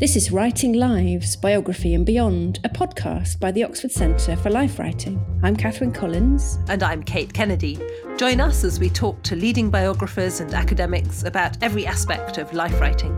This 0.00 0.14
is 0.14 0.30
Writing 0.30 0.74
Lives, 0.74 1.34
Biography 1.34 1.92
and 1.92 2.06
Beyond, 2.06 2.60
a 2.62 2.68
podcast 2.68 3.40
by 3.40 3.50
the 3.50 3.64
Oxford 3.64 3.90
Centre 3.90 4.36
for 4.36 4.48
Life 4.48 4.78
Writing. 4.78 5.20
I'm 5.42 5.56
Catherine 5.56 5.90
Collins. 5.90 6.60
And 6.68 6.84
I'm 6.84 7.02
Kate 7.02 7.34
Kennedy. 7.34 7.80
Join 8.16 8.40
us 8.40 8.62
as 8.62 8.78
we 8.78 8.90
talk 8.90 9.20
to 9.24 9.34
leading 9.34 9.70
biographers 9.70 10.38
and 10.38 10.54
academics 10.54 11.24
about 11.24 11.60
every 11.64 11.84
aspect 11.84 12.38
of 12.38 12.52
life 12.52 12.80
writing. 12.80 13.10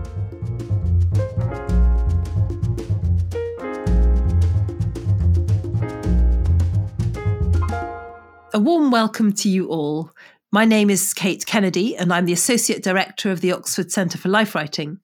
A 8.54 8.58
warm 8.58 8.90
welcome 8.90 9.34
to 9.34 9.50
you 9.50 9.68
all. 9.68 10.12
My 10.50 10.64
name 10.64 10.88
is 10.88 11.12
Kate 11.12 11.44
Kennedy, 11.44 11.94
and 11.94 12.10
I'm 12.10 12.24
the 12.24 12.32
Associate 12.32 12.82
Director 12.82 13.30
of 13.30 13.42
the 13.42 13.52
Oxford 13.52 13.92
Centre 13.92 14.16
for 14.16 14.30
Life 14.30 14.54
Writing. 14.54 14.98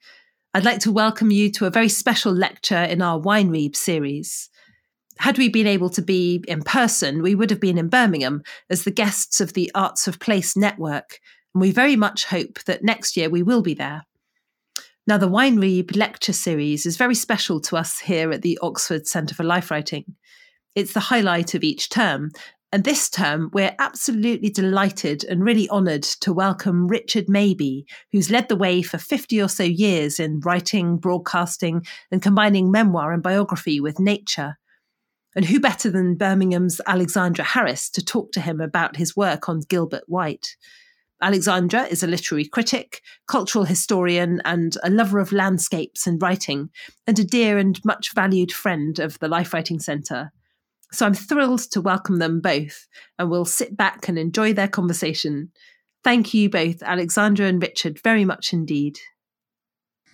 I'd 0.57 0.65
like 0.65 0.81
to 0.81 0.91
welcome 0.91 1.31
you 1.31 1.51
to 1.51 1.67
a 1.67 1.71
very 1.71 1.91
special 1.91 2.33
lecture 2.33 2.83
in 2.83 3.03
our 3.03 3.21
Weinrebe 3.21 3.77
series. 3.77 4.49
Had 5.19 5.37
we 5.37 5.51
been 5.51 5.67
able 5.67 5.91
to 5.91 6.01
be 6.01 6.43
in 6.49 6.63
person, 6.63 7.21
we 7.21 7.35
would 7.35 7.51
have 7.51 7.61
been 7.61 7.77
in 7.77 7.91
Birmingham 7.91 8.43
as 8.71 8.85
the 8.85 8.91
guests 8.91 9.39
of 9.43 9.53
the 9.53 9.71
Arts 9.75 10.09
of 10.09 10.19
Place 10.19 10.57
network, 10.57 11.21
and 11.55 11.61
we 11.61 11.73
very 11.73 11.95
much 11.95 12.25
hope 12.25 12.65
that 12.65 12.83
next 12.83 13.19
year 13.19 13.29
we 13.29 13.43
will 13.43 13.61
be 13.61 13.75
there. 13.75 14.07
Now, 15.07 15.19
the 15.19 15.29
Weinrebe 15.29 15.95
lecture 15.95 16.33
series 16.33 16.87
is 16.87 16.97
very 16.97 17.15
special 17.15 17.61
to 17.61 17.77
us 17.77 17.99
here 17.99 18.33
at 18.33 18.41
the 18.41 18.59
Oxford 18.63 19.07
Centre 19.07 19.35
for 19.35 19.45
Life 19.45 19.71
Writing. 19.71 20.17
It's 20.75 20.95
the 20.95 21.01
highlight 21.01 21.55
of 21.55 21.65
each 21.65 21.91
term, 21.91 22.31
and 22.73 22.83
this 22.83 23.09
term, 23.09 23.51
we're 23.53 23.75
absolutely 23.79 24.51
delighted 24.51 25.25
and 25.25 25.45
really 25.45 25.69
honoured 25.71 26.03
to 26.03 26.33
welcome 26.33 26.89
Richard 26.89 27.27
Mabey, 27.29 27.85
who's 28.13 28.31
led 28.31 28.49
the 28.49 28.57
way 28.57 28.83
for 28.83 28.99
50 28.99 29.41
or 29.41 29.49
so 29.49 29.63
years 29.63 30.19
in 30.19 30.41
writing, 30.41 30.97
broadcasting, 30.99 31.87
and 32.11 32.21
combining 32.21 32.73
memoir 32.73 33.13
and 33.13 33.23
biography 33.23 33.81
with 33.81 34.01
nature. 34.01 34.57
And 35.37 35.45
who 35.45 35.61
better 35.61 35.91
than 35.91 36.17
Birmingham's 36.17 36.81
Alexandra 36.87 37.45
Harris 37.45 37.89
to 37.91 38.05
talk 38.05 38.33
to 38.33 38.41
him 38.41 38.61
about 38.61 38.97
his 38.97 39.17
work 39.17 39.49
on 39.49 39.61
Gilbert 39.69 40.05
White? 40.07 40.57
Alexandra 41.23 41.85
is 41.85 42.03
a 42.03 42.07
literary 42.07 42.45
critic, 42.45 43.01
cultural 43.29 43.65
historian, 43.65 44.43
and 44.45 44.77
a 44.83 44.91
lover 44.91 45.19
of 45.19 45.33
landscapes 45.33 46.07
and 46.07 46.21
writing, 46.21 46.71
and 47.07 47.19
a 47.19 47.25
dear 47.25 47.59
and 47.59 47.81
much 47.85 48.13
valued 48.13 48.51
friend 48.51 48.99
of 48.99 49.19
the 49.21 49.29
Life 49.29 49.55
Writing 49.55 49.79
Centre. 49.79 50.33
So 50.93 51.05
I'm 51.05 51.15
thrilled 51.15 51.71
to 51.73 51.81
welcome 51.81 52.19
them 52.19 52.41
both, 52.41 52.87
and 53.19 53.31
we'll 53.31 53.45
sit 53.45 53.77
back 53.77 54.09
and 54.09 54.19
enjoy 54.19 54.53
their 54.53 54.69
conversation. 54.69 55.51
Thank 56.05 56.33
you 56.33 56.49
both, 56.49 56.83
Alexandra 56.83 57.47
and 57.47 57.61
Richard, 57.61 58.01
very 58.03 58.25
much 58.25 58.53
indeed. 58.53 58.99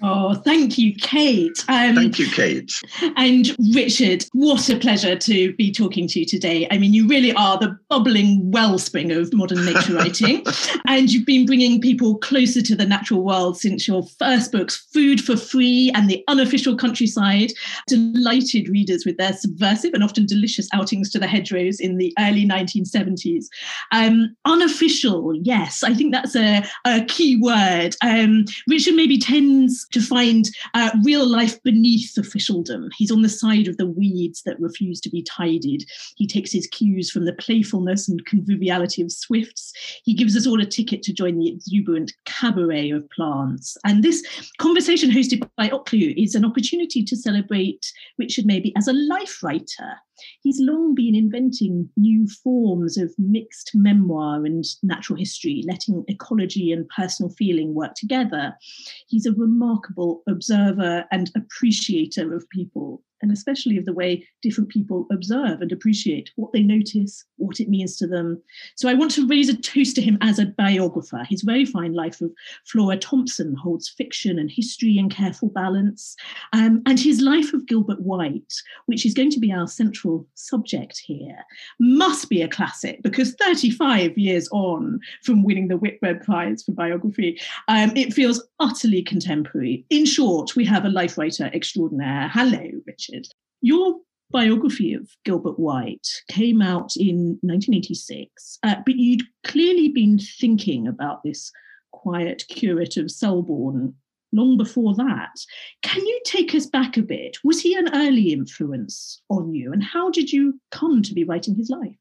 Oh, 0.04 0.34
thank 0.34 0.78
you, 0.78 0.94
Kate. 0.96 1.64
Um, 1.68 1.94
thank 1.94 2.18
you, 2.18 2.28
Kate. 2.30 2.72
And 3.16 3.54
Richard, 3.72 4.24
what 4.32 4.68
a 4.68 4.76
pleasure 4.76 5.14
to 5.16 5.54
be 5.54 5.70
talking 5.70 6.08
to 6.08 6.20
you 6.20 6.26
today. 6.26 6.66
I 6.72 6.78
mean, 6.78 6.92
you 6.92 7.06
really 7.06 7.32
are 7.34 7.56
the 7.56 7.78
bubbling 7.88 8.50
wellspring 8.50 9.12
of 9.12 9.32
modern 9.32 9.64
nature 9.64 9.94
writing. 9.94 10.44
and 10.86 11.12
you've 11.12 11.26
been 11.26 11.46
bringing 11.46 11.80
people 11.80 12.18
closer 12.18 12.60
to 12.62 12.74
the 12.74 12.84
natural 12.84 13.22
world 13.22 13.60
since 13.60 13.86
your 13.86 14.02
first 14.18 14.50
books, 14.50 14.88
Food 14.92 15.22
for 15.22 15.36
Free 15.36 15.92
and 15.94 16.10
The 16.10 16.24
Unofficial 16.26 16.76
Countryside, 16.76 17.52
delighted 17.86 18.68
readers 18.68 19.06
with 19.06 19.18
their 19.18 19.34
subversive 19.34 19.94
and 19.94 20.02
often 20.02 20.26
delicious 20.26 20.68
outings 20.72 21.10
to 21.10 21.20
the 21.20 21.28
hedgerows 21.28 21.78
in 21.78 21.98
the 21.98 22.12
early 22.18 22.44
1970s. 22.44 23.46
Um, 23.92 24.34
unofficial, 24.46 25.32
yes, 25.42 25.84
I 25.84 25.94
think 25.94 26.12
that's 26.12 26.34
a, 26.34 26.64
a 26.84 27.04
key 27.04 27.36
word. 27.36 27.94
Um, 28.02 28.46
Richard 28.66 28.94
maybe 28.94 29.18
tends 29.18 29.86
to 29.92 30.00
find 30.00 30.48
uh, 30.74 30.90
real 31.04 31.26
life 31.26 31.62
beneath 31.62 32.16
officialdom. 32.18 32.88
He's 32.96 33.10
on 33.10 33.22
the 33.22 33.28
side 33.28 33.68
of 33.68 33.76
the 33.76 33.86
weeds 33.86 34.42
that 34.42 34.60
refuse 34.60 35.00
to 35.02 35.10
be 35.10 35.22
tidied. 35.22 35.84
He 36.16 36.26
takes 36.26 36.52
his 36.52 36.66
cues 36.66 37.10
from 37.10 37.24
the 37.24 37.34
playfulness 37.34 38.08
and 38.08 38.24
conviviality 38.26 39.02
of 39.02 39.12
swifts. 39.12 39.72
He 40.04 40.14
gives 40.14 40.36
us 40.36 40.46
all 40.46 40.60
a 40.60 40.66
ticket 40.66 41.02
to 41.04 41.12
join 41.12 41.38
the 41.38 41.48
exuberant 41.48 42.12
cabaret 42.24 42.90
of 42.90 43.08
plants. 43.10 43.76
And 43.84 44.02
this 44.02 44.22
conversation 44.58 45.10
hosted 45.10 45.48
by 45.56 45.68
Oclu 45.68 46.14
is 46.22 46.34
an 46.34 46.44
opportunity 46.44 47.04
to 47.04 47.16
celebrate 47.16 47.92
Richard 48.18 48.44
Mabey 48.44 48.72
as 48.76 48.88
a 48.88 48.92
life 48.92 49.42
writer 49.42 49.98
he's 50.40 50.60
long 50.60 50.94
been 50.94 51.14
inventing 51.14 51.88
new 51.96 52.26
forms 52.28 52.96
of 52.96 53.12
mixed 53.18 53.72
memoir 53.74 54.44
and 54.44 54.64
natural 54.82 55.18
history, 55.18 55.62
letting 55.66 56.04
ecology 56.08 56.72
and 56.72 56.88
personal 56.88 57.30
feeling 57.30 57.74
work 57.74 57.94
together. 57.94 58.54
He's 59.06 59.26
a 59.26 59.32
remarkable 59.32 59.71
observer 60.28 61.04
and 61.10 61.30
appreciator 61.36 62.34
of 62.34 62.48
people 62.50 63.02
and 63.22 63.32
especially 63.32 63.76
of 63.78 63.84
the 63.84 63.92
way 63.92 64.26
different 64.42 64.68
people 64.68 65.06
observe 65.10 65.60
and 65.60 65.72
appreciate 65.72 66.30
what 66.36 66.52
they 66.52 66.62
notice, 66.62 67.24
what 67.36 67.60
it 67.60 67.68
means 67.68 67.96
to 67.96 68.06
them. 68.06 68.42
So 68.76 68.88
I 68.88 68.94
want 68.94 69.12
to 69.12 69.26
raise 69.26 69.48
a 69.48 69.56
toast 69.56 69.96
to 69.96 70.02
him 70.02 70.18
as 70.20 70.38
a 70.38 70.46
biographer. 70.46 71.24
His 71.28 71.42
very 71.42 71.64
fine 71.64 71.94
life 71.94 72.20
of 72.20 72.32
Flora 72.66 72.96
Thompson 72.96 73.54
holds 73.54 73.88
fiction 73.88 74.38
and 74.38 74.50
history 74.50 74.98
in 74.98 75.08
careful 75.08 75.48
balance. 75.48 76.16
Um, 76.52 76.82
and 76.86 76.98
his 76.98 77.20
life 77.20 77.52
of 77.52 77.66
Gilbert 77.66 78.00
White, 78.00 78.52
which 78.86 79.06
is 79.06 79.14
going 79.14 79.30
to 79.30 79.40
be 79.40 79.52
our 79.52 79.68
central 79.68 80.26
subject 80.34 80.98
here, 80.98 81.38
must 81.78 82.28
be 82.28 82.42
a 82.42 82.48
classic 82.48 83.02
because 83.02 83.34
35 83.34 84.18
years 84.18 84.48
on 84.52 85.00
from 85.22 85.44
winning 85.44 85.68
the 85.68 85.76
Whitbread 85.76 86.22
Prize 86.22 86.62
for 86.62 86.72
biography, 86.72 87.40
um, 87.68 87.92
it 87.96 88.12
feels 88.12 88.42
utterly 88.60 89.02
contemporary. 89.02 89.84
In 89.90 90.04
short, 90.04 90.56
we 90.56 90.64
have 90.64 90.84
a 90.84 90.88
life 90.88 91.16
writer 91.18 91.50
extraordinaire. 91.52 92.28
Hello, 92.32 92.62
Richard. 92.86 93.11
Your 93.60 94.00
biography 94.30 94.94
of 94.94 95.08
Gilbert 95.24 95.58
White 95.58 96.08
came 96.28 96.62
out 96.62 96.96
in 96.96 97.38
1986, 97.42 98.58
uh, 98.62 98.76
but 98.84 98.96
you'd 98.96 99.22
clearly 99.44 99.88
been 99.88 100.18
thinking 100.18 100.88
about 100.88 101.22
this 101.22 101.52
quiet 101.92 102.44
curate 102.48 102.96
of 102.96 103.10
Selborne 103.10 103.94
long 104.32 104.56
before 104.56 104.94
that. 104.94 105.34
Can 105.82 106.04
you 106.04 106.20
take 106.24 106.54
us 106.54 106.66
back 106.66 106.96
a 106.96 107.02
bit? 107.02 107.36
Was 107.44 107.60
he 107.60 107.74
an 107.74 107.94
early 107.94 108.32
influence 108.32 109.20
on 109.28 109.54
you, 109.54 109.72
and 109.72 109.82
how 109.82 110.10
did 110.10 110.32
you 110.32 110.58
come 110.70 111.02
to 111.02 111.14
be 111.14 111.24
writing 111.24 111.54
his 111.54 111.70
life? 111.70 111.96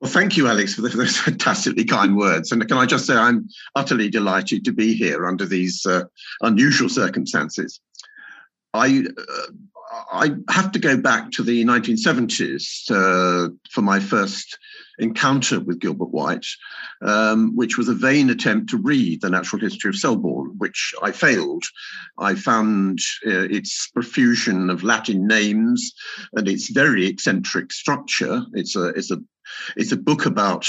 Well, 0.00 0.10
thank 0.10 0.36
you, 0.36 0.48
Alex, 0.48 0.74
for 0.74 0.82
those 0.82 1.16
fantastically 1.20 1.84
kind 1.84 2.16
words. 2.16 2.52
And 2.52 2.66
can 2.68 2.76
I 2.76 2.86
just 2.86 3.06
say, 3.06 3.14
I'm 3.14 3.48
utterly 3.74 4.10
delighted 4.10 4.64
to 4.64 4.72
be 4.72 4.94
here 4.94 5.26
under 5.26 5.46
these 5.46 5.86
uh, 5.86 6.04
unusual 6.42 6.88
circumstances. 6.88 7.80
I 8.74 9.04
uh, 9.16 9.52
I 10.12 10.30
have 10.48 10.72
to 10.72 10.78
go 10.78 10.96
back 10.96 11.30
to 11.32 11.42
the 11.42 11.64
1970s 11.64 12.90
uh, 12.90 13.50
for 13.70 13.82
my 13.82 14.00
first 14.00 14.58
encounter 14.98 15.60
with 15.60 15.80
Gilbert 15.80 16.10
White, 16.10 16.46
um, 17.02 17.54
which 17.56 17.76
was 17.76 17.88
a 17.88 17.94
vain 17.94 18.30
attempt 18.30 18.70
to 18.70 18.76
read 18.76 19.20
the 19.20 19.30
natural 19.30 19.60
history 19.60 19.88
of 19.88 19.96
Selborne, 19.96 20.54
which 20.58 20.94
I 21.02 21.12
failed. 21.12 21.64
I 22.18 22.34
found 22.34 23.00
uh, 23.26 23.46
its 23.50 23.88
profusion 23.88 24.70
of 24.70 24.84
Latin 24.84 25.26
names 25.26 25.92
and 26.34 26.48
its 26.48 26.70
very 26.70 27.06
eccentric 27.06 27.72
structure. 27.72 28.44
It's 28.54 28.76
a 28.76 28.88
it's 28.88 29.10
a 29.10 29.20
it's 29.76 29.92
a 29.92 29.96
book 29.96 30.26
about 30.26 30.66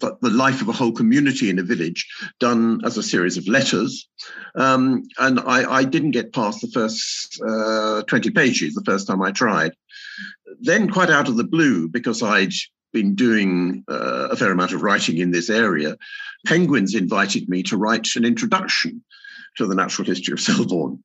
the, 0.00 0.16
the 0.20 0.30
life 0.30 0.60
of 0.60 0.68
a 0.68 0.72
whole 0.72 0.92
community 0.92 1.50
in 1.50 1.58
a 1.58 1.62
village 1.62 2.06
done 2.38 2.80
as 2.84 2.96
a 2.96 3.02
series 3.02 3.36
of 3.36 3.48
letters. 3.48 4.08
Um, 4.54 5.04
and 5.18 5.40
I, 5.40 5.70
I, 5.70 5.84
didn't 5.84 6.10
get 6.10 6.32
past 6.32 6.60
the 6.60 6.68
first 6.68 7.40
uh, 7.46 8.02
20 8.02 8.30
pages 8.30 8.74
the 8.74 8.84
first 8.84 9.06
time 9.06 9.22
I 9.22 9.30
tried. 9.30 9.72
Then, 10.60 10.90
quite 10.90 11.10
out 11.10 11.28
of 11.28 11.36
the 11.36 11.44
blue, 11.44 11.88
because 11.88 12.22
I'd 12.22 12.52
been 12.92 13.14
doing 13.14 13.84
uh, 13.88 14.28
a 14.30 14.36
fair 14.36 14.50
amount 14.50 14.72
of 14.72 14.82
writing 14.82 15.18
in 15.18 15.30
this 15.30 15.48
area, 15.48 15.96
Penguins 16.46 16.94
invited 16.94 17.48
me 17.48 17.62
to 17.64 17.76
write 17.76 18.08
an 18.16 18.24
introduction 18.24 19.02
to 19.56 19.66
the 19.66 19.74
natural 19.74 20.06
history 20.06 20.32
of 20.32 20.40
Selborne. 20.40 21.02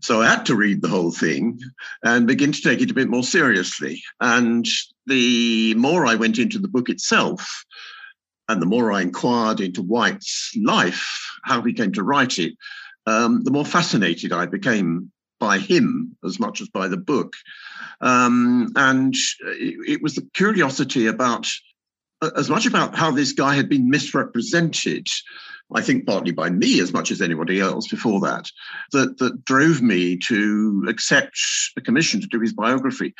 So 0.00 0.22
I 0.22 0.28
had 0.28 0.46
to 0.46 0.56
read 0.56 0.82
the 0.82 0.88
whole 0.88 1.10
thing 1.10 1.58
and 2.02 2.26
begin 2.26 2.52
to 2.52 2.62
take 2.62 2.80
it 2.80 2.90
a 2.90 2.94
bit 2.94 3.08
more 3.08 3.22
seriously. 3.22 4.02
And 4.20 4.66
the 5.06 5.74
more 5.74 6.06
I 6.06 6.14
went 6.14 6.38
into 6.38 6.58
the 6.58 6.68
book 6.68 6.88
itself, 6.88 7.64
and 8.48 8.62
the 8.62 8.66
more 8.66 8.92
I 8.92 9.02
inquired 9.02 9.60
into 9.60 9.82
White's 9.82 10.52
life, 10.62 11.08
how 11.44 11.62
he 11.62 11.72
came 11.72 11.92
to 11.92 12.02
write 12.02 12.38
it, 12.38 12.54
um, 13.06 13.42
the 13.44 13.50
more 13.50 13.64
fascinated 13.64 14.32
I 14.32 14.46
became 14.46 15.10
by 15.38 15.58
him 15.58 16.16
as 16.24 16.40
much 16.40 16.60
as 16.60 16.68
by 16.68 16.88
the 16.88 16.96
book. 16.96 17.34
Um, 18.00 18.72
and 18.76 19.14
it, 19.14 19.76
it, 19.88 20.02
was 20.02 20.14
the 20.14 20.28
curiosity 20.34 21.06
about, 21.06 21.46
as 22.36 22.48
much 22.48 22.66
about 22.66 22.96
how 22.96 23.10
this 23.10 23.32
guy 23.32 23.54
had 23.54 23.68
been 23.68 23.90
misrepresented, 23.90 25.08
I 25.74 25.82
think 25.82 26.06
partly 26.06 26.32
by 26.32 26.50
me 26.50 26.80
as 26.80 26.92
much 26.92 27.10
as 27.10 27.20
anybody 27.20 27.60
else 27.60 27.88
before 27.88 28.20
that, 28.20 28.50
that, 28.92 29.18
that 29.18 29.44
drove 29.44 29.82
me 29.82 30.18
to 30.28 30.86
accept 30.88 31.38
a 31.76 31.80
commission 31.80 32.20
to 32.20 32.28
do 32.28 32.40
his 32.40 32.52
biography. 32.52 33.14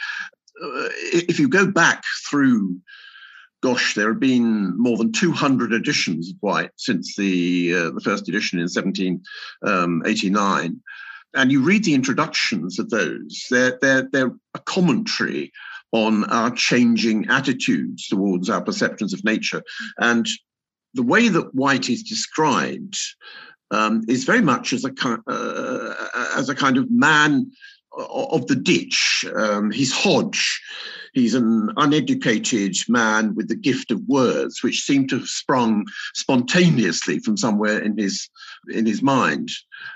Uh, 0.63 0.89
if 1.13 1.39
you 1.39 1.49
go 1.49 1.71
back 1.71 2.05
through 2.29 2.77
gosh, 3.67 3.97
there 3.97 4.13
have 4.13 4.21
been 4.21 4.79
more 4.79 4.97
than 4.97 5.11
200 5.11 5.73
editions 5.73 6.31
of 6.31 6.37
White 6.39 6.71
since 6.77 7.17
the 7.17 7.75
uh, 7.75 7.91
the 7.91 8.01
first 8.01 8.29
edition 8.29 8.61
in 8.61 8.67
1789. 8.67 10.67
Um, 10.67 10.83
and 11.35 11.51
you 11.51 11.61
read 11.61 11.83
the 11.83 11.95
introductions 11.95 12.79
of 12.79 12.91
those, 12.91 13.45
they're, 13.51 13.77
they're, 13.83 14.09
they're 14.13 14.31
a 14.55 14.61
commentary 14.61 15.51
on 15.91 16.23
our 16.31 16.53
changing 16.53 17.27
attitudes 17.29 18.07
towards 18.07 18.49
our 18.49 18.63
perceptions 18.63 19.13
of 19.13 19.25
nature. 19.25 19.65
And 19.99 20.29
the 20.95 21.03
way 21.03 21.29
that 21.29 21.53
White 21.53 21.91
is 21.91 22.05
described 22.05 22.97
um, 23.73 24.05
is 24.09 24.23
very 24.23 24.43
much 24.43 24.73
as 24.73 24.85
a, 24.85 24.93
uh, 25.27 25.95
as 26.37 26.49
a 26.49 26.55
kind 26.55 26.79
of 26.79 26.89
man 26.89 27.51
of 27.99 28.47
the 28.47 28.57
ditch. 28.57 29.27
Um, 29.35 29.73
he's 29.73 29.93
Hodge. 29.93 30.63
He's 31.17 31.33
an 31.33 31.71
uneducated 31.79 32.77
man 32.91 33.35
with 33.35 33.49
the 33.49 33.57
gift 33.57 33.91
of 33.91 34.07
words, 34.07 34.63
which 34.63 34.83
seem 34.83 35.07
to 35.07 35.19
have 35.21 35.27
sprung 35.27 35.87
spontaneously 36.13 37.21
from 37.21 37.39
somewhere 37.39 37.79
in 37.79 37.97
his 37.97 38.29
in 38.69 38.85
his 38.85 39.01
mind. 39.01 39.49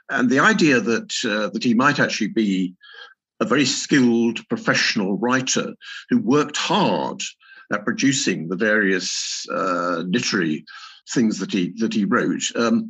And 0.08 0.30
the 0.30 0.38
idea 0.38 0.80
that 0.80 1.12
uh, 1.22 1.50
that 1.50 1.62
he 1.62 1.74
might 1.74 2.00
actually 2.00 2.28
be 2.28 2.74
a 3.38 3.44
very 3.44 3.66
skilled 3.66 4.48
professional 4.48 5.18
writer 5.18 5.74
who 6.08 6.20
worked 6.22 6.56
hard 6.56 7.20
at 7.70 7.84
producing 7.84 8.48
the 8.48 8.56
various 8.56 9.46
uh, 9.52 10.02
literary 10.06 10.64
things 11.08 11.38
that 11.38 11.52
he 11.52 11.72
that 11.78 11.94
he 11.94 12.04
wrote 12.04 12.42
um, 12.56 12.88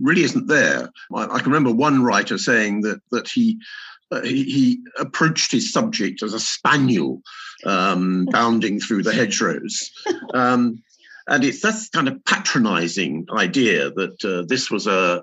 really 0.00 0.22
isn't 0.22 0.46
there. 0.46 0.90
I, 1.14 1.24
I, 1.24 1.38
can 1.38 1.52
remember 1.52 1.72
one 1.72 2.02
writer 2.02 2.38
saying 2.38 2.82
that 2.82 3.00
that 3.10 3.28
he 3.28 3.58
uh, 4.10 4.22
he, 4.22 4.44
he, 4.44 4.80
approached 4.98 5.52
his 5.52 5.72
subject 5.72 6.22
as 6.22 6.34
a 6.34 6.40
spaniel 6.40 7.22
um, 7.64 8.24
bounding 8.30 8.80
through 8.80 9.04
the 9.04 9.12
hedgerows. 9.12 9.90
Um, 10.34 10.82
and 11.28 11.44
it's 11.44 11.60
that 11.62 11.76
kind 11.92 12.08
of 12.08 12.24
patronizing 12.24 13.26
idea 13.32 13.90
that 13.92 14.24
uh, 14.24 14.44
this 14.48 14.68
was 14.68 14.88
a 14.88 15.22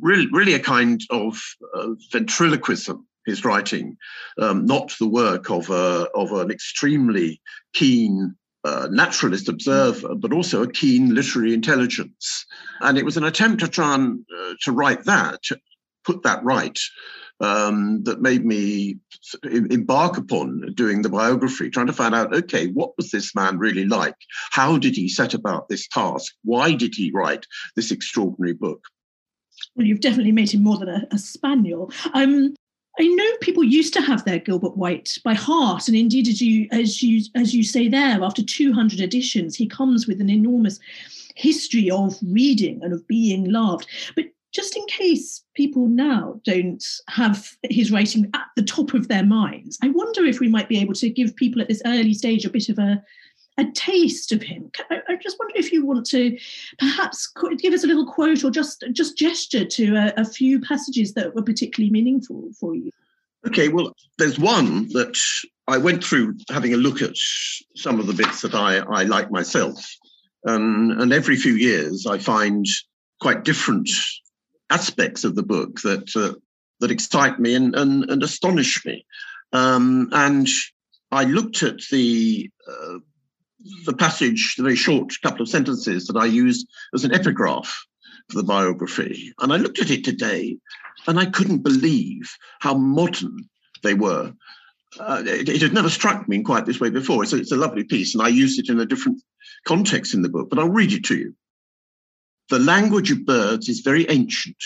really, 0.00 0.26
really 0.32 0.54
a 0.54 0.58
kind 0.58 1.00
of 1.10 1.40
uh, 1.72 1.90
ventriloquism 2.10 3.06
his 3.26 3.44
writing, 3.44 3.96
um, 4.38 4.64
not 4.64 4.94
the 4.98 5.08
work 5.08 5.50
of, 5.50 5.68
a, 5.68 6.08
of 6.14 6.32
an 6.32 6.50
extremely 6.50 7.40
keen 7.74 8.36
naturalist 8.90 9.48
observer, 9.48 10.14
but 10.14 10.32
also 10.32 10.62
a 10.62 10.70
keen 10.70 11.14
literary 11.14 11.54
intelligence. 11.54 12.46
And 12.80 12.98
it 12.98 13.04
was 13.04 13.16
an 13.16 13.24
attempt 13.24 13.60
to 13.60 13.68
try 13.68 13.94
and 13.94 14.24
uh, 14.38 14.54
to 14.62 14.72
write 14.72 15.04
that, 15.04 15.42
to 15.44 15.58
put 16.04 16.22
that 16.22 16.42
right, 16.44 16.78
um, 17.40 18.02
that 18.04 18.22
made 18.22 18.44
me 18.44 18.98
embark 19.44 20.16
upon 20.16 20.72
doing 20.74 21.02
the 21.02 21.08
biography, 21.08 21.68
trying 21.68 21.86
to 21.86 21.92
find 21.92 22.14
out 22.14 22.34
okay, 22.34 22.68
what 22.68 22.96
was 22.96 23.10
this 23.10 23.34
man 23.34 23.58
really 23.58 23.84
like? 23.84 24.16
How 24.50 24.78
did 24.78 24.96
he 24.96 25.08
set 25.08 25.34
about 25.34 25.68
this 25.68 25.86
task? 25.88 26.34
Why 26.44 26.72
did 26.74 26.94
he 26.94 27.10
write 27.12 27.46
this 27.74 27.90
extraordinary 27.90 28.54
book? 28.54 28.82
Well, 29.74 29.86
you've 29.86 30.00
definitely 30.00 30.32
made 30.32 30.52
him 30.52 30.62
more 30.62 30.78
than 30.78 30.88
a, 30.88 31.06
a 31.10 31.18
spaniel. 31.18 31.92
Um, 32.14 32.54
I 32.98 33.06
know 33.06 33.36
people 33.40 33.64
used 33.64 33.92
to 33.94 34.00
have 34.00 34.24
their 34.24 34.38
Gilbert 34.38 34.76
White 34.76 35.18
by 35.22 35.34
heart, 35.34 35.88
and 35.88 35.96
indeed, 35.96 36.28
as 36.28 36.40
you 36.40 36.66
as 36.70 37.02
you 37.02 37.22
as 37.34 37.54
you 37.54 37.62
say 37.62 37.88
there, 37.88 38.22
after 38.22 38.42
200 38.42 39.00
editions, 39.00 39.54
he 39.54 39.66
comes 39.66 40.06
with 40.06 40.20
an 40.20 40.30
enormous 40.30 40.78
history 41.34 41.90
of 41.90 42.16
reading 42.22 42.80
and 42.82 42.92
of 42.92 43.06
being 43.06 43.50
loved. 43.50 43.86
But 44.14 44.26
just 44.52 44.74
in 44.74 44.86
case 44.86 45.44
people 45.54 45.86
now 45.86 46.40
don't 46.44 46.82
have 47.08 47.54
his 47.64 47.92
writing 47.92 48.30
at 48.32 48.46
the 48.56 48.62
top 48.62 48.94
of 48.94 49.08
their 49.08 49.24
minds, 49.24 49.78
I 49.82 49.90
wonder 49.90 50.24
if 50.24 50.40
we 50.40 50.48
might 50.48 50.68
be 50.68 50.80
able 50.80 50.94
to 50.94 51.10
give 51.10 51.36
people 51.36 51.60
at 51.60 51.68
this 51.68 51.82
early 51.84 52.14
stage 52.14 52.46
a 52.46 52.50
bit 52.50 52.70
of 52.70 52.78
a 52.78 53.02
a 53.58 53.64
taste 53.72 54.32
of 54.32 54.42
him. 54.42 54.70
I, 54.90 55.00
I, 55.08 55.16
just 55.16 55.38
wonder 55.38 55.54
if 55.56 55.72
you 55.72 55.84
want 55.84 56.06
to 56.06 56.38
perhaps 56.78 57.32
give 57.58 57.72
us 57.72 57.84
a 57.84 57.86
little 57.86 58.06
quote 58.06 58.44
or 58.44 58.50
just 58.50 58.84
just 58.92 59.16
gesture 59.16 59.64
to 59.64 59.96
a, 59.96 60.20
a 60.20 60.24
few 60.24 60.60
passages 60.60 61.14
that 61.14 61.34
were 61.34 61.42
particularly 61.42 61.90
meaningful 61.90 62.50
for 62.58 62.74
you. 62.74 62.90
Okay, 63.46 63.68
well, 63.68 63.92
there's 64.18 64.38
one 64.38 64.88
that 64.88 65.16
I 65.68 65.78
went 65.78 66.02
through 66.02 66.36
having 66.50 66.74
a 66.74 66.78
look 66.78 67.00
at 67.00 67.16
some 67.76 68.00
of 68.00 68.06
the 68.06 68.12
bits 68.12 68.42
that 68.42 68.54
I, 68.54 68.78
I 68.78 69.04
like 69.04 69.30
myself. 69.30 69.86
Um, 70.46 70.96
and 70.98 71.12
every 71.12 71.36
few 71.36 71.54
years, 71.54 72.06
I 72.06 72.18
find 72.18 72.66
quite 73.20 73.44
different 73.44 73.88
aspects 74.70 75.24
of 75.24 75.34
the 75.34 75.42
book 75.42 75.80
that 75.82 76.14
uh, 76.16 76.38
that 76.80 76.90
excite 76.90 77.38
me 77.38 77.54
and, 77.54 77.74
and, 77.74 78.10
and 78.10 78.22
astonish 78.22 78.84
me. 78.84 79.06
Um, 79.52 80.08
and 80.12 80.48
I 81.10 81.24
looked 81.24 81.62
at 81.62 81.80
the 81.90 82.50
uh, 82.68 82.98
the 83.84 83.94
passage, 83.94 84.54
the 84.56 84.62
very 84.62 84.76
short 84.76 85.12
couple 85.22 85.42
of 85.42 85.48
sentences 85.48 86.06
that 86.06 86.16
I 86.16 86.26
used 86.26 86.68
as 86.94 87.04
an 87.04 87.14
epigraph 87.14 87.86
for 88.28 88.36
the 88.36 88.44
biography. 88.44 89.32
And 89.40 89.52
I 89.52 89.56
looked 89.56 89.80
at 89.80 89.90
it 89.90 90.04
today 90.04 90.58
and 91.06 91.18
I 91.18 91.26
couldn't 91.26 91.62
believe 91.62 92.36
how 92.60 92.74
modern 92.74 93.48
they 93.82 93.94
were. 93.94 94.32
Uh, 94.98 95.22
it, 95.26 95.48
it, 95.48 95.62
had 95.62 95.74
never 95.74 95.90
struck 95.90 96.28
me 96.28 96.36
in 96.36 96.44
quite 96.44 96.66
this 96.66 96.80
way 96.80 96.90
before. 96.90 97.22
A, 97.22 97.36
it's 97.36 97.52
a 97.52 97.56
lovely 97.56 97.84
piece, 97.84 98.14
and 98.14 98.22
I 98.22 98.28
used 98.28 98.58
it 98.58 98.70
in 98.70 98.80
a 98.80 98.86
different 98.86 99.20
context 99.66 100.14
in 100.14 100.22
the 100.22 100.28
book, 100.28 100.48
but 100.48 100.58
I'll 100.58 100.70
read 100.70 100.92
it 100.92 101.04
to 101.04 101.16
you. 101.16 101.34
The 102.48 102.58
language 102.58 103.10
of 103.10 103.26
birds 103.26 103.68
is 103.68 103.80
very 103.80 104.08
ancient, 104.08 104.56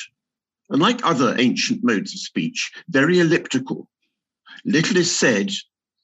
and 0.68 0.80
like 0.80 1.04
other 1.04 1.34
ancient 1.38 1.82
modes 1.82 2.12
of 2.12 2.20
speech, 2.20 2.70
very 2.88 3.18
elliptical. 3.18 3.88
Little 4.64 4.98
is 4.98 5.14
said, 5.14 5.50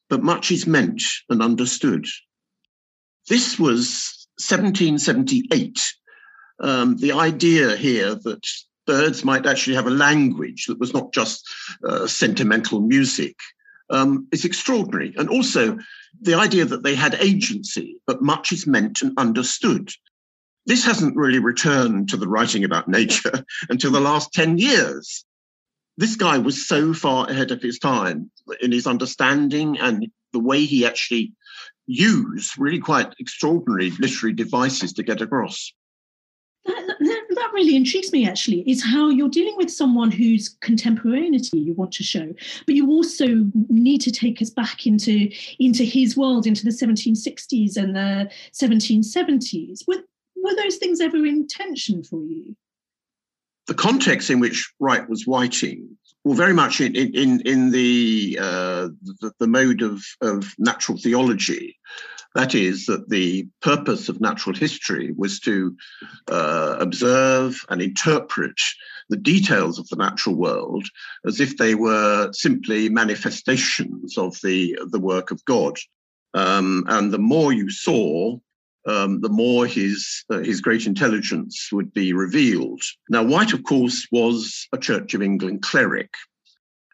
but 0.09 0.25
much 0.25 0.51
is 0.51 0.67
meant 0.67 1.03
and 1.29 1.43
understood. 1.43 2.07
This 3.29 3.59
was 3.59 4.29
1778. 4.39 5.93
Um, 6.61 6.97
the 6.97 7.13
idea 7.13 7.77
here 7.77 8.15
that 8.15 8.47
birds 8.87 9.25
might 9.25 9.47
actually 9.47 9.75
have 9.77 9.87
a 9.87 9.91
language 9.91 10.67
that 10.67 10.79
was 10.79 10.95
not 10.95 11.13
just 11.13 11.47
uh, 11.87 12.07
sentimental 12.07 12.81
music 12.81 13.37
um, 13.91 14.29
is 14.33 14.45
extraordinary. 14.45 15.15
And 15.17 15.29
also 15.29 15.79
the 16.21 16.35
idea 16.35 16.65
that 16.65 16.83
they 16.83 16.95
had 16.95 17.15
agency, 17.17 17.99
but 18.07 18.23
much 18.23 18.53
is 18.53 18.67
meant 18.67 19.03
and 19.03 19.13
understood. 19.19 19.91
This 20.67 20.85
hasn't 20.85 21.17
really 21.17 21.39
returned 21.39 22.09
to 22.11 22.17
the 22.17 22.29
writing 22.29 22.65
about 22.65 22.89
nature 22.89 23.45
until 23.69 23.91
the 23.91 24.01
last 24.01 24.33
10 24.33 24.59
years. 24.59 25.25
This 25.97 26.17
guy 26.17 26.39
was 26.39 26.67
so 26.67 26.93
far 26.93 27.29
ahead 27.29 27.51
of 27.51 27.63
his 27.63 27.79
time 27.79 28.31
in 28.61 28.71
his 28.71 28.87
understanding 28.87 29.79
and 29.79 30.07
the 30.33 30.41
way 30.41 30.65
he 30.65 30.85
actually 30.85 31.33
use 31.87 32.55
really 32.59 32.79
quite 32.79 33.15
extraordinary 33.19 33.91
literary 33.99 34.33
devices 34.33 34.93
to 34.95 35.03
get 35.03 35.21
across. 35.21 35.73
That, 36.67 36.97
that, 36.99 37.23
that, 37.31 37.51
really 37.55 37.77
intrigues 37.77 38.13
me 38.13 38.29
actually 38.29 38.69
is 38.69 38.85
how 38.85 39.09
you're 39.09 39.29
dealing 39.29 39.57
with 39.57 39.71
someone 39.71 40.11
whose 40.11 40.57
contemporaneity 40.61 41.59
you 41.59 41.73
want 41.75 41.93
to 41.93 42.03
show 42.03 42.35
but 42.67 42.75
you 42.75 42.91
also 42.91 43.47
need 43.69 44.01
to 44.03 44.11
take 44.11 44.43
us 44.43 44.51
back 44.51 44.85
into 44.85 45.31
into 45.59 45.85
his 45.85 46.17
world 46.17 46.47
into 46.47 46.65
the 46.65 46.71
1760s 46.71 47.77
and 47.77 47.95
the 47.95 48.29
1770s 48.53 49.87
were, 49.87 50.03
were 50.43 50.57
those 50.57 50.77
things 50.77 51.01
ever 51.01 51.25
in 51.25 51.47
tension 51.47 52.03
for 52.03 52.23
you 52.25 52.55
the 53.67 53.75
context 53.75 54.29
in 54.29 54.41
which 54.41 54.73
Wright 54.79 55.09
was 55.09 55.27
writing 55.27 55.97
well, 56.27 56.35
very 56.35 56.55
much 56.55 56.81
in 56.81 56.97
in 56.97 57.41
in 57.43 57.71
the 57.71 58.37
uh, 58.41 58.89
the, 59.21 59.31
the, 59.39 59.47
mode 59.47 59.81
of 59.81 60.05
of 60.21 60.57
natural 60.59 60.99
theology. 60.99 61.79
That 62.35 62.53
is, 62.53 62.87
that 62.87 63.09
the 63.09 63.49
purpose 63.63 64.09
of 64.09 64.21
natural 64.21 64.57
history 64.57 65.15
was 65.17 65.39
to 65.41 65.77
uh, 66.27 66.79
observe 66.81 67.65
and 67.71 67.81
interpret 67.81 68.59
the 69.09 69.17
details 69.17 69.79
of 69.79 69.89
the 69.89 69.97
natural 69.97 70.35
world 70.35 70.89
as 71.25 71.39
if 71.39 71.59
they 71.59 71.77
were 71.77 72.33
simply 72.33 72.89
manifestations 72.89 74.19
of 74.19 74.37
the 74.43 74.77
the 74.91 75.01
work 75.01 75.31
of 75.31 75.45
God. 75.45 75.79
Um, 76.35 76.85
and 76.89 77.13
the 77.13 77.19
more 77.19 77.53
you 77.53 77.71
saw, 77.71 78.37
um, 78.87 79.21
the 79.21 79.29
more 79.29 79.67
his 79.67 80.25
uh, 80.31 80.39
his 80.39 80.61
great 80.61 80.87
intelligence 80.87 81.71
would 81.73 81.93
be 81.93 82.13
revealed. 82.13 82.83
Now, 83.09 83.25
White, 83.25 83.53
of 83.53 83.65
course, 83.65 84.07
was 84.13 84.69
a 84.73 84.79
Church 84.79 85.15
of 85.15 85.23
England 85.23 85.63
cleric. 85.63 86.15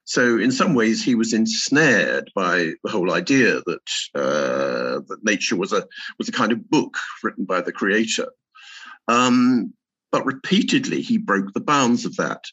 So, 0.05 0.39
in 0.39 0.51
some 0.51 0.75
ways, 0.75 1.03
he 1.03 1.15
was 1.15 1.33
ensnared 1.33 2.31
by 2.35 2.73
the 2.83 2.91
whole 2.91 3.13
idea 3.13 3.63
that 3.67 3.91
uh, 4.15 5.01
that 5.09 5.21
nature 5.23 5.57
was 5.57 5.73
a 5.73 5.87
was 6.19 6.29
a 6.29 6.33
kind 6.33 6.53
of 6.53 6.69
book 6.71 6.97
written 7.23 7.45
by 7.45 7.61
the 7.61 7.73
Creator. 7.73 8.29
Um, 9.09 9.75
but 10.11 10.27
repeatedly, 10.27 11.01
he 11.01 11.17
broke 11.17 11.53
the 11.53 11.61
bounds 11.61 12.05
of 12.05 12.17
that. 12.17 12.45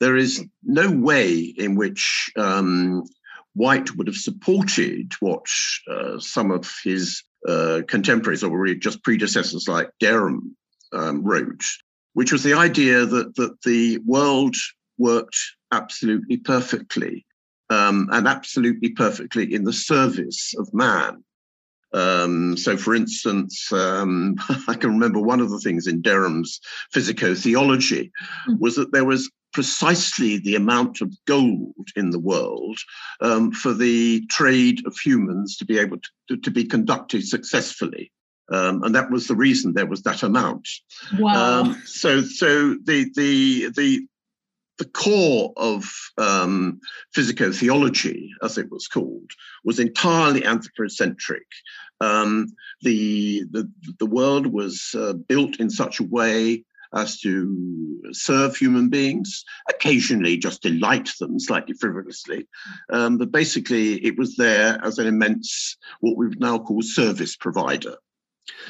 There 0.00 0.16
is 0.16 0.42
no 0.62 0.90
way 0.90 1.38
in 1.38 1.76
which 1.76 2.30
um, 2.36 3.04
White 3.54 3.94
would 3.96 4.06
have 4.06 4.16
supported 4.16 5.12
what 5.20 5.46
uh, 5.90 6.18
some 6.18 6.50
of 6.50 6.72
his 6.82 7.22
uh, 7.48 7.82
contemporaries 7.86 8.42
or 8.42 8.56
really 8.58 8.76
just 8.76 9.02
predecessors 9.02 9.68
like 9.68 9.90
Derham 10.00 10.56
um, 10.92 11.22
wrote, 11.22 11.64
which 12.14 12.32
was 12.32 12.42
the 12.42 12.54
idea 12.54 13.04
that 13.04 13.34
that 13.36 13.60
the 13.62 13.98
world 13.98 14.56
worked 14.98 15.36
absolutely 15.72 16.36
perfectly 16.36 17.26
um, 17.70 18.08
and 18.12 18.28
absolutely 18.28 18.90
perfectly 18.90 19.52
in 19.52 19.64
the 19.64 19.72
service 19.72 20.54
of 20.58 20.72
man. 20.72 21.24
Um, 21.92 22.56
so, 22.56 22.76
for 22.76 22.94
instance, 22.94 23.72
um, 23.72 24.36
I 24.68 24.74
can 24.74 24.90
remember 24.90 25.20
one 25.20 25.40
of 25.40 25.50
the 25.50 25.60
things 25.60 25.86
in 25.86 26.02
Derham's 26.02 26.60
physico 26.92 27.34
theology 27.34 28.12
hmm. 28.46 28.54
was 28.58 28.76
that 28.76 28.92
there 28.92 29.04
was 29.04 29.30
precisely 29.54 30.38
the 30.38 30.56
amount 30.56 31.00
of 31.00 31.14
gold 31.26 31.88
in 31.96 32.10
the 32.10 32.18
world 32.18 32.78
um, 33.20 33.52
for 33.52 33.72
the 33.72 34.26
trade 34.26 34.86
of 34.86 34.96
humans 34.98 35.56
to 35.56 35.64
be 35.64 35.78
able 35.78 35.96
to, 36.28 36.36
to 36.36 36.50
be 36.50 36.64
conducted 36.64 37.26
successfully. 37.26 38.12
Um, 38.52 38.82
and 38.82 38.94
that 38.94 39.10
was 39.10 39.26
the 39.26 39.36
reason 39.36 39.72
there 39.72 39.86
was 39.86 40.02
that 40.02 40.22
amount. 40.22 40.68
Wow. 41.18 41.60
Um, 41.60 41.82
so, 41.86 42.20
so 42.20 42.74
the 42.84 43.10
the 43.14 43.70
the 43.74 44.06
the 44.76 44.84
core 44.84 45.52
of 45.56 45.84
um, 46.18 46.80
physicotheology, 47.16 48.28
as 48.42 48.58
it 48.58 48.70
was 48.70 48.86
called, 48.88 49.30
was 49.64 49.78
entirely 49.78 50.44
anthropocentric. 50.44 51.46
Um, 52.00 52.48
the, 52.82 53.44
the 53.50 53.70
the 53.98 54.06
world 54.06 54.46
was 54.46 54.94
uh, 54.94 55.14
built 55.14 55.58
in 55.58 55.70
such 55.70 56.00
a 56.00 56.04
way 56.04 56.64
as 56.94 57.20
to 57.20 58.00
serve 58.12 58.56
human 58.56 58.88
beings, 58.88 59.44
occasionally 59.68 60.36
just 60.36 60.62
delight 60.62 61.10
them 61.18 61.38
slightly 61.38 61.74
frivolously. 61.74 62.46
Um, 62.90 63.18
but 63.18 63.32
basically, 63.32 64.04
it 64.04 64.16
was 64.18 64.36
there 64.36 64.78
as 64.82 64.98
an 64.98 65.06
immense, 65.06 65.76
what 66.00 66.16
we 66.16 66.28
would 66.28 66.40
now 66.40 66.58
call 66.58 66.82
service 66.82 67.36
provider. 67.36 67.96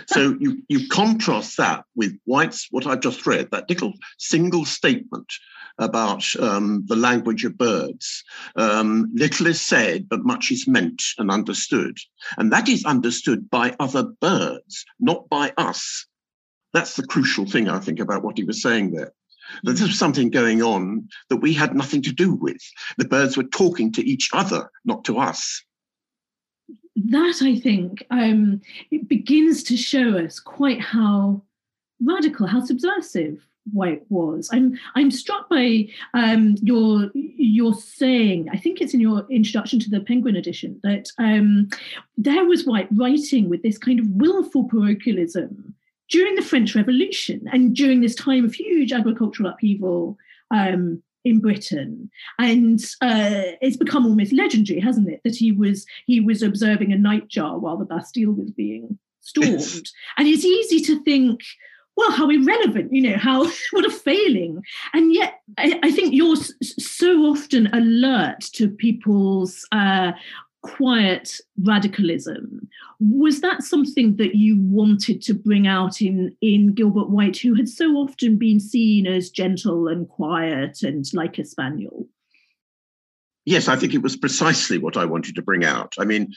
So 0.07 0.37
you, 0.39 0.63
you 0.69 0.89
contrast 0.89 1.57
that 1.57 1.85
with 1.95 2.17
White's, 2.25 2.69
what 2.71 2.87
I've 2.87 3.01
just 3.01 3.27
read, 3.27 3.51
that 3.51 3.69
little 3.69 3.93
single 4.19 4.65
statement 4.65 5.33
about 5.79 6.25
um, 6.37 6.85
the 6.87 6.97
language 6.97 7.45
of 7.45 7.59
birds. 7.59 8.23
Um, 8.55 9.11
little 9.15 9.49
is 9.49 9.61
said, 9.61 10.09
but 10.09 10.25
much 10.25 10.53
is 10.53 10.69
meant 10.69 11.03
and 11.19 11.31
understood. 11.31 11.99
And 12.39 12.53
that 12.53 12.69
is 12.69 12.85
understood 12.85 13.51
by 13.51 13.75
other 13.81 14.05
birds, 14.05 14.85
not 15.01 15.29
by 15.29 15.53
us. 15.57 16.07
That's 16.75 16.97
the 16.97 17.07
crucial 17.07 17.47
thing, 17.47 17.69
I 17.69 17.79
think, 17.79 18.01
about 18.01 18.25
what 18.25 18.37
he 18.37 18.45
was 18.45 18.61
saying 18.61 18.93
there. 18.93 19.13
That 19.63 19.73
this 19.73 19.83
was 19.83 19.99
something 19.99 20.29
going 20.29 20.61
on 20.61 21.09
that 21.31 21.37
we 21.37 21.55
had 21.55 21.75
nothing 21.75 22.03
to 22.03 22.13
do 22.13 22.35
with. 22.35 22.61
The 22.99 23.05
birds 23.05 23.37
were 23.37 23.45
talking 23.45 23.93
to 23.93 24.07
each 24.07 24.29
other, 24.33 24.69
not 24.85 25.05
to 25.05 25.19
us. 25.19 25.63
That, 26.97 27.41
I 27.43 27.59
think, 27.61 28.05
um, 28.11 28.61
it 28.91 29.09
begins 29.09 29.63
to 29.65 29.77
show 29.77 30.19
us 30.19 30.41
quite 30.41 30.81
how 30.81 31.43
radical, 32.01 32.47
how 32.47 32.65
subversive 32.65 33.47
White 33.73 34.03
was. 34.11 34.51
I'm 34.53 34.79
I'm 34.95 35.11
struck 35.11 35.49
by 35.49 35.89
um, 36.13 36.57
your 36.61 37.11
your 37.15 37.73
saying. 37.73 38.49
I 38.53 38.59
think 38.59 38.81
it's 38.81 38.93
in 38.93 39.01
your 39.01 39.27
introduction 39.31 39.81
to 39.81 39.91
the 39.91 40.01
Penguin 40.01 40.37
edition 40.37 40.81
that 40.83 41.09
um, 41.19 41.71
there 42.19 42.45
was 42.45 42.67
White 42.67 42.89
writing 42.95 43.49
with 43.49 43.63
this 43.63 43.79
kind 43.79 44.01
of 44.01 44.07
willful 44.09 44.65
parochialism 44.65 45.75
during 46.15 46.37
the 46.37 46.43
French 46.43 46.77
Revolution 46.77 47.45
and 47.53 47.75
during 47.75 48.01
this 48.01 48.15
time 48.15 48.45
of 48.45 48.55
huge 48.55 48.93
agricultural 48.93 49.51
upheaval 49.51 50.17
um, 50.53 51.03
in 51.25 51.41
Britain, 51.41 52.09
and 52.39 52.79
uh, 53.03 53.59
it's 53.61 53.77
become 53.77 54.07
almost 54.07 54.33
legendary, 54.33 54.79
hasn't 54.79 55.09
it? 55.09 55.23
That 55.25 55.35
he 55.35 55.51
was 55.51 55.85
he 56.07 56.21
was 56.21 56.41
observing 56.41 56.93
a 56.93 56.97
nightjar 56.97 57.59
while 57.59 57.77
the 57.77 57.85
Bastille 57.85 58.31
was 58.31 58.53
being 58.53 58.97
stormed, 59.23 59.91
and 60.17 60.29
it's 60.29 60.45
easy 60.45 60.81
to 60.83 61.03
think. 61.03 61.41
Well, 61.97 62.11
how 62.11 62.29
irrelevant, 62.29 62.93
you 62.93 63.03
know, 63.03 63.17
how 63.17 63.45
what 63.71 63.85
a 63.85 63.91
failing. 63.91 64.61
And 64.95 65.15
yet, 65.15 65.35
I, 65.59 65.79
I 65.81 65.93
think 65.93 66.13
you're 66.13 66.35
so 66.35 67.21
often 67.27 67.69
alert 67.73 68.41
to 68.55 68.69
people's 68.69 69.65
uh, 69.71 70.11
quiet 70.65 71.41
radicalism. 71.63 72.69
Was 72.99 73.43
that 73.43 73.63
something 73.63 74.17
that 74.17 74.35
you 74.35 74.59
wanted 74.59 75.21
to 75.23 75.35
bring 75.35 75.67
out 75.67 76.01
in, 76.01 76.35
in 76.41 76.73
Gilbert 76.73 77.11
White, 77.11 77.37
who 77.37 77.55
had 77.55 77.69
so 77.69 77.97
often 77.97 78.39
been 78.39 78.59
seen 78.59 79.07
as 79.07 79.29
gentle 79.29 79.89
and 79.89 80.09
quiet 80.09 80.83
and 80.83 81.05
like 81.13 81.39
a 81.39 81.45
spaniel? 81.45 82.09
Yes, 83.45 83.69
I 83.69 83.77
think 83.77 83.93
it 83.93 84.03
was 84.03 84.17
precisely 84.17 84.79
what 84.79 84.97
I 84.97 85.05
wanted 85.05 85.35
to 85.35 85.43
bring 85.43 85.67
out. 85.67 85.95
I 85.99 86.07
mean, 86.07 86.33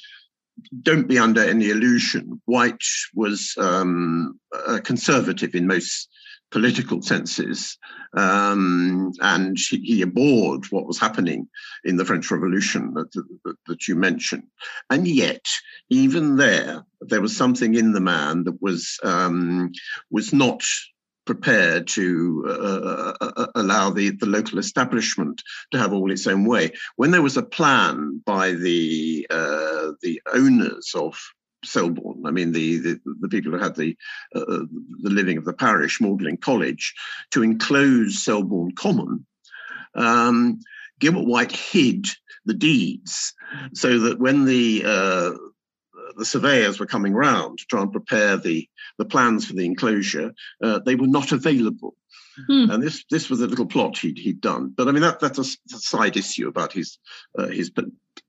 don't 0.81 1.07
be 1.07 1.17
under 1.17 1.41
any 1.41 1.69
illusion. 1.69 2.41
White 2.45 2.83
was 3.13 3.53
um, 3.57 4.37
a 4.67 4.81
conservative 4.81 5.55
in 5.55 5.67
most 5.67 6.09
political 6.51 7.01
senses, 7.01 7.77
um, 8.13 9.11
and 9.19 9.57
he, 9.57 9.77
he, 9.79 10.01
abhorred 10.01 10.65
what 10.71 10.87
was 10.87 10.99
happening 10.99 11.47
in 11.83 11.97
the 11.97 12.05
French 12.05 12.31
Revolution 12.31 12.93
that, 12.93 13.11
that, 13.11 13.57
that, 13.67 13.87
you 13.87 13.95
mentioned. 13.95 14.47
And 14.89 15.07
yet, 15.07 15.45
even 15.89 16.37
there, 16.37 16.85
there 17.01 17.21
was 17.21 17.35
something 17.35 17.75
in 17.75 17.91
the 17.91 17.99
man 17.99 18.45
that 18.45 18.61
was 18.61 18.97
um, 19.03 19.71
was 20.09 20.31
not 20.31 20.63
prepared 21.25 21.87
to 21.87 22.45
uh, 22.47 22.51
uh, 22.51 23.13
uh, 23.19 23.31
uh 23.35 23.47
allow 23.55 23.89
the, 23.89 24.11
the 24.11 24.25
local 24.25 24.57
establishment 24.57 25.43
to 25.71 25.77
have 25.77 25.91
all 25.91 26.09
its 26.09 26.25
own 26.25 26.45
way. 26.45 26.71
When 26.95 27.11
there 27.11 27.21
was 27.21 27.35
a 27.35 27.43
plan 27.43 28.21
by 28.25 28.51
the 28.51 29.27
uh, 29.29 29.91
the 30.01 30.21
owners 30.33 30.93
of 30.95 31.19
Selborne. 31.67 32.25
I 32.25 32.31
mean, 32.31 32.51
the, 32.51 32.77
the, 32.77 32.99
the 33.21 33.29
people 33.29 33.51
who 33.51 33.57
had 33.57 33.75
the 33.75 33.95
uh, 34.35 34.39
uh, 34.39 34.65
the 35.01 35.09
living 35.09 35.37
of 35.37 35.45
the 35.45 35.53
parish, 35.53 36.01
Magdalen 36.01 36.37
College, 36.37 36.93
to 37.31 37.43
enclose 37.43 38.23
Selborne 38.23 38.73
Common. 38.75 39.25
Um, 39.95 40.59
Gilbert 40.99 41.25
White 41.27 41.51
hid 41.51 42.05
the 42.45 42.53
deeds 42.53 43.33
so 43.73 43.99
that 43.99 44.19
when 44.19 44.45
the 44.45 44.83
uh, 44.85 45.31
the 46.17 46.25
surveyors 46.25 46.79
were 46.79 46.85
coming 46.85 47.13
round 47.13 47.59
to 47.59 47.65
try 47.65 47.81
and 47.81 47.91
prepare 47.91 48.37
the 48.37 48.67
the 48.97 49.05
plans 49.05 49.45
for 49.45 49.53
the 49.53 49.65
enclosure, 49.65 50.33
uh, 50.63 50.79
they 50.79 50.95
were 50.95 51.07
not 51.07 51.31
available. 51.31 51.95
Hmm. 52.47 52.69
And 52.69 52.83
this 52.83 53.03
this 53.09 53.29
was 53.29 53.41
a 53.41 53.47
little 53.47 53.65
plot 53.65 53.97
he'd 53.97 54.17
he'd 54.17 54.41
done. 54.41 54.73
But 54.75 54.87
I 54.87 54.91
mean 54.91 55.01
that 55.01 55.19
that's 55.19 55.39
a, 55.39 55.75
a 55.75 55.79
side 55.79 56.17
issue 56.17 56.47
about 56.47 56.73
his 56.73 56.97
uh, 57.37 57.47
his 57.47 57.69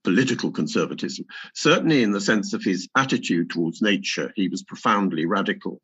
political 0.04 0.50
conservatism. 0.50 1.25
Certainly, 1.54 2.02
in 2.02 2.12
the 2.12 2.21
sense 2.21 2.52
of 2.52 2.62
his 2.62 2.88
attitude 2.97 3.50
towards 3.50 3.83
nature, 3.83 4.33
he 4.37 4.49
was 4.49 4.62
profoundly 4.62 5.26
radical. 5.26 5.80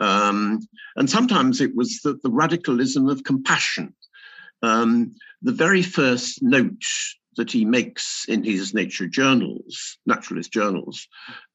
Um, 0.00 0.60
and 0.96 1.08
sometimes 1.08 1.60
it 1.60 1.74
was 1.74 2.00
the, 2.02 2.18
the 2.22 2.30
radicalism 2.30 3.08
of 3.08 3.24
compassion. 3.24 3.94
Um, 4.62 5.14
the 5.42 5.52
very 5.52 5.82
first 5.82 6.42
note 6.42 6.82
that 7.36 7.50
he 7.52 7.64
makes 7.64 8.24
in 8.28 8.42
his 8.42 8.74
nature 8.74 9.06
journals, 9.06 9.96
naturalist 10.04 10.52
journals, 10.52 11.06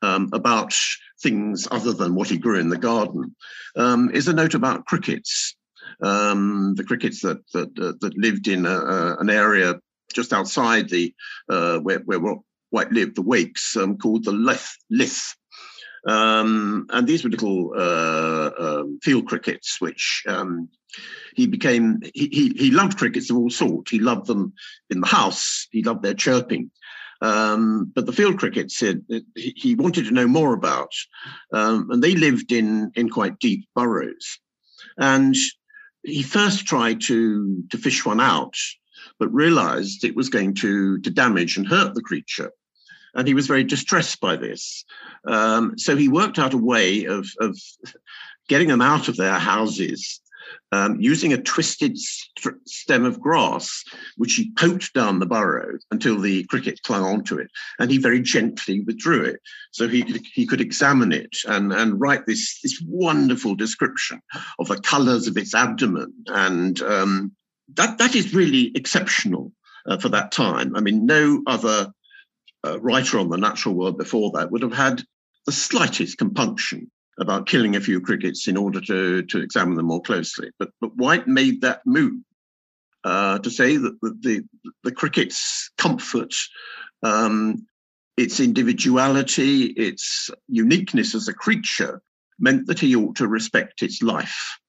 um, 0.01 0.29
about 0.33 0.73
things 1.21 1.67
other 1.69 1.93
than 1.93 2.15
what 2.15 2.29
he 2.29 2.38
grew 2.38 2.59
in 2.59 2.69
the 2.69 2.77
garden, 2.77 3.35
um, 3.75 4.09
is 4.12 4.27
a 4.27 4.33
note 4.33 4.53
about 4.53 4.85
crickets. 4.85 5.55
Um, 6.01 6.73
the 6.75 6.83
crickets 6.83 7.21
that 7.21 7.39
that, 7.53 7.75
that 7.75 8.17
lived 8.17 8.47
in 8.47 8.65
a, 8.65 8.69
a, 8.69 9.17
an 9.17 9.29
area 9.29 9.79
just 10.13 10.34
outside 10.34 10.89
the 10.89 11.13
uh, 11.50 11.79
where, 11.79 12.00
where 12.00 12.20
White 12.70 12.91
lived, 12.91 13.15
the 13.15 13.22
wakes, 13.22 13.77
um, 13.77 13.98
called 13.98 14.24
the 14.24 14.32
Lith. 14.32 14.77
Lith. 14.89 15.36
Um, 16.08 16.88
and 16.89 17.08
these 17.08 17.24
were 17.24 17.29
little 17.29 17.72
uh, 17.77 18.51
um, 18.60 19.00
field 19.01 19.27
crickets, 19.27 19.79
which 19.79 20.24
um, 20.27 20.70
he 21.36 21.48
became. 21.48 22.01
He, 22.13 22.27
he, 22.27 22.50
he 22.58 22.72
loved 22.72 22.98
crickets 22.98 23.29
of 23.29 23.38
all 23.38 23.50
sorts. 23.50 23.91
He 23.91 24.00
loved 24.00 24.27
them 24.27 24.53
in 24.89 25.01
the 25.01 25.08
house. 25.08 25.67
He 25.72 25.84
loved 25.84 26.03
their 26.03 26.13
chirping. 26.13 26.72
Um, 27.22 27.91
but 27.96 28.05
the 28.05 28.12
field 28.12 28.38
crickets 28.38 28.79
he, 28.79 29.24
he 29.36 29.75
wanted 29.75 30.05
to 30.05 30.13
know 30.13 30.27
more 30.27 30.53
about, 30.53 30.91
um, 31.53 31.89
and 31.89 32.03
they 32.03 32.15
lived 32.15 32.51
in 32.51 32.91
in 32.96 33.10
quite 33.10 33.39
deep 33.39 33.65
burrows. 33.74 34.39
And 34.98 35.36
he 36.03 36.22
first 36.22 36.65
tried 36.65 37.01
to 37.01 37.63
to 37.70 37.77
fish 37.77 38.05
one 38.05 38.20
out 38.20 38.55
but 39.20 39.34
realized 39.34 40.03
it 40.03 40.15
was 40.15 40.29
going 40.29 40.53
to, 40.55 41.00
to 41.00 41.10
damage 41.10 41.58
and 41.58 41.67
hurt 41.67 41.93
the 41.93 42.01
creature. 42.01 42.51
And 43.15 43.27
he 43.27 43.34
was 43.34 43.48
very 43.48 43.63
distressed 43.63 44.20
by 44.20 44.36
this. 44.36 44.86
Um, 45.27 45.77
so 45.77 45.96
he 45.96 46.08
worked 46.08 46.39
out 46.39 46.53
a 46.53 46.58
way 46.58 47.05
of, 47.05 47.27
of 47.39 47.58
getting 48.48 48.67
them 48.67 48.82
out 48.82 49.08
of 49.08 49.17
their 49.17 49.38
houses 49.38 50.20
um, 50.72 51.00
using 51.00 51.34
a 51.34 51.41
twisted 51.41 51.98
st- 51.98 52.67
stem 52.67 53.05
of 53.05 53.20
grass, 53.20 53.84
which 54.17 54.34
he 54.34 54.51
poked 54.58 54.93
down 54.93 55.20
the 55.20 55.25
burrow 55.25 55.77
until 55.91 56.20
the 56.20 56.43
cricket 56.46 56.82
clung 56.84 57.03
onto 57.03 57.38
it, 57.38 57.50
and 57.79 57.91
he 57.91 57.98
very 57.98 58.22
gently 58.22 58.82
withdrew 58.82 59.24
it, 59.24 59.39
so 59.72 59.88
he 59.88 60.03
could, 60.03 60.22
he 60.34 60.46
could 60.46 60.62
examine 60.62 61.12
it 61.12 61.36
and, 61.48 61.72
and 61.72 62.00
write 62.00 62.25
this, 62.25 62.60
this 62.62 62.82
wonderful 62.86 63.55
description 63.55 64.22
of 64.60 64.67
the 64.67 64.79
colours 64.79 65.27
of 65.27 65.38
its 65.38 65.53
abdomen 65.53 66.13
and 66.27 66.82
um, 66.82 67.32
that 67.75 67.98
that 67.98 68.15
is 68.15 68.34
really 68.34 68.72
exceptional 68.75 69.51
uh, 69.86 69.98
for 69.98 70.10
that 70.10 70.32
time. 70.32 70.75
I 70.75 70.82
mean, 70.82 71.05
no 71.05 71.41
other 71.48 71.91
uh, 72.65 72.79
writer 72.79 73.20
on 73.20 73.29
the 73.29 73.38
natural 73.38 73.75
world 73.75 73.98
before 73.98 74.32
that 74.32 74.51
would 74.51 74.62
have 74.62 74.74
had 74.74 75.03
the 75.46 75.51
slightest 75.51 76.17
compunction 76.17 76.89
about 77.20 77.46
killing 77.48 77.75
a 77.75 77.82
few 77.82 78.01
crickets 78.01 78.48
in 78.48 78.58
order 78.58 78.82
to 78.82 79.24
to 79.24 79.39
examine 79.39 79.75
them 79.75 79.88
more 79.88 80.01
closely. 80.01 80.50
But 80.60 80.72
but 80.82 80.96
White 80.96 81.27
made 81.27 81.62
that 81.62 81.82
move 81.86 82.22
uh, 83.03 83.39
to 83.39 83.50
say 83.50 83.77
that 83.77 84.00
the 84.01 84.17
the, 84.22 84.43
the 84.84 84.91
cricket's 84.91 85.70
comfort. 85.77 86.34
Um, 87.01 87.67
its 88.15 88.39
individuality, 88.39 89.65
its 89.65 90.29
uniqueness 90.48 91.15
as 91.15 91.27
a 91.27 91.34
creature 91.34 92.00
meant 92.39 92.67
that 92.67 92.79
he 92.79 92.96
ought 92.96 93.15
to 93.15 93.27
respect 93.27 93.82
its 93.82 94.01
life. 94.03 94.60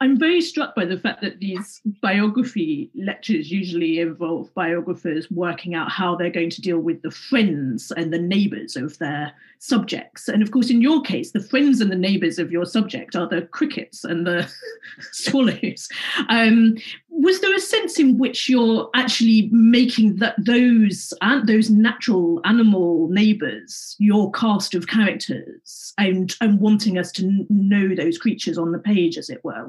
I'm 0.00 0.16
very 0.16 0.40
struck 0.40 0.76
by 0.76 0.84
the 0.84 0.98
fact 0.98 1.22
that 1.22 1.40
these 1.40 1.80
biography 2.00 2.90
lectures 2.94 3.50
usually 3.50 3.98
involve 3.98 4.52
biographers 4.54 5.28
working 5.30 5.74
out 5.74 5.90
how 5.90 6.14
they're 6.14 6.30
going 6.30 6.50
to 6.50 6.60
deal 6.60 6.78
with 6.78 7.02
the 7.02 7.10
friends 7.10 7.92
and 7.96 8.12
the 8.12 8.18
neighbours 8.18 8.76
of 8.76 8.96
their 8.98 9.32
subjects. 9.58 10.28
And 10.28 10.40
of 10.40 10.52
course, 10.52 10.70
in 10.70 10.82
your 10.82 11.02
case, 11.02 11.32
the 11.32 11.42
friends 11.42 11.80
and 11.80 11.90
the 11.90 11.96
neighbours 11.96 12.38
of 12.38 12.52
your 12.52 12.64
subject 12.64 13.16
are 13.16 13.28
the 13.28 13.42
crickets 13.42 14.04
and 14.04 14.24
the 14.24 14.48
swallows. 15.12 15.88
Um, 16.28 16.76
was 17.14 17.40
there 17.40 17.54
a 17.54 17.60
sense 17.60 17.98
in 17.98 18.16
which 18.16 18.48
you're 18.48 18.88
actually 18.94 19.50
making 19.52 20.16
that 20.16 20.34
those 20.38 21.12
uh, 21.20 21.40
those 21.44 21.68
natural 21.68 22.40
animal 22.44 23.08
neighbours 23.08 23.94
your 23.98 24.30
cast 24.32 24.74
of 24.74 24.86
characters 24.86 25.92
and 25.98 26.34
and 26.40 26.58
wanting 26.58 26.98
us 26.98 27.12
to 27.12 27.46
know 27.50 27.94
those 27.94 28.16
creatures 28.16 28.56
on 28.56 28.72
the 28.72 28.78
page, 28.78 29.18
as 29.18 29.28
it 29.28 29.44
were? 29.44 29.66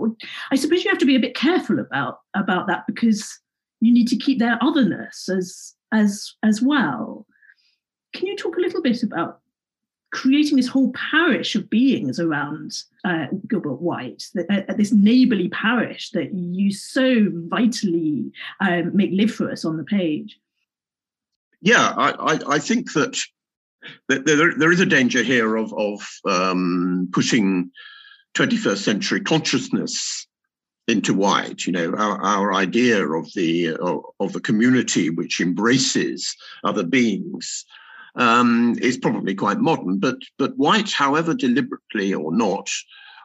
I 0.52 0.56
suppose 0.56 0.84
you 0.84 0.90
have 0.90 1.00
to 1.00 1.06
be 1.06 1.18
a 1.18 1.20
bit 1.20 1.36
careful 1.36 1.80
about 1.80 2.20
about 2.34 2.68
that 2.68 2.88
because 2.88 3.40
you 3.82 3.94
need 3.94 4.08
to 4.08 4.18
keep 4.18 4.40
their 4.40 4.58
otherness 4.62 5.28
as 5.28 5.76
as 5.92 6.34
as 6.44 6.62
well. 6.62 7.28
Can 8.14 8.28
you 8.28 8.38
talk 8.38 8.56
a 8.56 8.62
little 8.62 8.82
bit 8.82 9.04
about 9.04 9.42
creating 10.14 10.56
this 10.56 10.68
whole 10.68 10.94
parish 10.94 11.56
of 11.56 11.70
beings 11.70 12.20
around 12.20 12.72
uh, 13.04 13.26
Gilbert 13.48 13.82
White, 13.82 14.24
that, 14.36 14.70
uh, 14.70 14.74
this 14.76 14.94
neighbourly 14.94 15.50
parish 15.50 16.12
that 16.12 16.34
you 16.34 16.72
so 16.72 17.28
vitally 17.48 18.32
um, 18.62 18.96
make 18.96 19.12
live 19.12 19.34
for 19.34 19.52
us 19.52 19.66
on 19.66 19.76
the 19.76 19.84
page? 19.84 20.40
Yeah, 21.62 21.94
I, 21.98 22.12
I, 22.12 22.40
I 22.56 22.60
think 22.60 22.94
that, 22.94 23.20
that 24.08 24.26
there, 24.26 24.54
there 24.56 24.72
is 24.72 24.80
a 24.80 24.86
danger 24.86 25.24
here 25.24 25.56
of, 25.56 25.74
of 25.74 26.08
um, 26.26 27.10
pushing 27.12 27.72
21st 28.36 28.78
century 28.78 29.22
consciousness 29.22 30.28
into 30.88 31.14
White. 31.14 31.66
You 31.66 31.74
know, 31.74 31.94
our, 31.96 32.22
our 32.22 32.54
idea 32.54 33.04
of 33.08 33.34
the 33.34 33.76
of, 33.76 34.04
of 34.20 34.34
the 34.34 34.42
community 34.42 35.10
which 35.10 35.40
embraces 35.40 36.36
other 36.64 36.84
beings 36.84 37.66
um, 38.16 38.76
is 38.82 38.98
probably 38.98 39.36
quite 39.36 39.60
modern. 39.60 40.00
But 40.00 40.18
but 40.38 40.58
White, 40.58 40.92
however 40.92 41.34
deliberately 41.34 42.14
or 42.14 42.36
not, 42.36 42.70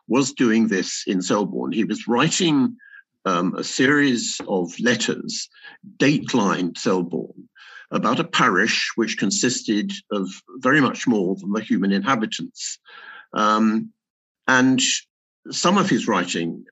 was 0.06 0.32
doing 0.32 0.68
this 0.68 1.04
in 1.06 1.22
Selborne. 1.22 1.72
He 1.72 1.84
was 1.84 2.08
writing 2.08 2.76
um, 3.24 3.54
a 3.54 3.64
series 3.64 4.40
of 4.48 4.78
letters, 4.80 5.48
datelined 5.98 6.78
Selborne, 6.78 7.48
about 7.90 8.20
a 8.20 8.24
parish 8.24 8.90
which 8.96 9.18
consisted 9.18 9.92
of 10.10 10.28
very 10.58 10.80
much 10.80 11.06
more 11.06 11.36
than 11.36 11.52
the 11.52 11.60
human 11.60 11.92
inhabitants. 11.92 12.78
Um, 13.32 13.92
and 14.46 14.80
some 15.50 15.76
of 15.76 15.90
his 15.90 16.08
writing 16.08 16.64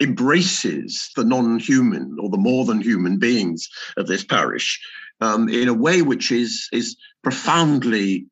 embraces 0.00 1.10
the 1.16 1.24
non 1.24 1.58
human 1.58 2.16
or 2.18 2.30
the 2.30 2.38
more 2.38 2.64
than 2.64 2.80
human 2.80 3.18
beings 3.18 3.68
of 3.96 4.06
this 4.06 4.24
parish 4.24 4.80
um, 5.20 5.48
in 5.48 5.68
a 5.68 5.74
way 5.74 6.02
which 6.02 6.32
is, 6.32 6.68
is 6.72 6.96
profoundly 7.24 8.26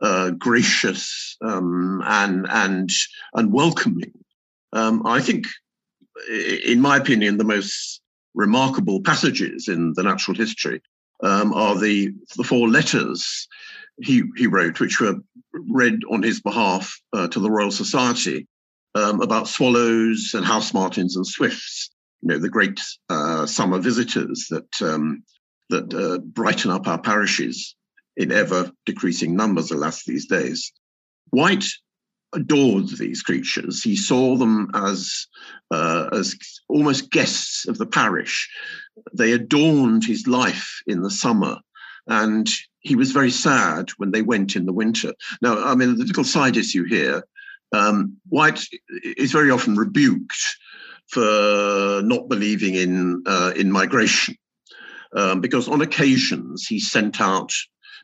uh, 0.00 0.30
gracious 0.30 1.36
um, 1.42 2.02
and, 2.04 2.46
and, 2.48 2.90
and 3.34 3.52
welcoming. 3.52 4.12
Um, 4.72 5.06
I 5.06 5.20
think, 5.20 5.46
in 6.30 6.80
my 6.80 6.96
opinion, 6.96 7.36
the 7.36 7.44
most 7.44 8.00
remarkable 8.34 9.02
passages 9.02 9.68
in 9.68 9.92
the 9.94 10.02
natural 10.02 10.36
history 10.36 10.80
um, 11.22 11.52
are 11.54 11.78
the, 11.78 12.12
the 12.36 12.44
four 12.44 12.68
letters 12.68 13.48
he, 14.00 14.22
he 14.36 14.46
wrote, 14.46 14.80
which 14.80 15.00
were 15.00 15.16
read 15.70 16.00
on 16.10 16.22
his 16.22 16.40
behalf 16.40 17.00
uh, 17.12 17.28
to 17.28 17.40
the 17.40 17.50
Royal 17.50 17.70
Society 17.70 18.46
um, 18.94 19.20
about 19.20 19.48
swallows 19.48 20.32
and 20.34 20.44
house 20.44 20.72
martins 20.72 21.16
and 21.16 21.26
swifts, 21.26 21.90
you 22.22 22.28
know, 22.28 22.38
the 22.38 22.48
great 22.48 22.80
uh, 23.08 23.46
summer 23.46 23.78
visitors 23.78 24.46
that, 24.50 24.82
um, 24.82 25.22
that 25.70 25.92
uh, 25.92 26.18
brighten 26.18 26.70
up 26.70 26.86
our 26.86 27.00
parishes 27.00 27.74
in 28.18 28.30
ever 28.30 28.70
decreasing 28.84 29.34
numbers, 29.34 29.70
alas, 29.70 30.04
these 30.04 30.26
days. 30.26 30.70
White 31.30 31.64
adored 32.34 32.88
these 32.98 33.22
creatures. 33.22 33.82
He 33.82 33.96
saw 33.96 34.36
them 34.36 34.70
as, 34.74 35.26
uh, 35.70 36.10
as 36.12 36.36
almost 36.68 37.10
guests 37.10 37.66
of 37.66 37.78
the 37.78 37.86
parish. 37.86 38.50
They 39.14 39.32
adorned 39.32 40.04
his 40.04 40.26
life 40.26 40.82
in 40.86 41.02
the 41.02 41.10
summer 41.10 41.56
and 42.06 42.48
he 42.80 42.96
was 42.96 43.12
very 43.12 43.30
sad 43.30 43.90
when 43.98 44.10
they 44.10 44.22
went 44.22 44.56
in 44.56 44.66
the 44.66 44.72
winter. 44.72 45.14
Now, 45.40 45.62
I 45.62 45.74
mean, 45.74 45.96
the 45.96 46.04
little 46.04 46.24
side 46.24 46.56
issue 46.56 46.84
here 46.84 47.22
um, 47.72 48.16
White 48.28 48.64
is 49.02 49.32
very 49.32 49.50
often 49.50 49.76
rebuked 49.76 50.42
for 51.08 52.00
not 52.02 52.28
believing 52.28 52.74
in 52.74 53.22
uh, 53.26 53.52
in 53.56 53.70
migration, 53.70 54.36
um, 55.14 55.40
because 55.40 55.68
on 55.68 55.80
occasions 55.80 56.66
he 56.66 56.80
sent 56.80 57.20
out 57.20 57.52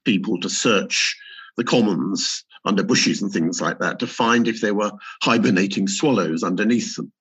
people 0.04 0.38
to 0.40 0.48
search 0.48 1.16
the 1.56 1.64
commons 1.64 2.44
under 2.64 2.82
bushes 2.82 3.22
and 3.22 3.32
things 3.32 3.60
like 3.60 3.78
that 3.78 3.98
to 3.98 4.06
find 4.06 4.48
if 4.48 4.60
there 4.60 4.74
were 4.74 4.92
hibernating 5.22 5.86
swallows 5.86 6.42
underneath 6.42 6.96
them. 6.96 7.12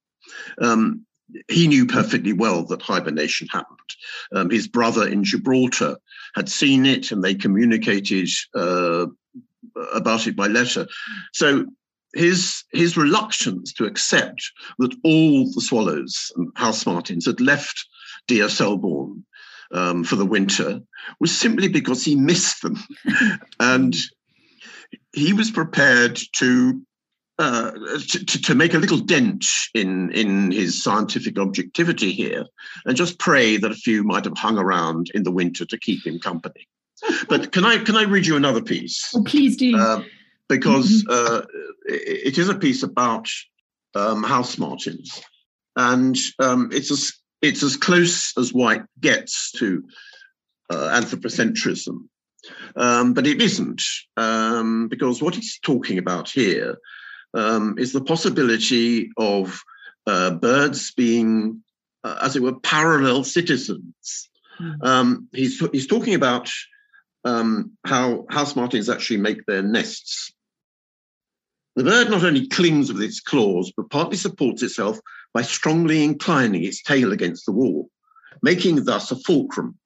Um, 0.59 1.05
he 1.49 1.67
knew 1.67 1.85
perfectly 1.85 2.33
well 2.33 2.63
that 2.65 2.81
hibernation 2.81 3.47
happened. 3.47 3.79
Um, 4.33 4.49
his 4.49 4.67
brother 4.67 5.07
in 5.07 5.23
Gibraltar 5.23 5.97
had 6.35 6.49
seen 6.49 6.85
it 6.85 7.11
and 7.11 7.23
they 7.23 7.35
communicated 7.35 8.29
uh, 8.55 9.07
about 9.93 10.27
it 10.27 10.35
by 10.35 10.47
letter. 10.47 10.87
So 11.33 11.65
his 12.13 12.63
his 12.71 12.95
reluctance 12.95 13.73
to 13.73 13.85
accept 13.85 14.51
that 14.79 14.95
all 15.03 15.51
the 15.51 15.61
swallows 15.61 16.31
and 16.35 16.51
house 16.55 16.85
martins 16.85 17.25
had 17.25 17.41
left 17.41 17.85
dear 18.27 18.49
Selborne 18.49 19.25
um, 19.73 20.03
for 20.03 20.15
the 20.15 20.25
winter 20.25 20.79
was 21.19 21.37
simply 21.37 21.67
because 21.67 22.03
he 22.03 22.15
missed 22.15 22.61
them, 22.61 22.77
and 23.59 23.95
he 25.13 25.33
was 25.33 25.51
prepared 25.51 26.19
to, 26.37 26.81
uh, 27.39 27.71
to. 28.09 28.25
to, 28.25 28.55
make 28.55 28.73
a 28.73 28.79
little 28.79 28.99
dent 28.99 29.45
in, 29.73 30.11
in 30.11 30.51
his 30.51 30.81
scientific 30.83 31.37
objectivity 31.39 32.11
here 32.11 32.45
and 32.85 32.95
just 32.95 33.19
pray 33.19 33.57
that 33.57 33.71
a 33.71 33.75
few 33.75 34.03
might 34.03 34.25
have 34.25 34.37
hung 34.37 34.57
around 34.57 35.09
in 35.13 35.23
the 35.23 35.31
winter 35.31 35.65
to 35.65 35.77
keep 35.77 36.05
him 36.05 36.19
company. 36.19 36.67
But 37.27 37.51
can 37.51 37.65
I 37.65 37.79
can 37.79 37.95
I 37.95 38.03
read 38.03 38.25
you 38.25 38.35
another 38.35 38.61
piece? 38.61 39.11
Oh, 39.15 39.23
please 39.23 39.57
do. 39.57 39.77
Uh, 39.77 40.03
because 40.47 41.03
mm-hmm. 41.03 41.37
uh, 41.37 41.41
it 41.85 42.37
is 42.37 42.49
a 42.49 42.55
piece 42.55 42.83
about 42.83 43.27
um, 43.95 44.23
house 44.23 44.57
martins, 44.57 45.21
and 45.75 46.17
um, 46.39 46.69
it's 46.71 46.91
as 46.91 47.13
it's 47.43 47.61
as 47.61 47.75
close 47.75 48.35
as 48.37 48.53
White 48.53 48.83
gets 48.99 49.51
to 49.57 49.83
uh, 50.69 50.99
anthropocentrism, 50.99 52.07
um, 52.75 53.13
but 53.13 53.27
it 53.27 53.41
isn't 53.41 53.83
um, 54.17 54.87
because 54.87 55.21
what 55.21 55.35
he's 55.35 55.59
talking 55.59 55.97
about 55.97 56.29
here 56.29 56.77
um, 57.33 57.75
is 57.77 57.91
the 57.91 58.03
possibility 58.03 59.11
of 59.17 59.61
uh, 60.07 60.31
birds 60.31 60.91
being, 60.93 61.61
uh, 62.03 62.17
as 62.21 62.35
it 62.35 62.41
were, 62.41 62.59
parallel 62.59 63.23
citizens. 63.23 64.29
Mm. 64.61 65.25
he's 65.33 65.59
he's 65.71 65.87
talking 65.87 66.13
about 66.13 66.49
um, 67.25 67.71
how 67.85 68.25
house 68.29 68.55
martins 68.55 68.89
actually 68.89 69.17
make 69.17 69.45
their 69.45 69.63
nests. 69.63 70.31
The 71.75 71.83
bird 71.83 72.09
not 72.09 72.23
only 72.23 72.47
clings 72.47 72.93
with 72.93 73.01
its 73.01 73.19
claws, 73.19 73.73
but 73.75 73.89
partly 73.89 74.15
supports 74.15 74.61
itself 74.61 74.99
by 75.33 75.41
strongly 75.41 76.03
inclining 76.03 76.63
its 76.63 76.81
tail 76.81 77.11
against 77.11 77.45
the 77.45 77.51
wall, 77.51 77.89
making 78.41 78.83
thus 78.83 79.11
a 79.11 79.15
fulcrum. 79.15 79.77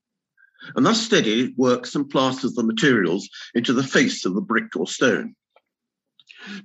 And 0.75 0.85
thus 0.85 1.01
steady, 1.01 1.45
it 1.45 1.57
works 1.57 1.95
and 1.95 2.09
plasters 2.09 2.53
the 2.53 2.63
materials 2.63 3.29
into 3.53 3.73
the 3.73 3.83
face 3.83 4.25
of 4.25 4.35
the 4.35 4.41
brick 4.41 4.75
or 4.75 4.87
stone. 4.87 5.35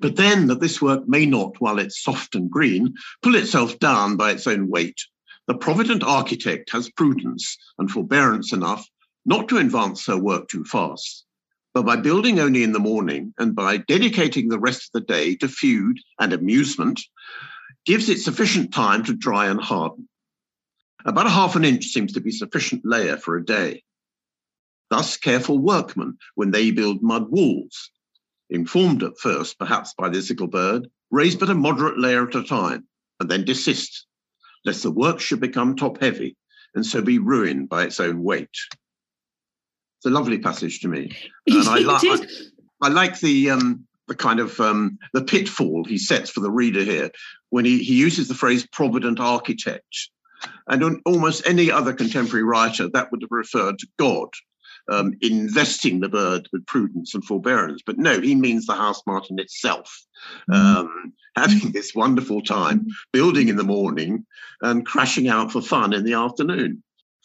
But 0.01 0.17
then 0.17 0.49
that 0.49 0.61
this 0.61 0.83
work 0.83 1.09
may 1.09 1.27
not, 1.27 1.61
while 1.61 1.79
it's 1.79 2.03
soft 2.03 2.35
and 2.35 2.51
green, 2.51 2.95
pull 3.23 3.35
itself 3.35 3.79
down 3.79 4.17
by 4.17 4.33
its 4.33 4.47
own 4.47 4.69
weight, 4.69 5.01
the 5.47 5.55
provident 5.55 6.03
architect 6.03 6.71
has 6.71 6.91
prudence 6.91 7.57
and 7.79 7.91
forbearance 7.91 8.53
enough 8.53 8.87
not 9.25 9.49
to 9.49 9.59
advance 9.59 10.07
her 10.07 10.17
work 10.17 10.49
too 10.49 10.65
fast, 10.65 11.25
but 11.75 11.85
by 11.85 11.97
building 11.97 12.39
only 12.39 12.63
in 12.63 12.73
the 12.73 12.79
morning 12.79 13.35
and 13.39 13.55
by 13.55 13.77
dedicating 13.77 14.49
the 14.49 14.59
rest 14.59 14.91
of 14.95 15.01
the 15.01 15.13
day 15.13 15.37
to 15.37 15.49
feud 15.49 15.99
and 16.19 16.33
amusement, 16.33 17.01
gives 17.85 18.09
it 18.09 18.21
sufficient 18.21 18.73
time 18.73 19.05
to 19.05 19.15
dry 19.15 19.47
and 19.47 19.61
harden. 19.61 20.09
About 21.05 21.27
a 21.27 21.31
half 21.31 21.57
an 21.57 21.65
inch 21.65 21.87
seems 21.87 22.13
to 22.13 22.21
be 22.21 22.31
sufficient 22.31 22.83
layer 22.85 23.17
for 23.17 23.37
a 23.37 23.45
day. 23.45 23.83
Thus, 24.91 25.17
careful 25.17 25.59
workmen, 25.59 26.19
when 26.35 26.51
they 26.51 26.71
build 26.71 27.03
mud 27.03 27.31
walls, 27.31 27.91
informed 28.51 29.03
at 29.03 29.19
first 29.19 29.59
perhaps 29.59 29.95
by 29.95 30.09
the 30.09 30.23
sickle 30.23 30.47
bird, 30.47 30.89
raise 31.11 31.35
but 31.35 31.51
a 31.51 31.55
moderate 31.55 31.99
layer 31.99 32.29
at 32.29 32.35
a 32.35 32.45
time 32.45 32.87
and 33.19 33.31
then 33.31 33.45
desist, 33.45 34.07
lest 34.65 34.83
the 34.83 34.91
work 34.91 35.19
should 35.19 35.41
become 35.41 35.75
top 35.75 36.01
heavy 36.01 36.37
and 36.75 36.85
so 36.85 37.03
be 37.03 37.19
ruined 37.19 37.69
by 37.69 37.85
its 37.85 38.01
own 38.01 38.23
weight. 38.23 38.57
It's 39.99 40.07
a 40.07 40.11
lovely 40.11 40.39
passage 40.39 40.81
to 40.81 40.89
me, 40.89 41.17
and 41.47 41.69
I, 41.69 41.79
like 41.81 42.03
I, 42.05 42.27
I, 42.83 42.89
like 42.89 43.21
the 43.21 43.51
um, 43.51 43.87
the 44.09 44.17
kind 44.17 44.41
of 44.41 44.59
um, 44.59 44.99
the 45.13 45.23
pitfall 45.23 45.85
he 45.85 45.97
sets 45.97 46.31
for 46.31 46.41
the 46.41 46.51
reader 46.51 46.83
here, 46.83 47.11
when 47.53 47.67
he, 47.67 47.83
he 47.83 47.95
uses 47.95 48.29
the 48.29 48.35
phrase 48.35 48.67
provident 48.67 49.21
architect. 49.21 50.09
And 50.69 50.83
on 50.83 51.03
almost 51.05 51.47
any 51.47 51.71
other 51.71 51.93
contemporary 51.93 52.45
writer, 52.45 52.89
that 52.89 53.13
would 53.13 53.21
have 53.21 53.31
referred 53.31 53.79
to 53.79 53.87
God 53.99 54.29
um, 54.91 55.13
investing 55.21 56.01
the 56.01 56.09
bird 56.09 56.49
with 56.51 56.65
prudence 56.65 57.15
and 57.15 57.23
forbearance. 57.23 57.83
But 57.85 57.99
no, 57.99 58.19
he 58.21 58.35
means 58.35 58.65
the 58.65 58.75
house 58.75 59.03
martin 59.07 59.39
itself, 59.39 60.03
mm. 60.51 60.55
um, 60.55 61.13
having 61.37 61.73
this 61.73 61.95
wonderful 61.95 62.41
time, 62.41 62.87
building 63.13 63.49
in 63.49 63.57
the 63.57 63.65
morning 63.65 64.25
and 64.63 64.87
crashing 64.87 65.29
out 65.29 65.53
for 65.53 65.61
fun 65.61 65.93
in 65.93 66.05
the 66.05 66.15
afternoon 66.15 66.83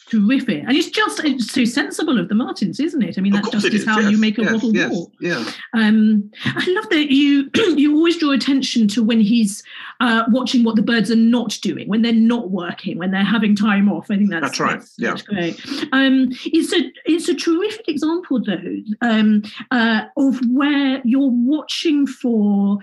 terrific. 0.10 0.63
And 0.67 0.76
it's 0.76 0.89
just 0.89 1.24
it's 1.24 1.52
so 1.52 1.65
sensible 1.65 2.20
of 2.20 2.30
the 2.30 2.36
Martins, 2.36 2.80
isn't 2.80 3.02
it? 3.02 3.17
I 3.17 3.22
mean, 3.22 3.34
that 3.34 3.52
just 3.52 3.65
is, 3.67 3.82
is 3.82 3.86
how 3.86 4.00
yes, 4.00 4.12
you 4.12 4.17
make 4.17 4.38
a 4.38 4.43
yes, 4.43 4.54
wattle 4.54 4.76
yes, 4.76 4.91
walk. 4.91 5.12
Yeah. 5.20 5.52
Um, 5.74 6.32
I 6.46 6.65
love 6.70 6.89
that 6.89 7.12
you 7.12 7.50
you 7.56 7.96
always 7.96 8.17
draw 8.17 8.32
attention 8.32 8.88
to 8.89 9.04
when 9.04 9.22
he's 9.22 9.63
uh, 10.00 10.24
watching 10.30 10.63
what 10.63 10.76
the 10.76 10.82
birds 10.82 11.12
are 11.12 11.15
not 11.15 11.58
doing, 11.62 11.88
when 11.88 12.02
they're 12.02 12.13
not 12.13 12.50
working, 12.50 12.98
when 12.98 13.12
they're 13.12 13.24
having 13.24 13.56
time 13.56 13.89
off. 13.89 14.10
I 14.10 14.17
think 14.17 14.30
that's, 14.30 14.41
that's 14.41 14.60
right. 14.60 14.80
That's, 14.80 14.96
yeah. 14.98 15.10
That's 15.10 15.22
great. 15.24 15.60
Um, 15.91 16.30
it's 16.46 16.74
a 16.74 16.91
it's 17.06 17.30
a 17.30 17.36
terrific 17.36 17.88
example 17.88 18.41
though 18.41 18.78
um, 19.02 19.43
uh, 19.72 20.04
of 20.17 20.39
where 20.50 21.02
you're 21.04 21.32
watching 21.32 22.08
for 22.08 22.80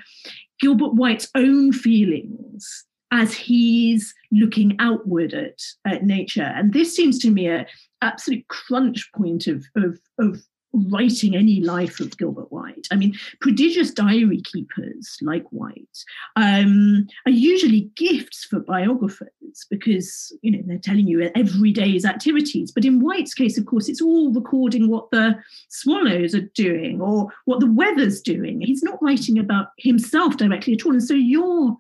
Gilbert 0.61 0.95
White's 0.95 1.29
own 1.35 1.73
feelings 1.73 2.85
as 3.15 3.33
he's 3.33 4.13
looking 4.33 4.77
outward 4.81 5.33
at, 5.33 5.61
at 5.87 6.05
nature. 6.05 6.43
And 6.43 6.73
this 6.73 6.95
seems 6.95 7.19
to 7.21 7.31
me 7.31 7.47
a 7.47 7.65
absolute 8.03 8.47
crunch 8.49 9.09
point 9.15 9.47
of, 9.47 9.65
of, 9.77 9.99
of 10.19 10.43
writing 10.91 11.37
any 11.37 11.61
life 11.61 12.01
of 12.01 12.19
Gilbert 12.19 12.51
White. 12.51 12.89
I 12.91 12.97
mean, 12.97 13.15
prodigious 13.41 13.93
diary 13.93 14.43
keepers 14.43 15.17
like 15.23 15.45
White 15.51 15.99
um, 16.35 17.07
are 17.25 17.31
usually 17.31 17.89
gifts 17.95 18.47
for 18.47 18.59
biographers 18.59 19.31
because 19.71 20.37
you 20.43 20.51
know 20.51 20.63
they're 20.67 20.79
telling 20.79 21.07
you 21.07 21.31
every 21.37 21.71
day's 21.71 22.05
activities. 22.05 22.73
But 22.73 22.85
in 22.85 22.99
White's 22.99 23.35
case, 23.35 23.57
of 23.57 23.67
course, 23.67 23.89
it's 23.89 24.03
all 24.03 24.33
recording 24.33 24.89
what 24.89 25.13
the 25.13 25.37
swallows 25.69 26.35
are 26.35 26.51
doing 26.57 27.01
or 27.01 27.29
what 27.45 27.61
the 27.61 27.71
weather's 27.71 28.21
doing. 28.21 28.61
He's 28.61 28.83
not 28.83 29.01
writing 29.01 29.39
about 29.39 29.69
himself 29.79 30.37
directly 30.37 30.73
at 30.73 30.85
all. 30.85 30.93
And 30.93 31.05
so 31.05 31.15
you're 31.15 31.77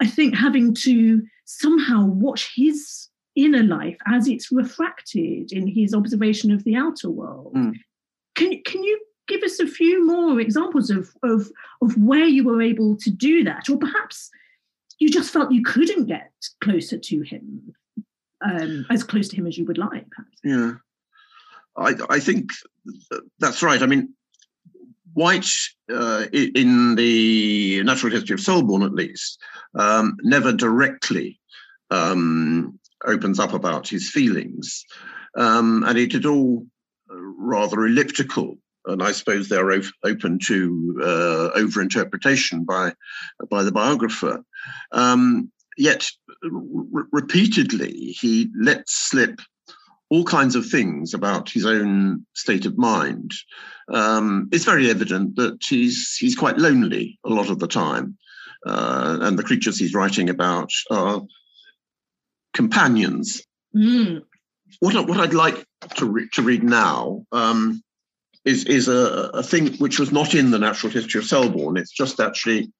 I 0.00 0.06
think 0.06 0.36
having 0.36 0.74
to 0.74 1.22
somehow 1.44 2.06
watch 2.06 2.52
his 2.54 3.08
inner 3.36 3.62
life 3.62 3.98
as 4.06 4.26
it's 4.28 4.50
refracted 4.50 5.52
in 5.52 5.66
his 5.66 5.94
observation 5.94 6.50
of 6.50 6.64
the 6.64 6.74
outer 6.74 7.10
world. 7.10 7.54
Mm. 7.54 7.74
Can 8.34 8.62
can 8.64 8.82
you 8.82 9.00
give 9.28 9.42
us 9.42 9.60
a 9.60 9.66
few 9.66 10.06
more 10.06 10.40
examples 10.40 10.90
of, 10.90 11.10
of 11.22 11.50
of 11.82 11.96
where 11.96 12.26
you 12.26 12.44
were 12.44 12.62
able 12.62 12.96
to 12.96 13.10
do 13.10 13.44
that, 13.44 13.68
or 13.68 13.78
perhaps 13.78 14.30
you 14.98 15.10
just 15.10 15.32
felt 15.32 15.52
you 15.52 15.62
couldn't 15.62 16.06
get 16.06 16.32
closer 16.62 16.98
to 16.98 17.20
him, 17.22 17.74
um, 18.44 18.86
as 18.90 19.04
close 19.04 19.28
to 19.28 19.36
him 19.36 19.46
as 19.46 19.58
you 19.58 19.64
would 19.66 19.78
like? 19.78 20.06
Perhaps. 20.10 20.38
Yeah, 20.44 20.72
I 21.76 21.94
I 22.08 22.20
think 22.20 22.50
that's 23.38 23.62
right. 23.62 23.82
I 23.82 23.86
mean, 23.86 24.14
White, 25.16 25.50
uh, 25.90 26.26
in 26.30 26.94
the 26.94 27.82
natural 27.84 28.12
history 28.12 28.34
of 28.34 28.40
Selborne 28.40 28.82
at 28.82 28.92
least, 28.92 29.40
um, 29.74 30.14
never 30.22 30.52
directly 30.52 31.40
um, 31.90 32.78
opens 33.06 33.40
up 33.40 33.54
about 33.54 33.88
his 33.88 34.10
feelings. 34.10 34.84
Um, 35.34 35.84
and 35.86 35.96
it 35.96 36.14
is 36.14 36.26
all 36.26 36.66
rather 37.08 37.86
elliptical. 37.86 38.58
And 38.84 39.02
I 39.02 39.12
suppose 39.12 39.48
they're 39.48 39.72
op- 39.72 39.94
open 40.04 40.38
to 40.48 41.00
uh, 41.02 41.58
overinterpretation 41.58 42.66
by, 42.66 42.92
by 43.48 43.62
the 43.62 43.72
biographer. 43.72 44.44
Um, 44.92 45.50
yet, 45.78 46.10
r- 46.44 47.08
repeatedly, 47.10 48.14
he 48.20 48.50
lets 48.60 48.92
slip 48.92 49.40
all 50.08 50.24
kinds 50.24 50.54
of 50.54 50.66
things 50.66 51.14
about 51.14 51.50
his 51.50 51.66
own 51.66 52.24
state 52.34 52.66
of 52.66 52.78
mind. 52.78 53.32
Um, 53.92 54.48
it's 54.52 54.64
very 54.64 54.90
evident 54.90 55.36
that 55.36 55.58
he's 55.64 56.16
he's 56.16 56.36
quite 56.36 56.58
lonely 56.58 57.18
a 57.24 57.30
lot 57.30 57.50
of 57.50 57.58
the 57.58 57.68
time, 57.68 58.16
uh, 58.64 59.18
and 59.22 59.38
the 59.38 59.42
creatures 59.42 59.78
he's 59.78 59.94
writing 59.94 60.28
about 60.28 60.70
are 60.90 61.22
companions. 62.54 63.42
Mm. 63.74 64.22
What 64.80 65.08
what 65.08 65.18
I'd 65.18 65.34
like 65.34 65.64
to 65.96 66.06
re- 66.06 66.28
to 66.34 66.42
read 66.42 66.62
now 66.62 67.24
um, 67.32 67.82
is 68.44 68.64
is 68.64 68.88
a, 68.88 69.30
a 69.34 69.42
thing 69.42 69.74
which 69.74 69.98
was 69.98 70.12
not 70.12 70.34
in 70.34 70.50
the 70.50 70.58
Natural 70.58 70.92
History 70.92 71.20
of 71.20 71.26
Selborne. 71.26 71.76
It's 71.76 71.92
just 71.92 72.20
actually 72.20 72.72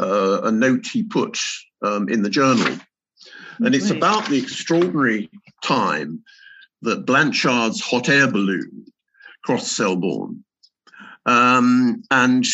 uh, 0.00 0.42
a 0.42 0.52
note 0.52 0.86
he 0.86 1.02
put 1.02 1.38
um, 1.82 2.08
in 2.08 2.22
the 2.22 2.30
journal, 2.30 2.78
and 3.58 3.74
it's 3.74 3.90
about 3.90 4.28
the 4.28 4.38
extraordinary 4.38 5.30
time 5.62 6.24
that 6.84 7.06
Blanchard's 7.06 7.80
hot 7.80 8.08
air 8.08 8.30
balloon 8.30 8.86
crossed 9.44 9.76
Selborne. 9.76 10.44
Um, 11.26 12.02
and 12.10 12.44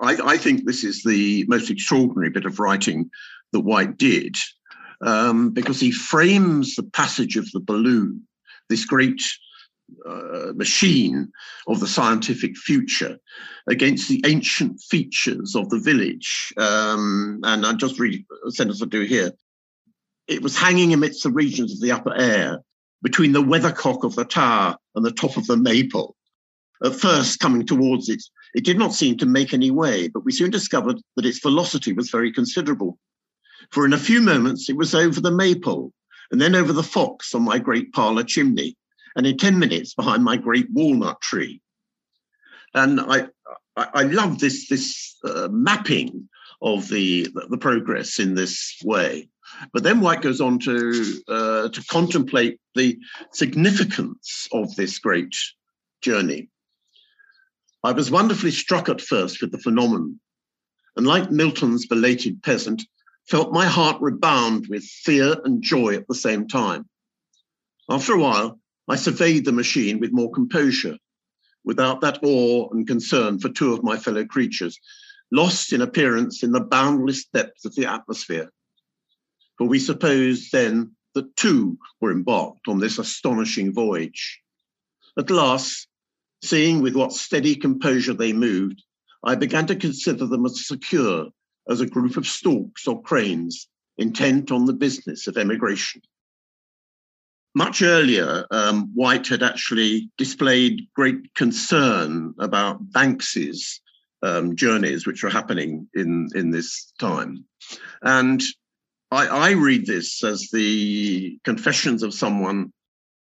I, 0.00 0.16
I, 0.22 0.36
think 0.36 0.64
this 0.64 0.84
is 0.84 1.02
the 1.02 1.44
most 1.48 1.70
extraordinary 1.70 2.30
bit 2.30 2.44
of 2.44 2.60
writing 2.60 3.10
that 3.52 3.60
White 3.60 3.96
did, 3.96 4.36
um, 5.00 5.50
because 5.50 5.80
he 5.80 5.90
frames 5.90 6.74
the 6.74 6.82
passage 6.82 7.36
of 7.36 7.50
the 7.52 7.60
balloon, 7.60 8.22
this 8.68 8.84
great 8.84 9.22
uh, 10.06 10.52
machine 10.54 11.32
of 11.66 11.80
the 11.80 11.86
scientific 11.86 12.56
future, 12.56 13.18
against 13.66 14.08
the 14.08 14.22
ancient 14.26 14.80
features 14.82 15.54
of 15.56 15.70
the 15.70 15.78
village. 15.78 16.52
Um, 16.58 17.40
and 17.44 17.64
I 17.64 17.72
just 17.72 17.98
read 17.98 18.24
a 18.46 18.50
sentence 18.50 18.82
or 18.82 18.86
two 18.86 19.02
here. 19.02 19.32
It 20.26 20.42
was 20.42 20.58
hanging 20.58 20.92
amidst 20.92 21.22
the 21.22 21.30
regions 21.30 21.72
of 21.72 21.80
the 21.80 21.92
upper 21.92 22.14
air, 22.14 22.62
between 23.02 23.32
the 23.32 23.42
weathercock 23.42 24.04
of 24.04 24.14
the 24.14 24.24
tower 24.24 24.76
and 24.94 25.04
the 25.04 25.12
top 25.12 25.36
of 25.36 25.46
the 25.46 25.56
maple. 25.56 26.16
At 26.84 26.94
first, 26.94 27.40
coming 27.40 27.66
towards 27.66 28.08
it, 28.08 28.22
it 28.54 28.64
did 28.64 28.78
not 28.78 28.94
seem 28.94 29.16
to 29.18 29.26
make 29.26 29.52
any 29.52 29.70
way, 29.70 30.08
but 30.08 30.24
we 30.24 30.32
soon 30.32 30.50
discovered 30.50 31.00
that 31.16 31.26
its 31.26 31.40
velocity 31.40 31.92
was 31.92 32.10
very 32.10 32.32
considerable. 32.32 32.98
For 33.70 33.84
in 33.84 33.92
a 33.92 33.98
few 33.98 34.20
moments, 34.20 34.70
it 34.70 34.76
was 34.76 34.94
over 34.94 35.20
the 35.20 35.32
maple, 35.32 35.92
and 36.30 36.40
then 36.40 36.54
over 36.54 36.72
the 36.72 36.82
fox 36.82 37.34
on 37.34 37.42
my 37.42 37.58
great 37.58 37.92
parlor 37.92 38.22
chimney, 38.22 38.76
and 39.16 39.26
in 39.26 39.36
10 39.36 39.58
minutes 39.58 39.94
behind 39.94 40.22
my 40.22 40.36
great 40.36 40.68
walnut 40.70 41.20
tree. 41.20 41.60
And 42.74 43.00
I, 43.00 43.26
I, 43.76 43.88
I 43.94 44.02
love 44.02 44.38
this, 44.38 44.68
this 44.68 45.16
uh, 45.24 45.48
mapping 45.50 46.28
of 46.62 46.88
the, 46.88 47.28
the 47.50 47.58
progress 47.58 48.18
in 48.18 48.34
this 48.34 48.76
way. 48.84 49.28
But 49.72 49.82
then 49.82 50.00
White 50.00 50.22
goes 50.22 50.40
on 50.40 50.58
to 50.60 51.22
uh, 51.28 51.68
to 51.68 51.84
contemplate 51.86 52.60
the 52.74 52.98
significance 53.32 54.48
of 54.52 54.74
this 54.76 54.98
great 54.98 55.34
journey. 56.02 56.48
I 57.84 57.92
was 57.92 58.10
wonderfully 58.10 58.50
struck 58.50 58.88
at 58.88 59.00
first 59.00 59.40
with 59.40 59.52
the 59.52 59.58
phenomenon, 59.58 60.20
and 60.96 61.06
like 61.06 61.30
Milton's 61.30 61.86
belated 61.86 62.42
peasant, 62.42 62.82
felt 63.28 63.52
my 63.52 63.66
heart 63.66 64.00
rebound 64.00 64.66
with 64.68 64.84
fear 64.84 65.36
and 65.44 65.62
joy 65.62 65.94
at 65.94 66.08
the 66.08 66.14
same 66.14 66.48
time. 66.48 66.88
After 67.88 68.14
a 68.14 68.20
while, 68.20 68.60
I 68.88 68.96
surveyed 68.96 69.44
the 69.44 69.52
machine 69.52 70.00
with 70.00 70.12
more 70.12 70.30
composure, 70.30 70.98
without 71.64 72.00
that 72.00 72.18
awe 72.22 72.68
and 72.70 72.86
concern 72.86 73.38
for 73.38 73.48
two 73.48 73.72
of 73.72 73.84
my 73.84 73.96
fellow 73.96 74.24
creatures, 74.24 74.78
lost 75.30 75.72
in 75.72 75.82
appearance 75.82 76.42
in 76.42 76.52
the 76.52 76.60
boundless 76.60 77.26
depths 77.26 77.64
of 77.64 77.74
the 77.74 77.86
atmosphere 77.86 78.50
for 79.58 79.66
we 79.66 79.78
suppose 79.78 80.50
then 80.50 80.92
that 81.14 81.36
two 81.36 81.78
were 82.00 82.12
embarked 82.12 82.68
on 82.68 82.78
this 82.78 82.98
astonishing 82.98 83.72
voyage. 83.72 84.40
At 85.18 85.30
last, 85.30 85.88
seeing 86.42 86.80
with 86.80 86.94
what 86.94 87.12
steady 87.12 87.56
composure 87.56 88.14
they 88.14 88.32
moved, 88.32 88.82
I 89.24 89.34
began 89.34 89.66
to 89.66 89.76
consider 89.76 90.26
them 90.26 90.46
as 90.46 90.66
secure 90.66 91.26
as 91.68 91.80
a 91.80 91.86
group 91.86 92.16
of 92.16 92.26
storks 92.26 92.86
or 92.86 93.02
cranes 93.02 93.68
intent 93.98 94.52
on 94.52 94.64
the 94.64 94.72
business 94.72 95.26
of 95.26 95.36
emigration. 95.36 96.00
Much 97.54 97.82
earlier, 97.82 98.46
um, 98.52 98.90
White 98.94 99.26
had 99.26 99.42
actually 99.42 100.10
displayed 100.16 100.86
great 100.94 101.34
concern 101.34 102.32
about 102.38 102.92
Banks's 102.92 103.80
um, 104.22 104.54
journeys, 104.54 105.06
which 105.06 105.24
were 105.24 105.30
happening 105.30 105.88
in, 105.94 106.28
in 106.34 106.50
this 106.50 106.92
time. 107.00 107.44
And 108.02 108.40
I, 109.10 109.26
I 109.26 109.50
read 109.52 109.86
this 109.86 110.22
as 110.22 110.48
the 110.52 111.38
confessions 111.44 112.02
of 112.02 112.14
someone 112.14 112.72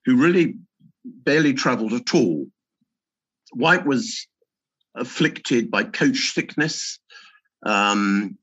who 0.05 0.17
really 0.17 0.57
barely 1.05 1.55
traveled 1.55 1.93
at 1.93 2.15
all. 2.15 2.47
White 3.53 3.87
was 3.87 4.27
afflicted 4.97 5.71
by 5.71 5.85
coach 5.85 6.33
sickness 6.33 6.99
um, 7.65 8.37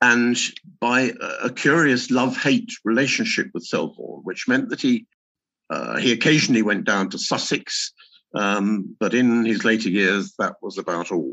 and 0.00 0.36
by 0.80 1.12
a 1.42 1.50
curious 1.50 2.10
love-hate 2.10 2.70
relationship 2.84 3.48
with 3.54 3.64
Selborne, 3.64 4.20
which 4.22 4.46
meant 4.46 4.68
that 4.68 4.80
he 4.80 5.06
uh, 5.70 5.96
he 5.96 6.12
occasionally 6.12 6.60
went 6.60 6.84
down 6.84 7.08
to 7.08 7.18
Sussex, 7.18 7.92
um, 8.34 8.94
but 9.00 9.14
in 9.14 9.46
his 9.46 9.64
later 9.64 9.88
years, 9.88 10.34
that 10.38 10.56
was 10.60 10.76
about 10.76 11.10
all. 11.10 11.32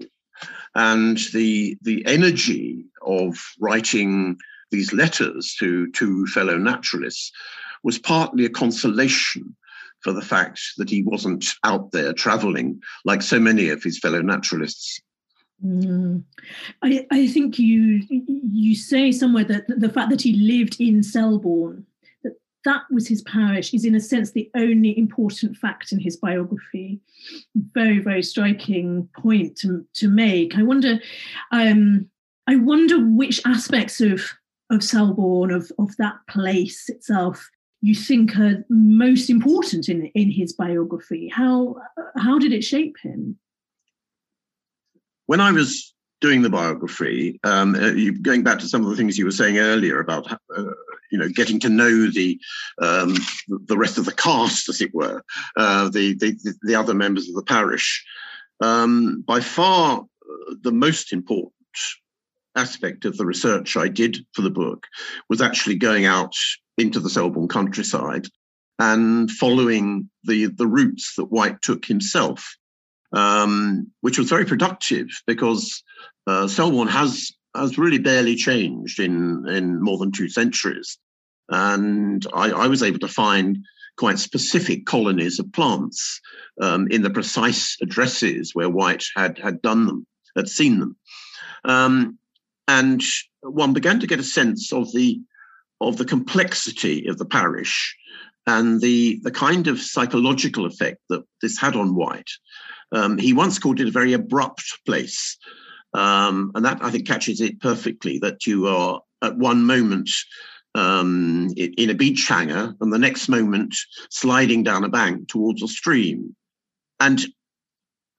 And 0.74 1.18
the, 1.34 1.78
the 1.82 2.06
energy 2.06 2.86
of 3.06 3.38
writing 3.60 4.38
these 4.72 4.94
letters 4.94 5.56
to 5.60 5.92
two 5.92 6.26
fellow 6.28 6.58
naturalists 6.58 7.32
was 7.84 8.00
partly 8.00 8.46
a 8.46 8.50
consolation 8.50 9.56
for 10.02 10.12
the 10.12 10.22
fact 10.22 10.60
that 10.78 10.90
he 10.90 11.04
wasn't 11.04 11.46
out 11.64 11.92
there 11.92 12.14
traveling 12.14 12.82
like 13.06 13.22
so 13.22 13.40
many 13.40 13.70
of 13.70 13.84
his 13.84 14.00
fellow 14.00 14.22
naturalists. 14.22 15.00
Mm. 15.64 16.24
I, 16.82 17.06
I 17.12 17.28
think 17.28 17.60
you 17.60 18.02
you 18.10 18.76
say 18.76 19.12
somewhere 19.12 19.44
that 19.44 19.66
the 19.68 19.90
fact 19.90 20.10
that 20.10 20.22
he 20.22 20.34
lived 20.34 20.78
in 20.80 21.04
Selborne, 21.04 21.86
that 22.24 22.34
that 22.66 22.82
was 22.90 23.08
his 23.08 23.22
parish, 23.22 23.72
is 23.72 23.86
in 23.86 23.94
a 23.94 24.00
sense 24.00 24.32
the 24.32 24.50
only 24.56 24.98
important 24.98 25.56
fact 25.56 25.92
in 25.92 26.00
his 26.00 26.18
biography. 26.18 27.00
Very 27.74 28.00
very 28.00 28.24
striking 28.24 29.08
point 29.16 29.56
to, 29.58 29.86
to 29.94 30.08
make. 30.08 30.58
I 30.58 30.64
wonder, 30.64 31.00
um, 31.52 32.10
I 32.48 32.56
wonder 32.56 32.98
which 32.98 33.40
aspects 33.46 34.02
of 34.02 34.34
of 34.72 34.84
Selborne 34.84 35.52
of 35.52 35.72
of 35.78 35.96
that 35.98 36.16
place 36.28 36.90
itself 36.90 37.50
you 37.84 37.96
think 37.96 38.38
are 38.38 38.64
most 38.70 39.30
important 39.30 39.90
in 39.90 40.08
in 40.16 40.32
his 40.32 40.54
biography. 40.54 41.30
How 41.30 41.76
how 42.18 42.40
did 42.40 42.54
it 42.54 42.64
shape 42.64 42.96
him? 43.04 43.38
when 45.32 45.40
I 45.40 45.54
was 45.54 45.94
doing 46.20 46.42
the 46.42 46.50
biography, 46.50 47.40
um, 47.46 47.74
uh, 47.76 47.94
going 48.22 48.44
back 48.44 48.60
to 48.60 48.68
some 48.68 48.84
of 48.84 48.90
the 48.90 48.98
things 48.98 49.18
you 49.18 49.24
were 49.24 49.32
saying 49.32 49.60
earlier 49.60 50.02
about, 50.02 50.30
uh, 50.30 50.64
you 51.10 51.18
know, 51.18 51.30
getting 51.30 51.58
to 51.62 51.70
know 51.70 52.12
the 52.12 52.38
um, 52.82 53.16
the 53.48 53.78
rest 53.78 53.98
of 53.98 54.04
the 54.04 54.12
cast, 54.12 54.68
as 54.68 54.82
it 54.82 54.94
were, 54.94 55.24
uh, 55.56 55.88
the, 55.88 56.16
the, 56.16 56.54
the 56.64 56.76
other 56.76 56.94
members 56.94 57.30
of 57.30 57.36
the 57.36 57.44
parish. 57.44 58.06
Um, 58.60 59.24
by 59.26 59.40
far, 59.40 60.04
the 60.64 60.74
most 60.74 61.14
important 61.14 61.54
aspect 62.56 63.06
of 63.06 63.18
the 63.18 63.26
research 63.26 63.78
I 63.78 63.88
did 63.88 64.18
for 64.34 64.42
the 64.42 64.50
book 64.50 64.88
was 65.30 65.42
actually 65.42 65.76
going 65.76 66.06
out 66.06 66.36
into 66.78 67.00
the 67.00 67.10
Selborne 67.10 67.48
countryside 67.48 68.28
and 68.80 69.30
following 69.30 70.10
the 70.24 70.48
the 70.48 70.68
routes 70.68 71.16
that 71.16 71.26
White 71.26 71.62
took 71.62 71.86
himself 71.86 72.56
um, 73.14 73.92
which 74.02 74.18
was 74.18 74.30
very 74.30 74.46
productive 74.46 75.08
because 75.28 75.84
uh, 76.28 76.48
Selborne 76.48 76.88
has 76.88 77.32
has 77.56 77.78
really 77.78 78.00
barely 78.00 78.36
changed 78.36 79.00
in 79.00 79.46
in 79.48 79.82
more 79.82 79.98
than 79.98 80.12
two 80.12 80.30
centuries, 80.30 80.98
and 81.50 82.26
I, 82.34 82.52
I 82.52 82.68
was 82.68 82.84
able 82.84 83.00
to 83.00 83.08
find 83.08 83.60
quite 83.98 84.20
specific 84.20 84.86
colonies 84.86 85.40
of 85.40 85.52
plants 85.52 86.22
um, 86.62 86.88
in 86.90 87.02
the 87.02 87.10
precise 87.10 87.78
addresses 87.82 88.52
where 88.54 88.70
White 88.70 89.04
had 89.16 89.38
had 89.38 89.62
done 89.62 89.86
them, 89.86 90.08
had 90.36 90.48
seen 90.48 90.80
them, 90.80 90.96
um, 91.66 92.18
and 92.72 93.04
one 93.42 93.74
began 93.74 94.00
to 94.00 94.08
get 94.08 94.20
a 94.20 94.24
sense 94.24 94.72
of 94.72 94.92
the 94.94 95.20
of 95.82 95.98
the 95.98 96.06
complexity 96.06 97.08
of 97.08 97.18
the 97.18 97.26
parish 97.26 97.96
and 98.48 98.80
the 98.82 99.20
the 99.24 99.32
kind 99.32 99.68
of 99.68 99.82
psychological 99.82 100.66
effect 100.66 101.00
that 101.10 101.24
this 101.42 101.60
had 101.60 101.76
on 101.76 101.96
White. 101.96 102.32
Um, 102.94 103.18
he 103.18 103.34
once 103.34 103.60
called 103.60 103.80
it 103.80 103.88
a 103.88 104.00
very 104.00 104.14
abrupt 104.14 104.80
place. 104.86 105.38
Um, 105.94 106.52
and 106.56 106.64
that 106.64 106.80
I 106.82 106.92
think 106.92 107.06
catches 107.08 107.42
it 107.42 107.60
perfectly 107.60 108.20
that 108.20 108.48
you 108.48 108.68
are 108.68 109.02
at 109.22 109.38
one 109.38 109.66
moment 109.66 110.10
um, 110.74 111.50
in 111.58 111.90
a 111.90 111.94
beech 111.94 112.28
hanger 112.30 112.74
and 112.80 112.94
the 112.94 113.06
next 113.08 113.28
moment 113.28 113.76
sliding 114.10 114.64
down 114.64 114.86
a 114.86 114.90
bank 114.90 115.28
towards 115.28 115.62
a 115.62 115.68
stream. 115.68 116.36
And 117.02 117.20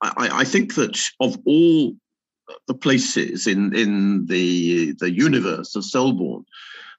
I, 0.01 0.41
I 0.41 0.43
think 0.43 0.75
that 0.75 0.99
of 1.19 1.37
all 1.45 1.95
the 2.67 2.73
places 2.73 3.47
in, 3.47 3.75
in 3.75 4.25
the, 4.25 4.93
the 4.93 5.11
universe 5.11 5.75
of 5.75 5.85
Selborne 5.85 6.45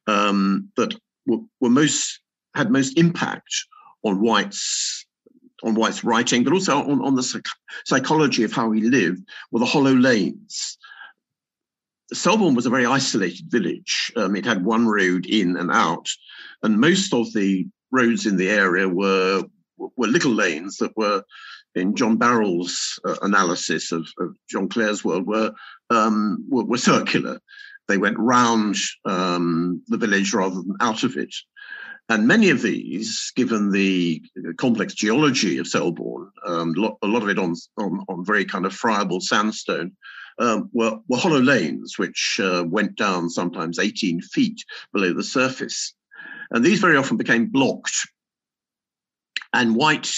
um, 0.07 0.71
that 0.77 0.95
were, 1.27 1.39
were 1.61 1.71
most 1.71 2.21
had 2.55 2.71
most 2.71 2.97
impact 2.97 3.53
on 4.05 4.21
White's 4.21 5.07
on 5.63 5.75
White's 5.75 6.05
writing, 6.05 6.45
but 6.45 6.53
also 6.53 6.77
on, 6.77 7.03
on 7.03 7.15
the 7.15 7.23
psych- 7.23 7.47
psychology 7.87 8.45
of 8.45 8.53
how 8.53 8.71
he 8.71 8.83
lived, 8.83 9.27
were 9.51 9.61
the 9.61 9.65
hollow 9.65 9.95
lanes. 9.95 10.77
Selborne 12.13 12.55
was 12.55 12.67
a 12.67 12.71
very 12.71 12.85
isolated 12.85 13.51
village. 13.51 14.13
Um, 14.15 14.37
it 14.37 14.45
had 14.45 14.65
one 14.65 14.87
road 14.87 15.25
in 15.25 15.57
and 15.57 15.71
out, 15.71 16.09
and 16.63 16.79
most 16.79 17.15
of 17.15 17.33
the 17.33 17.67
roads 17.91 18.27
in 18.27 18.37
the 18.37 18.51
area 18.51 18.89
were 18.89 19.45
were 19.77 20.07
little 20.07 20.33
lanes 20.33 20.77
that 20.79 20.97
were, 20.97 21.25
in 21.75 21.95
John 21.97 22.17
Barrell's 22.17 22.99
uh, 23.05 23.17
analysis 23.23 23.93
of, 23.93 24.09
of, 24.19 24.37
John 24.49 24.69
Clare's 24.69 25.05
world, 25.05 25.27
were, 25.27 25.53
um, 25.91 26.45
were, 26.49 26.65
were 26.65 26.79
circular. 26.79 27.41
They 27.89 27.99
went 27.99 28.19
round 28.19 28.77
um, 29.05 29.83
the 29.89 29.99
village 29.99 30.33
rather 30.33 30.57
than 30.57 30.77
out 30.81 31.03
of 31.03 31.17
it. 31.17 31.35
And 32.09 32.29
many 32.29 32.51
of 32.51 32.63
these, 32.63 33.33
given 33.35 33.71
the 33.71 34.23
complex 34.59 34.93
geology 34.95 35.59
of 35.59 35.67
Selborne, 35.67 36.31
um, 36.47 36.75
a 37.03 37.07
lot 37.07 37.23
of 37.23 37.29
it 37.29 37.39
on, 37.39 37.55
on, 37.79 38.05
on, 38.09 38.25
very 38.25 38.45
kind 38.45 38.67
of 38.67 38.75
friable 38.75 39.21
sandstone, 39.21 39.93
um, 40.39 40.69
were, 40.73 40.99
were 41.09 41.17
hollow 41.17 41.41
lanes 41.41 41.99
which 41.99 42.39
uh, 42.43 42.65
went 42.67 42.97
down 42.97 43.31
sometimes 43.31 43.79
18 43.79 44.21
feet 44.21 44.65
below 44.93 45.15
the 45.15 45.23
surface. 45.23 45.95
And 46.51 46.63
these 46.63 46.81
very 46.81 46.97
often 46.97 47.17
became 47.17 47.47
blocked. 47.47 47.97
And 49.55 49.75
White 49.75 50.13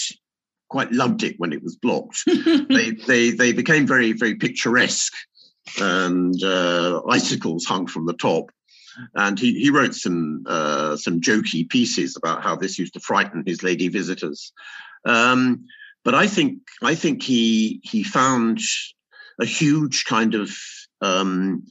quite 0.68 0.92
loved 0.92 1.22
it 1.22 1.36
when 1.38 1.52
it 1.52 1.62
was 1.62 1.76
blocked. 1.76 2.22
they, 2.26 2.90
they, 3.06 3.30
they 3.30 3.52
became 3.52 3.86
very, 3.86 4.12
very 4.12 4.34
picturesque 4.34 5.14
and 5.80 6.42
uh, 6.42 7.02
icicles 7.08 7.64
hung 7.64 7.86
from 7.86 8.06
the 8.06 8.14
top 8.14 8.50
and 9.14 9.38
he, 9.38 9.58
he 9.58 9.70
wrote 9.70 9.94
some 9.94 10.44
uh, 10.46 10.96
some 10.96 11.20
jokey 11.20 11.68
pieces 11.68 12.16
about 12.16 12.42
how 12.42 12.56
this 12.56 12.78
used 12.78 12.94
to 12.94 13.00
frighten 13.00 13.42
his 13.46 13.62
lady 13.62 13.88
visitors. 13.88 14.52
Um, 15.04 15.66
but 16.04 16.14
I 16.14 16.26
think 16.26 16.58
I 16.82 16.94
think 16.94 17.22
he 17.22 17.80
he 17.82 18.02
found 18.02 18.60
a 19.40 19.44
huge 19.44 20.04
kind 20.04 20.34
of 20.34 20.50
um, 21.00 21.64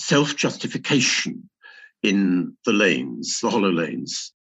self 0.00 0.36
justification 0.36 1.48
in 2.02 2.56
the 2.64 2.72
lanes, 2.72 3.40
the 3.40 3.50
hollow 3.50 3.70
lanes. 3.70 4.32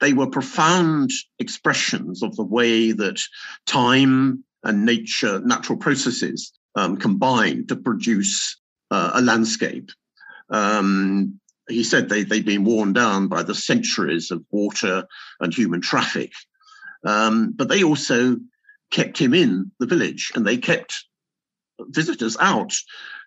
They 0.00 0.12
were 0.12 0.28
profound 0.28 1.10
expressions 1.38 2.22
of 2.22 2.36
the 2.36 2.44
way 2.44 2.92
that 2.92 3.20
time 3.66 4.44
and 4.62 4.84
nature, 4.84 5.40
natural 5.40 5.78
processes 5.78 6.52
um, 6.74 6.96
combine 6.96 7.66
to 7.66 7.76
produce 7.76 8.60
uh, 8.90 9.12
a 9.14 9.20
landscape. 9.20 9.90
Um, 10.50 11.40
he 11.68 11.84
said 11.84 12.08
they, 12.08 12.22
they'd 12.22 12.46
been 12.46 12.64
worn 12.64 12.92
down 12.92 13.28
by 13.28 13.42
the 13.42 13.54
centuries 13.54 14.30
of 14.30 14.44
water 14.50 15.06
and 15.40 15.52
human 15.52 15.80
traffic. 15.80 16.32
Um, 17.04 17.52
but 17.54 17.68
they 17.68 17.82
also 17.84 18.36
kept 18.90 19.18
him 19.18 19.34
in 19.34 19.70
the 19.78 19.86
village 19.86 20.32
and 20.34 20.46
they 20.46 20.56
kept 20.56 21.04
visitors 21.80 22.36
out. 22.40 22.72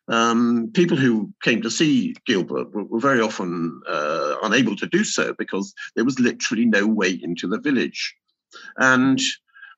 Um, 0.08 0.72
people 0.74 0.98
who 0.98 1.32
came 1.44 1.62
to 1.62 1.72
see 1.72 2.16
Gilbert 2.26 2.74
were, 2.74 2.84
were 2.84 3.00
very 3.00 3.22
often 3.22 3.82
uh, 3.88 4.36
unable 4.44 4.76
to 4.78 4.88
do 4.88 5.04
so 5.04 5.34
because 5.38 5.74
there 5.96 6.06
was 6.06 6.20
literally 6.20 6.66
no 6.66 6.86
way 6.88 7.12
into 7.22 7.48
the 7.48 7.60
village. 7.60 8.16
And 8.78 9.20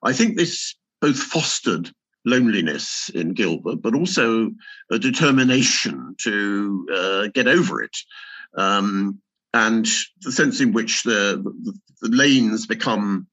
I 0.03 0.13
think 0.13 0.37
this 0.37 0.75
both 1.01 1.19
fostered 1.19 1.91
loneliness 2.25 3.09
in 3.13 3.33
Gilbert, 3.33 3.81
but 3.81 3.95
also 3.95 4.51
a 4.89 4.97
determination 4.97 6.15
to 6.21 6.87
uh, 6.93 7.27
get 7.33 7.47
over 7.47 7.83
it 7.83 7.95
um, 8.57 9.19
and 9.53 9.85
the 10.21 10.31
sense 10.31 10.61
in 10.61 10.73
which 10.73 11.03
the, 11.03 11.43
the, 11.63 11.73
the 12.01 12.15
lanes 12.15 12.65
become, 12.65 13.27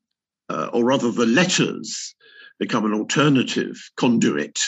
uh, 0.48 0.68
or 0.72 0.84
rather 0.84 1.10
the 1.10 1.26
letters 1.26 2.14
become 2.60 2.84
an 2.84 2.92
alternative 2.92 3.76
conduit 3.96 4.60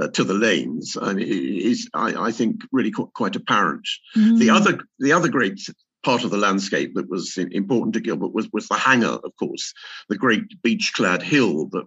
uh, 0.00 0.08
to 0.08 0.24
the 0.24 0.32
lanes 0.32 0.96
and 0.96 1.20
is, 1.20 1.90
I, 1.92 2.28
I 2.28 2.30
think, 2.32 2.62
really 2.72 2.92
qu- 2.92 3.10
quite 3.14 3.36
apparent. 3.36 3.86
Mm. 4.16 4.38
The 4.38 4.50
other, 4.50 4.80
the 5.00 5.12
other 5.12 5.28
great 5.28 5.60
part 6.04 6.24
of 6.24 6.30
the 6.30 6.38
landscape 6.38 6.94
that 6.94 7.10
was 7.10 7.36
important 7.36 7.94
to 7.94 8.00
Gilbert 8.00 8.32
was, 8.32 8.48
was 8.52 8.68
the 8.68 8.76
hanger, 8.76 9.18
of 9.24 9.32
course, 9.38 9.74
the 10.08 10.16
great 10.16 10.44
beech-clad 10.62 11.22
hill 11.22 11.66
that 11.72 11.86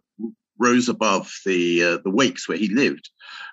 rose 0.59 0.89
above 0.89 1.31
the 1.45 1.83
uh, 1.83 1.97
the 2.03 2.09
wakes 2.09 2.49
where 2.49 2.57
he 2.57 2.67
lived, 2.73 3.09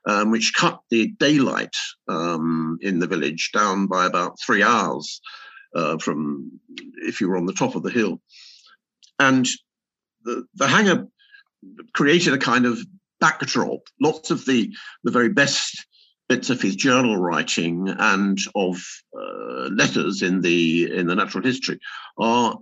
um, 0.08 0.30
which 0.30 0.54
cut 0.54 0.80
the 0.90 1.08
daylight 1.18 1.76
um, 2.08 2.78
in 2.80 2.98
the 2.98 3.06
village 3.06 3.50
down 3.52 3.86
by 3.86 4.06
about 4.06 4.38
three 4.44 4.62
hours 4.62 5.20
uh, 5.74 5.98
from 5.98 6.50
if 7.02 7.20
you 7.20 7.28
were 7.28 7.36
on 7.36 7.46
the 7.46 7.52
top 7.52 7.74
of 7.74 7.82
the 7.82 7.90
hill, 7.90 8.20
and 9.18 9.46
the 10.24 10.44
the 10.54 10.66
hanger 10.66 11.06
created 11.92 12.34
a 12.34 12.38
kind 12.38 12.66
of 12.66 12.78
backdrop. 13.20 13.80
Lots 14.00 14.30
of 14.30 14.44
the 14.44 14.74
the 15.02 15.10
very 15.10 15.28
best 15.28 15.86
bits 16.28 16.50
of 16.50 16.60
his 16.60 16.76
journal 16.76 17.16
writing 17.16 17.88
and 17.88 18.38
of 18.54 18.82
uh, 19.16 19.68
letters 19.68 20.22
in 20.22 20.40
the 20.40 20.92
in 20.92 21.06
the 21.06 21.14
natural 21.14 21.44
history 21.44 21.78
are 22.18 22.58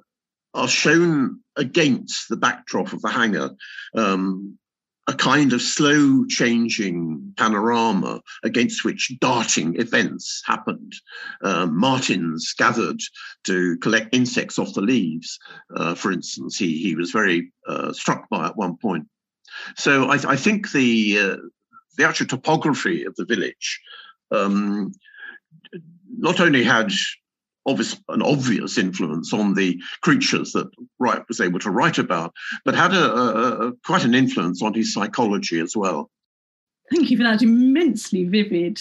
are 0.54 0.68
shown 0.68 1.40
against 1.56 2.28
the 2.28 2.36
backdrop 2.36 2.92
of 2.92 3.00
the 3.02 3.08
hanger. 3.08 3.50
Um, 3.94 4.58
a 5.08 5.14
kind 5.14 5.52
of 5.52 5.60
slow 5.60 6.24
changing 6.26 7.34
panorama 7.36 8.20
against 8.44 8.84
which 8.84 9.12
darting 9.20 9.74
events 9.80 10.42
happened. 10.46 10.92
Um, 11.42 11.76
martins 11.76 12.54
gathered 12.56 13.00
to 13.44 13.76
collect 13.78 14.14
insects 14.14 14.58
off 14.58 14.74
the 14.74 14.80
leaves, 14.80 15.38
uh, 15.76 15.94
for 15.94 16.12
instance. 16.12 16.56
He, 16.56 16.78
he 16.78 16.94
was 16.94 17.10
very 17.10 17.52
uh, 17.66 17.92
struck 17.92 18.28
by 18.28 18.46
at 18.46 18.56
one 18.56 18.76
point. 18.76 19.08
So 19.76 20.04
I, 20.04 20.18
I 20.32 20.36
think 20.36 20.70
the, 20.70 21.18
uh, 21.18 21.36
the 21.96 22.06
actual 22.06 22.26
topography 22.26 23.04
of 23.04 23.16
the 23.16 23.24
village 23.24 23.80
um, 24.30 24.92
not 26.16 26.40
only 26.40 26.62
had 26.62 26.92
obvious, 27.66 28.00
an 28.08 28.22
obvious 28.22 28.78
influence 28.78 29.32
on 29.32 29.54
the 29.54 29.80
creatures 30.02 30.52
that 30.52 30.68
White 30.98 31.26
was 31.28 31.40
able 31.40 31.58
to 31.60 31.70
write 31.70 31.98
about, 31.98 32.32
but 32.64 32.74
had 32.74 32.92
a, 32.92 33.12
a, 33.12 33.68
a, 33.68 33.72
quite 33.84 34.04
an 34.04 34.14
influence 34.14 34.62
on 34.62 34.74
his 34.74 34.92
psychology 34.92 35.60
as 35.60 35.76
well. 35.76 36.10
Thank 36.90 37.10
you 37.10 37.16
for 37.16 37.22
that 37.22 37.42
immensely 37.42 38.24
vivid 38.24 38.80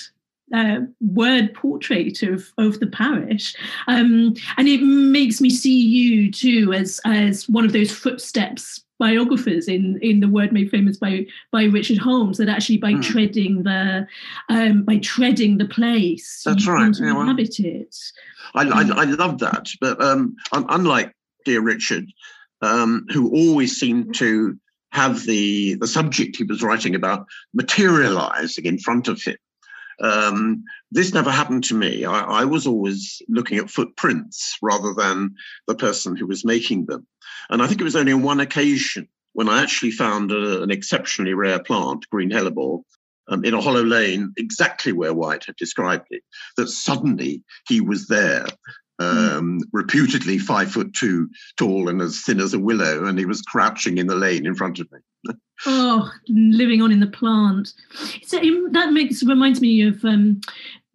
uh, 0.53 0.81
word 0.99 1.53
portrait 1.53 2.23
of 2.23 2.51
of 2.57 2.79
the 2.79 2.87
parish, 2.87 3.55
um, 3.87 4.33
and 4.57 4.67
it 4.67 4.81
makes 4.81 5.41
me 5.41 5.49
see 5.49 5.81
you 5.81 6.31
too 6.31 6.73
as 6.73 6.99
as 7.05 7.47
one 7.49 7.65
of 7.65 7.73
those 7.73 7.91
footsteps 7.91 8.83
biographers 9.01 9.67
in 9.67 9.97
in 10.03 10.19
the 10.19 10.27
word 10.27 10.53
made 10.53 10.69
famous 10.69 10.97
by 10.97 11.25
by 11.51 11.63
Richard 11.63 11.97
Holmes 11.97 12.37
that 12.37 12.47
actually 12.47 12.77
by 12.77 12.93
mm. 12.93 13.01
treading 13.03 13.63
the 13.63 14.05
um, 14.49 14.83
by 14.83 14.97
treading 14.97 15.57
the 15.57 15.65
place 15.65 16.43
that's 16.45 16.67
right 16.67 16.95
yeah, 16.99 17.13
well, 17.13 17.21
inhabit 17.21 17.59
it. 17.59 17.95
I, 18.53 18.63
I, 18.63 18.81
I 19.01 19.05
love 19.05 19.39
that, 19.39 19.69
but 19.79 20.01
um, 20.01 20.35
unlike 20.51 21.15
dear 21.45 21.61
Richard, 21.61 22.05
um, 22.61 23.07
who 23.11 23.31
always 23.31 23.79
seemed 23.79 24.13
to 24.15 24.55
have 24.91 25.25
the 25.25 25.75
the 25.75 25.87
subject 25.87 26.35
he 26.35 26.43
was 26.43 26.61
writing 26.61 26.93
about 26.93 27.25
materializing 27.55 28.65
in 28.65 28.77
front 28.77 29.07
of 29.07 29.19
him. 29.21 29.37
Um, 30.01 30.63
this 30.91 31.13
never 31.13 31.31
happened 31.31 31.65
to 31.65 31.75
me. 31.75 32.05
I, 32.05 32.21
I, 32.21 32.45
was 32.45 32.65
always 32.65 33.21
looking 33.29 33.59
at 33.59 33.69
footprints 33.69 34.57
rather 34.61 34.93
than 34.95 35.35
the 35.67 35.75
person 35.75 36.15
who 36.15 36.25
was 36.25 36.43
making 36.43 36.87
them. 36.87 37.05
And 37.51 37.61
I 37.61 37.67
think 37.67 37.81
it 37.81 37.85
was 37.85 37.95
only 37.95 38.11
on 38.11 38.23
one 38.23 38.39
occasion 38.39 39.07
when 39.33 39.47
I 39.47 39.61
actually 39.61 39.91
found 39.91 40.31
a, 40.31 40.63
an 40.63 40.71
exceptionally 40.71 41.33
rare 41.33 41.61
plant, 41.61 42.09
green 42.09 42.31
hellebore, 42.31 42.81
um, 43.27 43.45
in 43.45 43.53
a 43.53 43.61
hollow 43.61 43.83
lane, 43.83 44.33
exactly 44.37 44.91
where 44.91 45.13
White 45.13 45.45
had 45.45 45.55
described 45.55 46.07
it, 46.09 46.23
that 46.57 46.67
suddenly 46.67 47.43
he 47.67 47.79
was 47.79 48.07
there. 48.07 48.47
Um, 49.01 49.59
mm. 49.59 49.61
reputedly 49.71 50.37
five 50.37 50.71
foot 50.71 50.93
two 50.93 51.29
tall 51.57 51.89
and 51.89 52.01
as 52.01 52.21
thin 52.21 52.39
as 52.39 52.53
a 52.53 52.59
willow, 52.59 53.05
and 53.05 53.17
he 53.17 53.25
was 53.25 53.41
crouching 53.41 53.97
in 53.97 54.07
the 54.07 54.15
lane 54.15 54.45
in 54.45 54.55
front 54.55 54.79
of 54.79 54.91
me. 54.91 55.33
oh, 55.65 56.11
living 56.27 56.81
on 56.81 56.91
in 56.91 56.99
the 56.99 57.07
plant. 57.07 57.73
So 58.23 58.39
that 58.71 58.93
makes 58.93 59.23
reminds 59.23 59.61
me 59.61 59.81
of 59.87 60.03
um, 60.05 60.41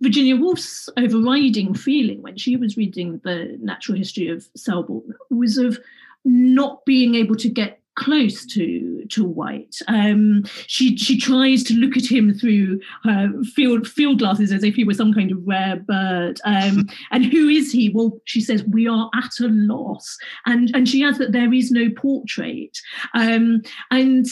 Virginia 0.00 0.36
Woolf's 0.36 0.88
overriding 0.96 1.74
feeling 1.74 2.22
when 2.22 2.36
she 2.36 2.56
was 2.56 2.76
reading 2.76 3.20
the 3.24 3.56
natural 3.60 3.96
history 3.96 4.28
of 4.28 4.46
Selborne 4.54 5.14
was 5.30 5.58
of 5.58 5.78
not 6.24 6.84
being 6.84 7.14
able 7.14 7.36
to 7.36 7.48
get 7.48 7.80
close 7.96 8.46
to 8.46 9.04
to 9.10 9.24
White. 9.24 9.76
Um, 9.88 10.44
she 10.66 10.96
she 10.96 11.18
tries 11.18 11.64
to 11.64 11.74
look 11.74 11.96
at 11.96 12.06
him 12.06 12.32
through 12.32 12.80
her 13.04 13.32
field 13.54 13.88
field 13.88 14.20
glasses 14.20 14.52
as 14.52 14.62
if 14.62 14.74
he 14.74 14.84
were 14.84 14.94
some 14.94 15.12
kind 15.12 15.32
of 15.32 15.46
rare 15.46 15.76
bird. 15.76 16.40
Um, 16.44 16.88
and 17.10 17.24
who 17.24 17.48
is 17.48 17.72
he? 17.72 17.88
Well, 17.88 18.18
she 18.24 18.40
says 18.40 18.64
we 18.64 18.86
are 18.86 19.10
at 19.14 19.40
a 19.40 19.48
loss, 19.48 20.16
and 20.46 20.70
and 20.74 20.88
she 20.88 21.02
adds 21.02 21.18
that 21.18 21.32
there 21.32 21.52
is 21.52 21.70
no 21.70 21.90
portrait. 21.96 22.78
Um, 23.14 23.62
and, 23.90 24.26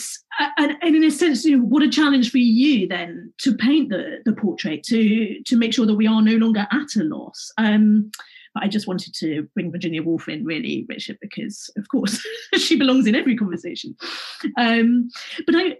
and 0.58 0.76
and 0.80 0.96
in 0.96 1.04
a 1.04 1.10
sense, 1.10 1.44
you 1.44 1.56
know, 1.56 1.64
what 1.64 1.82
a 1.82 1.88
challenge 1.88 2.30
for 2.30 2.38
you 2.38 2.86
then 2.86 3.32
to 3.38 3.56
paint 3.56 3.88
the 3.88 4.18
the 4.24 4.32
portrait 4.32 4.82
to 4.84 5.42
to 5.42 5.56
make 5.56 5.72
sure 5.72 5.86
that 5.86 5.94
we 5.94 6.06
are 6.06 6.22
no 6.22 6.36
longer 6.36 6.66
at 6.70 6.96
a 6.96 7.04
loss. 7.04 7.50
Um, 7.58 8.10
but 8.54 8.62
I 8.62 8.68
just 8.68 8.86
wanted 8.86 9.14
to 9.14 9.48
bring 9.54 9.72
Virginia 9.72 10.02
Woolf 10.02 10.28
in, 10.28 10.44
really, 10.44 10.86
Richard, 10.88 11.18
because 11.20 11.70
of 11.76 11.88
course 11.88 12.24
she 12.56 12.78
belongs 12.78 13.06
in 13.06 13.14
every 13.14 13.36
conversation. 13.36 13.96
Um, 14.56 15.10
but 15.46 15.56
I, 15.56 15.76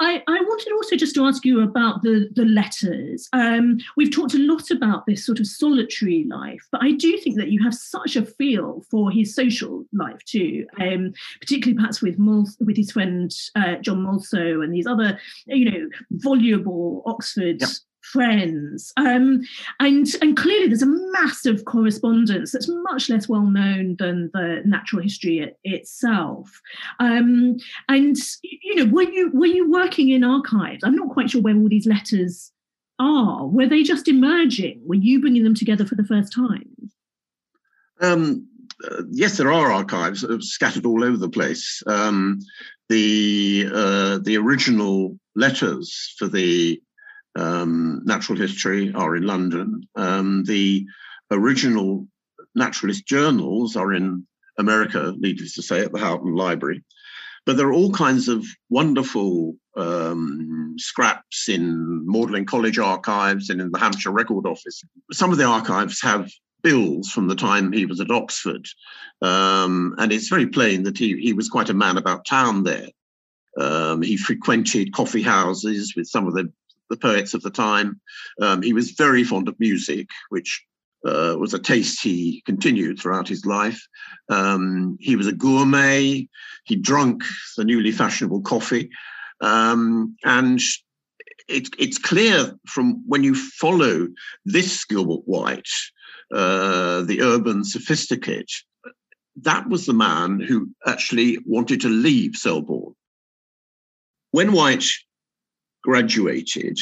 I, 0.00 0.22
I, 0.26 0.40
wanted 0.40 0.72
also 0.72 0.96
just 0.96 1.14
to 1.14 1.24
ask 1.24 1.44
you 1.44 1.62
about 1.62 2.02
the, 2.02 2.28
the 2.34 2.44
letters. 2.44 3.28
Um, 3.32 3.78
we've 3.96 4.12
talked 4.12 4.34
a 4.34 4.38
lot 4.38 4.70
about 4.70 5.06
this 5.06 5.24
sort 5.24 5.38
of 5.38 5.46
solitary 5.46 6.24
life, 6.28 6.66
but 6.72 6.82
I 6.82 6.92
do 6.92 7.16
think 7.18 7.36
that 7.36 7.50
you 7.50 7.62
have 7.62 7.74
such 7.74 8.16
a 8.16 8.24
feel 8.24 8.82
for 8.90 9.10
his 9.10 9.34
social 9.34 9.84
life 9.92 10.22
too, 10.24 10.66
um, 10.80 11.12
particularly 11.40 11.76
perhaps 11.76 12.02
with 12.02 12.18
Mul- 12.18 12.48
with 12.60 12.76
his 12.76 12.90
friend 12.90 13.30
uh, 13.54 13.76
John 13.76 14.04
Mulso 14.04 14.64
and 14.64 14.72
these 14.72 14.86
other, 14.86 15.18
you 15.46 15.70
know, 15.70 15.88
voluble 16.12 17.02
Oxford 17.06 17.60
yep 17.60 17.70
friends. 18.02 18.92
Um, 18.96 19.42
and, 19.78 20.06
and 20.22 20.36
clearly 20.36 20.68
there's 20.68 20.82
a 20.82 21.12
massive 21.12 21.64
correspondence 21.64 22.52
that's 22.52 22.68
much 22.68 23.08
less 23.08 23.28
well 23.28 23.46
known 23.46 23.96
than 23.98 24.30
the 24.32 24.62
natural 24.64 25.02
history 25.02 25.40
it, 25.40 25.58
itself. 25.64 26.50
Um, 26.98 27.56
and 27.88 28.16
you 28.42 28.76
know, 28.76 28.92
were 28.92 29.02
you 29.02 29.30
were 29.32 29.46
you 29.46 29.70
working 29.70 30.10
in 30.10 30.24
archives? 30.24 30.82
I'm 30.84 30.96
not 30.96 31.10
quite 31.10 31.30
sure 31.30 31.42
where 31.42 31.56
all 31.56 31.68
these 31.68 31.86
letters 31.86 32.52
are. 32.98 33.46
Were 33.46 33.66
they 33.66 33.82
just 33.82 34.08
emerging? 34.08 34.82
Were 34.84 34.94
you 34.94 35.20
bringing 35.20 35.44
them 35.44 35.54
together 35.54 35.84
for 35.84 35.94
the 35.94 36.04
first 36.04 36.32
time? 36.32 36.90
Um, 38.00 38.46
uh, 38.90 39.02
yes, 39.10 39.36
there 39.36 39.52
are 39.52 39.70
archives 39.70 40.24
scattered 40.40 40.86
all 40.86 41.04
over 41.04 41.16
the 41.16 41.28
place. 41.28 41.82
Um, 41.86 42.40
the 42.88 43.66
uh, 43.72 44.18
the 44.18 44.36
original 44.36 45.18
letters 45.36 46.14
for 46.18 46.28
the 46.28 46.82
um, 47.36 48.02
natural 48.04 48.38
history 48.38 48.92
are 48.94 49.16
in 49.16 49.24
London. 49.24 49.88
Um, 49.94 50.44
the 50.44 50.86
original 51.30 52.06
naturalist 52.54 53.06
journals 53.06 53.76
are 53.76 53.92
in 53.92 54.26
America, 54.58 55.14
needless 55.18 55.54
to 55.54 55.62
say, 55.62 55.80
at 55.80 55.92
the 55.92 55.98
Houghton 55.98 56.34
Library. 56.34 56.82
But 57.46 57.56
there 57.56 57.68
are 57.68 57.72
all 57.72 57.92
kinds 57.92 58.28
of 58.28 58.44
wonderful 58.68 59.54
um, 59.76 60.74
scraps 60.76 61.48
in 61.48 62.04
Magdalen 62.06 62.44
College 62.44 62.78
archives 62.78 63.48
and 63.48 63.60
in 63.60 63.70
the 63.70 63.78
Hampshire 63.78 64.10
Record 64.10 64.46
Office. 64.46 64.82
Some 65.12 65.32
of 65.32 65.38
the 65.38 65.44
archives 65.44 66.02
have 66.02 66.30
bills 66.62 67.08
from 67.10 67.28
the 67.28 67.34
time 67.34 67.72
he 67.72 67.86
was 67.86 68.00
at 68.00 68.10
Oxford. 68.10 68.66
Um, 69.22 69.94
and 69.98 70.12
it's 70.12 70.28
very 70.28 70.46
plain 70.46 70.82
that 70.82 70.98
he, 70.98 71.16
he 71.18 71.32
was 71.32 71.48
quite 71.48 71.70
a 71.70 71.74
man 71.74 71.96
about 71.96 72.26
town 72.26 72.64
there. 72.64 72.88
Um, 73.58 74.02
he 74.02 74.16
frequented 74.16 74.92
coffee 74.92 75.22
houses 75.22 75.94
with 75.96 76.06
some 76.06 76.26
of 76.26 76.34
the 76.34 76.52
the 76.90 76.96
poets 76.96 77.32
of 77.32 77.42
the 77.42 77.50
time. 77.50 78.00
Um, 78.40 78.60
he 78.60 78.72
was 78.72 78.90
very 78.90 79.24
fond 79.24 79.48
of 79.48 79.58
music, 79.58 80.08
which 80.28 80.62
uh, 81.06 81.36
was 81.38 81.54
a 81.54 81.58
taste 81.58 82.02
he 82.02 82.42
continued 82.44 82.98
throughout 82.98 83.28
his 83.28 83.46
life. 83.46 83.80
Um, 84.28 84.98
he 85.00 85.16
was 85.16 85.26
a 85.26 85.32
gourmet. 85.32 86.28
He 86.64 86.76
drank 86.76 87.22
the 87.56 87.64
newly 87.64 87.92
fashionable 87.92 88.42
coffee. 88.42 88.90
Um, 89.40 90.16
and 90.24 90.60
it, 91.48 91.68
it's 91.78 91.98
clear 91.98 92.54
from 92.66 93.02
when 93.06 93.24
you 93.24 93.34
follow 93.34 94.08
this 94.44 94.84
Gilbert 94.84 95.22
White, 95.24 95.68
uh, 96.32 97.02
the 97.02 97.22
urban 97.22 97.64
sophisticate, 97.64 98.52
that 99.42 99.68
was 99.68 99.86
the 99.86 99.94
man 99.94 100.40
who 100.40 100.68
actually 100.86 101.38
wanted 101.46 101.80
to 101.80 101.88
leave 101.88 102.36
Selborne. 102.36 102.94
When 104.32 104.52
White 104.52 104.84
graduated 105.82 106.78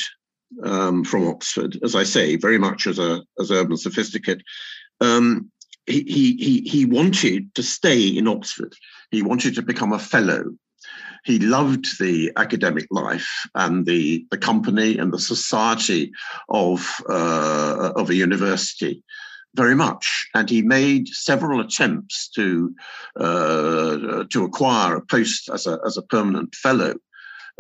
um, 0.62 1.04
from 1.04 1.28
Oxford, 1.28 1.78
as 1.82 1.94
I 1.94 2.04
say, 2.04 2.36
very 2.36 2.58
much 2.58 2.86
as 2.86 2.98
a 2.98 3.22
as 3.38 3.50
urban 3.50 3.76
sophisticate. 3.76 4.42
Um, 5.00 5.50
he, 5.88 6.36
he, 6.38 6.60
he 6.68 6.84
wanted 6.84 7.54
to 7.54 7.62
stay 7.62 8.08
in 8.08 8.28
Oxford. 8.28 8.74
He 9.10 9.22
wanted 9.22 9.54
to 9.54 9.62
become 9.62 9.92
a 9.92 9.98
fellow. 9.98 10.44
He 11.24 11.38
loved 11.38 11.98
the 11.98 12.30
academic 12.36 12.86
life 12.90 13.28
and 13.54 13.86
the, 13.86 14.24
the 14.30 14.38
company 14.38 14.98
and 14.98 15.12
the 15.12 15.18
society 15.18 16.12
of, 16.48 16.86
uh, 17.08 17.92
of 17.96 18.10
a 18.10 18.14
university 18.14 19.02
very 19.54 19.74
much. 19.74 20.28
And 20.34 20.48
he 20.48 20.62
made 20.62 21.08
several 21.08 21.60
attempts 21.60 22.28
to, 22.30 22.74
uh, 23.16 24.24
to 24.30 24.44
acquire 24.44 24.96
a 24.96 25.04
post 25.04 25.48
as 25.48 25.66
a, 25.66 25.78
as 25.84 25.96
a 25.96 26.02
permanent 26.02 26.54
fellow 26.54 26.94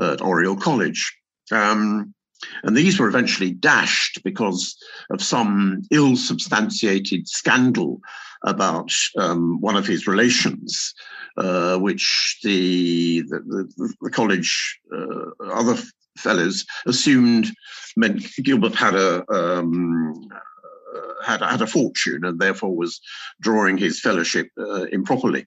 at 0.00 0.20
Oriel 0.20 0.56
College. 0.56 1.17
Um, 1.52 2.14
and 2.62 2.76
these 2.76 2.98
were 2.98 3.08
eventually 3.08 3.50
dashed 3.50 4.22
because 4.22 4.76
of 5.10 5.22
some 5.22 5.82
ill 5.90 6.16
substantiated 6.16 7.28
scandal 7.28 8.00
about 8.44 8.92
um, 9.18 9.60
one 9.60 9.76
of 9.76 9.86
his 9.86 10.06
relations, 10.06 10.94
uh, 11.36 11.76
which 11.78 12.38
the, 12.44 13.22
the, 13.22 13.68
the, 13.76 13.94
the 14.00 14.10
college, 14.10 14.78
uh, 14.94 15.44
other 15.52 15.76
fellows 16.16 16.64
assumed 16.86 17.52
meant 17.96 18.24
Gilbert 18.42 18.74
had 18.74 18.94
a. 18.94 19.24
Um, 19.32 20.28
uh, 20.32 21.22
had, 21.22 21.42
had 21.42 21.60
a 21.60 21.66
fortune 21.66 22.24
and 22.24 22.40
therefore 22.40 22.74
was 22.74 23.00
drawing 23.40 23.76
his 23.76 24.00
fellowship 24.00 24.48
uh, 24.58 24.84
improperly. 24.84 25.46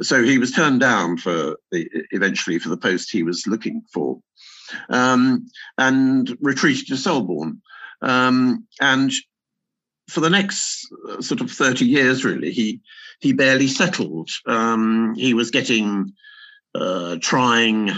So 0.00 0.22
he 0.22 0.38
was 0.38 0.52
turned 0.52 0.80
down 0.80 1.16
for 1.16 1.56
the, 1.72 1.88
eventually 2.12 2.58
for 2.58 2.68
the 2.68 2.76
post 2.76 3.10
he 3.10 3.22
was 3.22 3.46
looking 3.46 3.82
for, 3.92 4.20
um, 4.88 5.46
and 5.78 6.36
retreated 6.40 6.88
to 6.88 6.96
Selborne. 6.96 7.60
Um, 8.02 8.66
and 8.80 9.12
for 10.08 10.20
the 10.20 10.30
next 10.30 10.88
uh, 11.08 11.20
sort 11.20 11.40
of 11.40 11.50
30 11.50 11.86
years, 11.86 12.24
really, 12.24 12.52
he 12.52 12.80
he 13.20 13.32
barely 13.32 13.68
settled. 13.68 14.30
Um, 14.46 15.14
he 15.14 15.34
was 15.34 15.50
getting 15.50 16.12
uh, 16.74 17.16
trying 17.20 17.90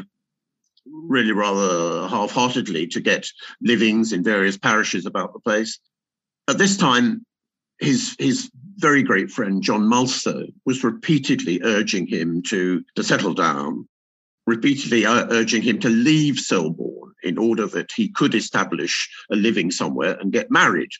really 0.87 1.33
rather 1.33 2.09
half-heartedly 2.09 2.89
to 2.89 3.01
get 3.01 3.29
livings 3.61 4.13
in 4.13 4.25
various 4.25 4.59
parishes 4.59 5.07
about 5.07 5.33
the 5.33 5.39
place. 5.39 5.79
At 6.49 6.59
this 6.59 6.77
time, 6.77 7.25
his 7.79 8.17
his 8.19 8.51
very 8.77 9.03
great 9.03 9.31
friend 9.31 9.63
John 9.63 9.83
Mulso 9.83 10.53
was 10.67 10.85
repeatedly 10.85 11.61
urging 11.63 12.07
him 12.07 12.43
to 12.43 12.85
to 12.97 13.03
settle 13.03 13.35
down, 13.35 13.89
repeatedly 14.47 15.05
urging 15.07 15.63
him 15.63 15.79
to 15.81 15.89
leave 15.89 16.39
Selborne 16.39 17.13
in 17.23 17.39
order 17.39 17.67
that 17.67 17.93
he 17.95 18.09
could 18.09 18.35
establish 18.35 19.09
a 19.31 19.37
living 19.37 19.71
somewhere 19.71 20.19
and 20.21 20.33
get 20.33 20.51
married. 20.51 20.91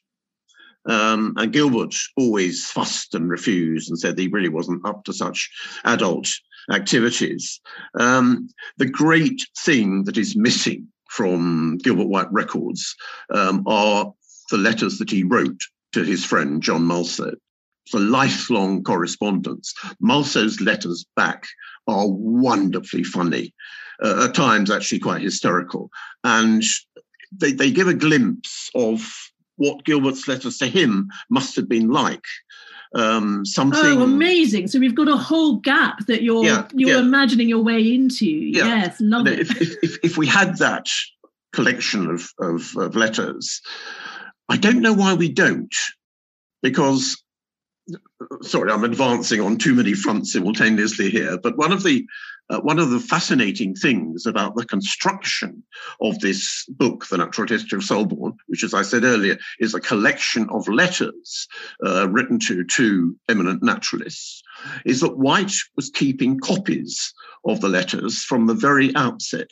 Um, 0.87 1.35
and 1.37 1.53
Gilbert 1.53 1.95
always 2.17 2.69
fussed 2.69 3.15
and 3.15 3.29
refused 3.29 3.89
and 3.89 3.99
said 3.99 4.19
he 4.19 4.29
really 4.29 4.49
wasn't 4.49 4.87
up 4.87 5.05
to 5.05 5.13
such 5.13 5.51
adult 5.85 6.29
activities. 6.71 7.61
Um, 7.99 8.49
the 8.79 8.89
great 8.89 9.41
thing 9.65 10.05
that 10.05 10.17
is 10.17 10.37
missing 10.37 10.89
from 11.09 11.79
Gilbert 11.79 12.09
White 12.09 12.33
records 12.33 12.97
um, 13.31 13.63
are 13.67 14.13
the 14.51 14.59
letters 14.59 14.99
that 14.99 15.11
he 15.11 15.23
wrote 15.23 15.61
to 15.93 16.05
his 16.05 16.25
friend 16.25 16.63
John 16.63 16.83
Mulso. 16.83 17.35
A 17.95 17.99
lifelong 17.99 18.83
correspondence. 18.83 19.75
Mulso's 20.01 20.61
letters 20.61 21.05
back 21.15 21.47
are 21.87 22.09
wonderfully 22.09 23.05
funny, 23.05 23.53
uh, 24.03 24.27
at 24.29 24.35
times 24.35 24.71
actually 24.71 25.01
quite 25.01 25.21
hysterical. 25.21 25.91
And 26.25 26.63
they, 27.33 27.53
they 27.53 27.71
give 27.71 27.89
a 27.89 27.95
glimpse 27.95 28.71
of 28.75 29.13
what 29.57 29.85
Gilbert's 29.85 30.27
letters 30.29 30.59
to 30.59 30.67
him 30.67 31.11
must 31.31 31.57
have 31.57 31.69
been 31.69 31.91
like. 31.91 32.25
Um, 32.95 33.47
something. 33.47 33.81
Oh, 33.83 34.03
amazing! 34.03 34.69
So 34.69 34.79
we've 34.79 34.95
got 34.95 35.09
a 35.09 35.17
whole 35.17 35.57
gap 35.57 36.05
that 36.09 36.23
you're 36.23 36.45
yeah, 36.45 36.69
you're 36.75 36.91
yeah. 36.91 36.99
imagining 36.99 37.49
your 37.49 37.63
way 37.63 37.95
into. 37.95 38.27
Yeah. 38.27 38.67
Yes, 38.67 39.01
love 39.01 39.27
it. 39.27 39.41
If, 39.41 39.83
if, 39.83 39.99
if, 40.03 40.19
we 40.19 40.27
had 40.27 40.59
that 40.59 40.89
collection 41.55 42.11
of, 42.11 42.29
of, 42.39 42.77
of 42.77 42.95
letters, 42.95 43.63
I 44.51 44.59
don't 44.59 44.83
know 44.83 44.93
why 44.93 45.15
we 45.15 45.31
don't, 45.31 45.75
because 46.63 47.23
sorry, 48.43 48.71
I'm 48.71 48.85
advancing 48.85 49.41
on 49.41 49.59
too 49.59 49.75
many 49.75 49.95
fronts 49.95 50.33
simultaneously 50.33 51.11
here. 51.11 51.39
But 51.39 51.57
one 51.57 51.73
of 51.73 51.83
the 51.83 52.07
uh, 52.51 52.61
one 52.61 52.79
of 52.79 52.91
the 52.91 53.01
fascinating 53.01 53.75
things 53.75 54.27
about 54.27 54.57
the 54.57 54.67
construction 54.67 55.63
of 56.01 56.19
this 56.19 56.67
book, 56.69 57.07
The 57.07 57.17
Natural 57.17 57.49
History 57.49 57.79
of 57.79 57.85
Selborne, 57.85 58.37
which, 58.47 58.65
as 58.65 58.75
I 58.75 58.83
said 58.83 59.05
earlier, 59.05 59.39
is 59.61 59.75
a 59.75 59.81
collection 59.81 60.49
of 60.51 60.69
letters 60.69 61.49
uh, 61.87 62.09
written 62.11 62.39
to 62.41 62.65
two 62.65 63.17
eminent 63.29 63.63
naturalists, 63.63 64.43
is 64.85 65.01
that 65.01 65.17
White 65.17 65.55
was 65.77 65.91
keeping 65.91 66.41
copies 66.41 67.15
of 67.47 67.61
the 67.61 67.69
letters 67.69 68.23
from 68.23 68.47
the 68.47 68.55
very 68.55 68.95
outset. 68.97 69.51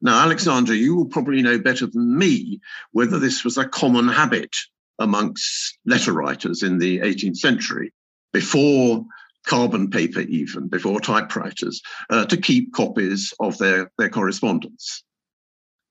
Now, 0.00 0.22
Alexandra, 0.22 0.76
you 0.76 0.94
will 0.94 1.06
probably 1.06 1.42
know 1.42 1.58
better 1.58 1.86
than 1.86 2.16
me 2.16 2.60
whether 2.92 3.18
this 3.18 3.44
was 3.44 3.58
a 3.58 3.68
common 3.68 4.08
habit 4.08 4.54
amongst 5.00 5.78
letter 5.84 6.12
writers 6.12 6.62
in 6.62 6.78
the 6.78 7.00
18th 7.00 7.36
century 7.36 7.92
before 8.32 9.04
carbon 9.46 9.90
paper 9.90 10.20
even 10.20 10.68
before 10.68 11.00
typewriters 11.00 11.82
uh, 12.10 12.24
to 12.26 12.36
keep 12.36 12.72
copies 12.72 13.34
of 13.40 13.58
their 13.58 13.90
their 13.98 14.10
correspondence 14.10 15.02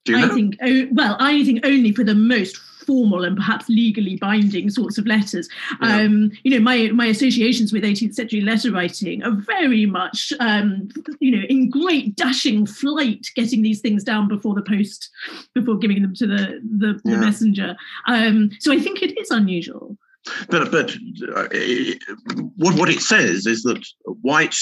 do 0.05 0.13
you 0.13 0.19
know? 0.19 0.31
I 0.31 0.35
think, 0.35 0.57
oh, 0.61 0.87
well, 0.91 1.17
I 1.19 1.43
think 1.43 1.65
only 1.65 1.91
for 1.91 2.03
the 2.03 2.15
most 2.15 2.59
formal 2.89 3.23
and 3.23 3.37
perhaps 3.37 3.69
legally 3.69 4.15
binding 4.15 4.67
sorts 4.67 4.97
of 4.97 5.05
letters. 5.05 5.47
Yeah. 5.79 5.97
Um, 5.97 6.31
you 6.41 6.49
know, 6.49 6.59
my 6.59 6.89
my 6.91 7.05
associations 7.05 7.71
with 7.71 7.83
18th 7.83 8.15
century 8.15 8.41
letter 8.41 8.71
writing 8.71 9.21
are 9.23 9.35
very 9.55 9.85
much, 9.85 10.33
um, 10.39 10.89
you 11.19 11.29
know, 11.29 11.45
in 11.49 11.69
great 11.69 12.15
dashing 12.15 12.65
flight, 12.65 13.27
getting 13.35 13.61
these 13.61 13.79
things 13.79 14.03
down 14.03 14.27
before 14.27 14.55
the 14.55 14.63
post, 14.63 15.11
before 15.53 15.77
giving 15.77 16.01
them 16.01 16.15
to 16.15 16.25
the 16.25 16.59
the, 16.81 16.99
yeah. 17.05 17.13
the 17.13 17.17
messenger. 17.17 17.77
Um, 18.07 18.49
so 18.59 18.73
I 18.73 18.79
think 18.79 19.03
it 19.03 19.15
is 19.19 19.29
unusual. 19.29 19.95
But 20.49 20.71
but 20.71 20.89
uh, 21.35 21.47
what 22.57 22.73
what 22.75 22.89
it 22.89 23.01
says 23.01 23.45
is 23.45 23.61
that 23.63 23.85
White 24.03 24.55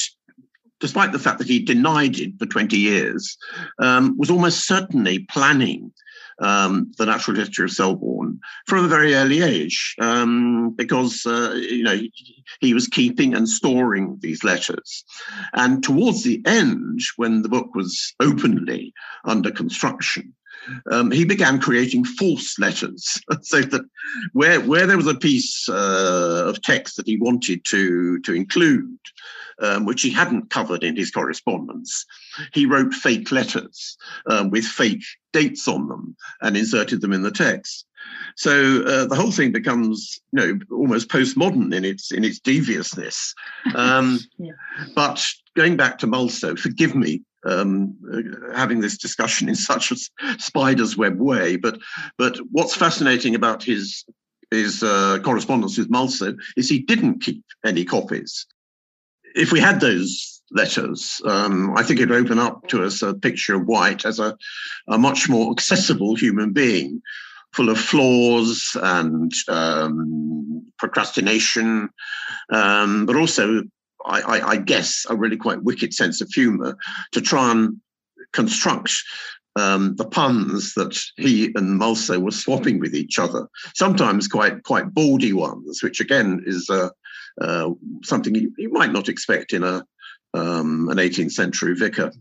despite 0.80 1.12
the 1.12 1.20
fact 1.20 1.40
that 1.40 1.48
he 1.48 1.60
denied 1.60 2.20
it 2.20 2.38
for 2.38 2.46
20 2.46 2.78
years, 2.78 3.36
um, 3.80 4.16
was 4.16 4.30
almost 4.30 4.68
certainly 4.68 5.26
planning 5.30 5.92
um, 6.40 6.92
the 6.98 7.06
natural 7.06 7.38
history 7.38 7.66
of 7.66 7.72
Selborne 7.72 8.40
from 8.66 8.86
a 8.86 8.88
very 8.88 9.16
early 9.16 9.42
age, 9.42 9.96
um, 10.00 10.72
because 10.72 11.26
uh, 11.26 11.54
you 11.56 11.84
know 11.84 11.96
he, 11.96 12.44
he, 12.60 12.74
was 12.74 12.88
keeping 12.88 13.34
and 13.34 13.50
storing 13.50 14.18
these 14.22 14.44
letters. 14.44 15.04
And 15.54 15.84
towards 15.84 16.24
the 16.24 16.42
end, 16.46 17.02
when 17.16 17.42
the 17.42 17.50
book 17.50 17.74
was 17.74 18.14
openly 18.20 18.94
under 19.26 19.52
construction, 19.52 20.34
um, 20.92 21.12
he 21.12 21.26
began 21.26 21.60
creating 21.60 22.06
false 22.06 22.58
letters, 22.60 23.22
so 23.42 23.62
that 23.62 23.86
where 24.34 24.60
where 24.62 24.88
there 24.88 24.98
was 24.98 25.08
a 25.08 25.16
piece 25.16 25.68
uh, 25.70 26.46
of 26.48 26.62
text 26.62 26.98
that 26.98 27.08
he 27.08 27.18
wanted 27.18 27.64
to 27.66 28.20
to 28.20 28.34
include, 28.34 28.98
um, 29.60 29.86
which 29.86 30.02
he 30.02 30.10
hadn't 30.10 30.50
covered 30.50 30.84
in 30.84 30.96
his 30.96 31.12
correspondence. 31.12 32.06
He 32.54 32.66
wrote 32.66 32.94
fake 32.94 33.32
letters 33.32 33.98
um, 34.28 34.50
with 34.50 34.66
fake 34.66 35.04
dates 35.34 35.68
on 35.68 35.88
them 35.88 36.16
and 36.42 36.58
inserted 36.58 37.02
them 37.02 37.14
in 37.14 37.24
the 37.24 37.32
text. 37.32 37.86
So 38.36 38.84
uh, 38.84 39.06
the 39.06 39.16
whole 39.16 39.32
thing 39.32 39.52
becomes, 39.52 40.20
you 40.32 40.40
know, 40.40 40.60
almost 40.72 41.10
postmodern 41.10 41.74
in 41.74 41.84
its 41.84 42.12
in 42.12 42.24
its 42.24 42.40
deviousness. 42.40 43.34
Um, 43.76 44.20
yeah. 44.38 44.54
But 44.96 45.24
going 45.56 45.78
back 45.78 45.98
to 46.00 46.08
Mulso, 46.08 46.58
forgive 46.58 46.96
me 46.96 47.22
um, 47.48 47.96
having 48.56 48.82
this 48.82 48.98
discussion 48.98 49.50
in 49.50 49.56
such 49.56 49.92
a 49.92 49.96
spider's 50.40 50.98
web 50.98 51.20
way. 51.20 51.56
But 51.56 51.80
but 52.18 52.38
what's 52.52 52.76
fascinating 52.76 53.36
about 53.36 53.64
his 53.64 54.06
his 54.52 54.84
uh, 54.84 55.20
correspondence 55.24 55.78
with 55.78 55.90
Mulso 55.90 56.38
is 56.56 56.70
he 56.70 56.80
didn't 56.80 57.22
keep 57.22 57.44
any 57.66 57.84
copies 57.84 58.46
if 59.38 59.52
we 59.52 59.60
had 59.60 59.80
those 59.80 60.42
letters, 60.52 61.22
um, 61.26 61.78
I 61.78 61.84
think 61.84 62.00
it'd 62.00 62.12
open 62.12 62.40
up 62.40 62.68
to 62.70 62.84
us 62.84 63.02
a 63.02 63.14
picture 63.14 63.56
of 63.56 63.68
White 63.68 64.06
as 64.06 64.20
a, 64.20 64.36
a 64.88 64.98
much 64.98 65.30
more 65.30 65.52
accessible 65.52 66.16
human 66.16 66.54
being, 66.54 67.02
full 67.54 67.70
of 67.70 67.78
flaws 67.78 68.76
and 68.82 69.32
um, 69.48 70.66
procrastination, 70.78 71.90
um, 72.50 73.06
but 73.06 73.16
also, 73.16 73.64
I, 74.08 74.22
I, 74.22 74.50
I, 74.50 74.58
guess, 74.58 75.06
a 75.10 75.16
really 75.16 75.38
quite 75.38 75.64
wicked 75.64 75.94
sense 75.94 76.22
of 76.22 76.30
humour 76.30 76.78
to 77.12 77.22
try 77.22 77.52
and 77.52 77.78
construct 78.34 78.94
um, 79.58 79.96
the 79.96 80.06
puns 80.06 80.74
that 80.76 81.00
he 81.18 81.46
and 81.56 81.80
Mulso 81.80 82.20
were 82.20 82.32
swapping 82.32 82.80
with 82.80 82.96
each 82.96 83.18
other, 83.18 83.48
sometimes 83.76 84.28
quite 84.28 84.64
quite 84.64 84.94
baldy 84.94 85.34
ones, 85.34 85.82
which 85.82 86.00
again 86.00 86.44
is 86.46 86.70
uh, 86.70 86.90
uh, 87.42 87.72
something 88.04 88.36
you, 88.36 88.54
you, 88.58 88.72
might 88.72 88.92
not 88.92 89.10
expect 89.10 89.54
in 89.54 89.64
a 89.64 89.84
um, 90.34 90.90
an 90.90 90.98
18th 90.98 91.32
century 91.32 91.74
vicar. 91.74 92.12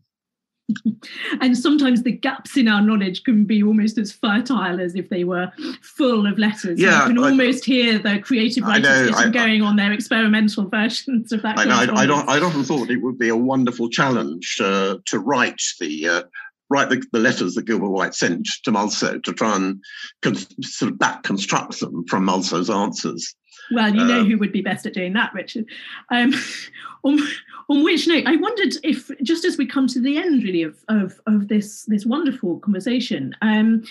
And 1.41 1.57
sometimes 1.57 2.03
the 2.03 2.13
gaps 2.13 2.57
in 2.57 2.69
our 2.69 2.81
knowledge 2.81 3.23
can 3.25 3.45
be 3.45 3.63
almost 3.63 3.99
as 3.99 4.13
fertile 4.13 4.81
as 4.81 4.95
if 4.95 5.09
they 5.09 5.25
were 5.25 5.51
full 5.83 6.27
of 6.27 6.39
letters. 6.39 6.81
Yeah, 6.81 7.03
you 7.03 7.15
can 7.15 7.19
I, 7.19 7.31
almost 7.31 7.65
hear 7.65 7.99
the 7.99 8.19
creative 8.19 8.65
writers 8.65 9.11
know, 9.11 9.17
I, 9.17 9.29
going 9.31 9.63
I, 9.63 9.67
on 9.67 9.77
their 9.77 9.93
experimental 9.93 10.65
versions 10.69 11.33
of 11.33 11.43
that. 11.43 11.59
I 11.59 11.65
know. 11.65 11.95
I, 11.95 12.07
would 12.35 12.43
often 12.43 12.65
thought 12.65 12.91
it 12.91 13.03
would 13.03 13.19
be 13.19 13.29
a 13.29 13.37
wonderful 13.37 13.89
challenge 13.89 14.61
uh, 14.61 14.97
to 15.07 15.19
write 15.19 15.63
the 15.79 16.09
uh, 16.09 16.23
write 16.69 16.91
the, 16.91 17.05
the, 17.13 17.21
letters 17.21 17.55
that 17.55 17.65
Gilbert 17.65 17.91
White 17.91 18.15
sent 18.15 18.49
to 18.65 18.73
Mulso 18.73 19.23
to 19.23 19.33
try 19.33 19.55
and 19.55 19.83
con- 20.23 20.35
sort 20.63 20.91
of 20.91 20.99
back 20.99 21.23
construct 21.23 21.79
them 21.79 22.05
from 22.09 22.27
Mulso's 22.27 22.71
answers. 22.71 23.35
Well, 23.73 23.95
you 23.95 24.05
know 24.05 24.21
um, 24.21 24.31
who 24.31 24.39
would 24.39 24.53
be 24.53 24.63
best 24.63 24.87
at 24.87 24.95
doing 24.95 25.13
that, 25.15 25.33
Richard. 25.35 25.67
Um, 26.11 26.33
on, 27.69 27.83
which 27.83 28.07
note, 28.07 28.25
I 28.27 28.37
wondered 28.37 28.75
if, 28.85 29.11
just 29.23 29.45
as 29.45 29.59
we 29.59 29.67
come 29.67 29.87
to 29.89 30.01
the 30.01 30.19
end, 30.19 30.43
really, 30.43 30.63
of 30.63 30.77
of, 30.89 31.21
of 31.27 31.49
this 31.49 31.85
this 31.85 32.07
wonderful 32.07 32.61
conversation, 32.61 33.35
um, 33.43 33.83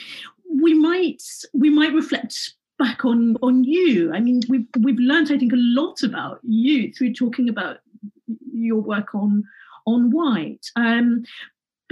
we 0.49 0.73
might 0.73 1.21
we 1.53 1.69
might 1.69 1.93
reflect 1.93 2.53
back 2.79 3.05
on 3.05 3.35
on 3.41 3.63
you. 3.63 4.13
I 4.13 4.19
mean, 4.19 4.41
we've 4.47 4.67
we've 4.79 4.99
learned, 4.99 5.31
I 5.31 5.37
think, 5.37 5.53
a 5.53 5.57
lot 5.57 6.03
about 6.03 6.39
you 6.43 6.93
through 6.93 7.13
talking 7.13 7.49
about 7.49 7.79
your 8.53 8.81
work 8.81 9.13
on 9.13 9.43
on 9.85 10.09
White. 10.09 10.65
Um, 10.75 11.23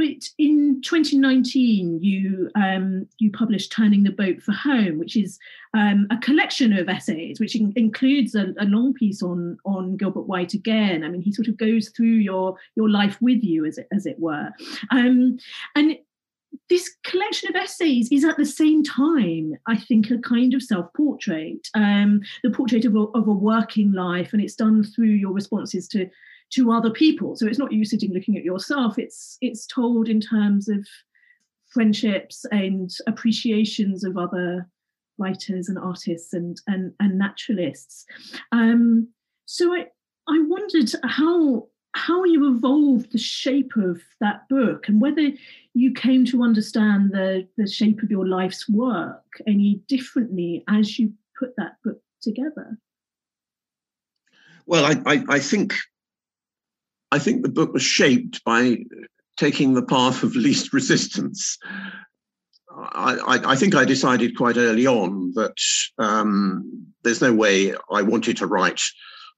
but 0.04 0.28
in 0.38 0.82
2019, 0.82 2.04
you 2.04 2.52
um, 2.56 3.08
you 3.20 3.32
published 3.32 3.72
"Turning 3.72 4.04
the 4.04 4.12
Boat 4.12 4.42
for 4.42 4.52
Home," 4.52 5.00
which 5.00 5.16
is 5.16 5.40
um, 5.74 6.08
a 6.12 6.18
collection 6.18 6.78
of 6.78 6.90
essays, 6.90 7.40
which 7.40 7.56
in- 7.56 7.72
includes 7.78 8.36
a, 8.36 8.54
a, 8.60 8.66
long 8.66 8.94
piece 8.94 9.24
on 9.24 9.58
on 9.66 9.96
Gilbert 9.96 10.28
White 10.28 10.54
again. 10.54 11.06
I 11.06 11.10
mean, 11.10 11.22
he 11.22 11.32
sort 11.32 11.48
of 11.48 11.56
goes 11.56 11.88
through 11.90 12.18
your 12.30 12.58
your 12.76 12.90
life 12.90 13.18
with 13.22 13.44
you, 13.44 13.66
as 13.66 13.78
it 13.78 13.88
as 13.94 14.06
it 14.06 14.20
were, 14.20 14.50
um, 14.92 15.38
and 15.76 15.98
this 16.70 16.94
collection 17.04 17.50
of 17.50 17.56
essays 17.56 18.10
is 18.12 18.26
at 18.26 18.38
the 18.38 18.46
same 18.46 18.84
time, 18.84 19.54
I 19.68 19.78
think, 19.78 20.12
a 20.12 20.20
kind 20.20 20.54
of 20.54 20.62
self-portrait, 20.62 21.70
um, 21.74 22.22
the 22.44 22.52
portrait 22.52 22.86
of 22.86 22.96
a, 22.96 23.06
of 23.16 23.28
a 23.28 23.32
working 23.32 23.94
life, 23.94 24.34
and 24.34 24.42
it's 24.42 24.56
done 24.56 24.84
through 24.84 25.08
your 25.08 25.32
responses 25.32 25.88
to 25.90 26.10
to 26.52 26.72
other 26.72 26.92
people. 26.92 27.36
So 27.36 27.48
it's 27.48 27.60
not 27.60 27.72
you 27.72 27.86
sitting 27.86 28.14
looking 28.14 28.38
at 28.38 28.44
yourself. 28.44 28.98
It's 28.98 29.38
it's 29.42 29.66
told 29.66 30.10
in 30.10 30.20
terms 30.20 30.70
of 30.70 30.88
friendships 31.70 32.46
and 32.52 32.92
appreciations 33.08 34.04
of 34.04 34.18
other 34.18 34.70
writers 35.18 35.70
and 35.70 35.78
artists 35.78 36.34
and 36.34 36.60
and, 36.68 36.94
and 37.00 37.18
naturalists. 37.18 38.06
Um, 38.52 39.10
so 39.46 39.74
I 39.74 39.88
I 40.28 40.42
wondered 40.48 40.92
how 41.04 41.68
how 41.96 42.24
you 42.24 42.56
evolved 42.56 43.12
the 43.12 43.20
shape 43.20 43.76
of 43.76 44.02
that 44.20 44.48
book 44.50 44.88
and 44.88 45.00
whether 45.00 45.30
you 45.76 45.94
came 45.94 46.26
to 46.26 46.44
understand 46.44 47.12
the 47.12 47.48
the 47.58 47.68
shape 47.68 48.02
of 48.02 48.12
your 48.12 48.28
life's 48.28 48.68
work 48.70 49.24
any 49.48 49.82
differently 49.88 50.64
as 50.68 50.98
you 50.98 51.14
put 51.38 51.56
that 51.58 51.76
book 51.84 52.02
together. 52.22 52.78
Well, 54.66 54.86
I, 54.86 55.02
I, 55.06 55.24
I 55.28 55.40
think 55.40 55.76
I 57.14 57.20
think 57.20 57.44
the 57.44 57.50
book 57.50 57.74
was 57.74 57.84
shaped 57.84 58.44
by 58.44 58.78
taking 59.38 59.76
the 59.76 59.86
path 59.86 60.24
of 60.24 60.36
least 60.36 60.74
resistance. 60.74 61.60
I, 62.76 63.40
I, 63.46 63.56
think 63.56 63.76
I 63.76 63.86
decided 63.86 64.36
quite 64.36 64.58
early 64.58 64.88
on 64.88 65.32
that 65.36 65.56
um, 66.00 66.88
there's 67.04 67.22
no 67.22 67.32
way 67.32 67.76
I 67.92 68.02
wanted 68.02 68.38
to 68.38 68.48
write 68.48 68.82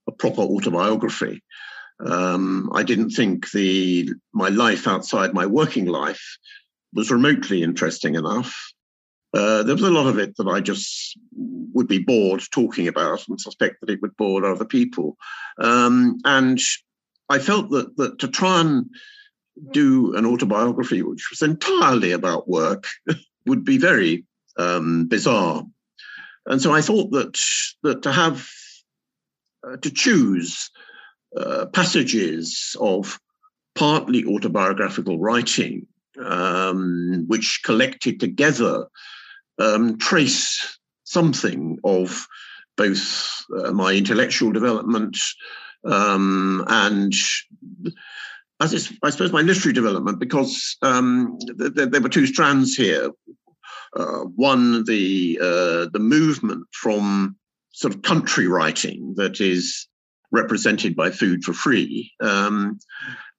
a 0.08 0.14
proper 0.14 0.40
autobiography. 0.40 1.44
Um, 2.00 2.72
I 2.74 2.84
didn't 2.84 3.10
think 3.10 3.52
the 3.52 4.14
my 4.34 4.48
life 4.48 4.88
outside 4.88 5.34
my 5.34 5.46
working 5.46 5.86
life 5.86 6.38
was 6.94 7.12
remotely 7.12 7.62
interesting 7.62 8.16
enough. 8.16 8.56
Uh, 9.34 9.64
there 9.64 9.76
was 9.76 9.84
a 9.84 9.92
lot 9.92 10.08
of 10.08 10.18
it 10.18 10.38
that 10.38 10.48
I 10.48 10.62
just 10.62 11.20
would 11.74 11.90
be 11.90 12.00
bored 12.00 12.42
talking 12.52 12.88
about 12.88 13.28
and 13.28 13.40
suspect 13.40 13.82
that 13.82 13.90
it 13.90 14.02
would 14.02 14.16
bore 14.16 14.46
other 14.46 14.64
people. 14.64 15.18
Um, 15.60 16.20
and 16.24 16.62
I 17.30 17.40
felt 17.40 17.70
that 17.72 17.96
that 17.98 18.20
to 18.20 18.28
try 18.28 18.62
and 18.62 18.90
do 19.72 20.16
an 20.16 20.26
autobiography 20.26 21.02
which 21.02 21.30
was 21.30 21.42
entirely 21.42 22.12
about 22.12 22.48
work 22.48 22.88
would 23.46 23.64
be 23.64 23.78
very 23.78 24.26
um, 24.58 25.08
bizarre. 25.08 25.64
And 26.46 26.62
so 26.62 26.74
I 26.74 26.82
thought 26.82 27.12
that 27.12 27.40
that 27.84 28.04
to 28.04 28.12
have 28.12 28.48
uh, 29.68 29.78
to 29.78 29.92
choose 29.92 30.70
uh, 31.36 31.66
passages 31.68 32.76
of 32.80 33.20
partly 33.74 34.24
autobiographical 34.26 35.20
writing, 35.20 35.88
um, 36.24 37.26
which 37.28 37.62
collected 37.66 38.20
together 38.20 38.88
um, 39.60 39.98
trace 39.98 40.78
something 41.04 41.78
of 41.84 42.28
both 42.78 43.30
uh, 43.58 43.72
my 43.72 43.94
intellectual 43.94 44.52
development 44.52 45.18
um, 45.86 46.64
and 46.68 47.14
as 48.62 48.74
is, 48.74 48.94
I 49.04 49.10
suppose 49.10 49.32
my 49.32 49.42
literary 49.42 49.74
development, 49.74 50.20
because 50.20 50.78
um, 50.82 51.38
th- 51.60 51.76
th- 51.76 51.90
there 51.90 52.02
were 52.02 52.10
two 52.10 52.28
strands 52.28 52.76
here. 52.76 53.10
Uh, 53.96 54.24
one, 54.36 54.84
the 54.86 55.40
uh, 55.42 55.90
the 55.92 56.00
movement 56.00 56.68
from 56.72 57.38
sort 57.72 57.94
of 57.94 58.02
country 58.02 58.48
writing 58.48 59.14
that 59.18 59.40
is 59.40 59.88
represented 60.32 60.96
by 60.96 61.12
Food 61.12 61.44
for 61.44 61.54
Free, 61.54 62.12
um, 62.22 62.78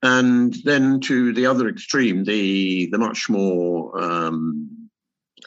and 0.02 0.54
then 0.64 1.00
to 1.00 1.32
the 1.32 1.46
other 1.46 1.68
extreme, 1.68 2.24
the 2.24 2.88
the 2.90 2.98
much 2.98 3.28
more 3.28 3.98
um, 4.02 4.88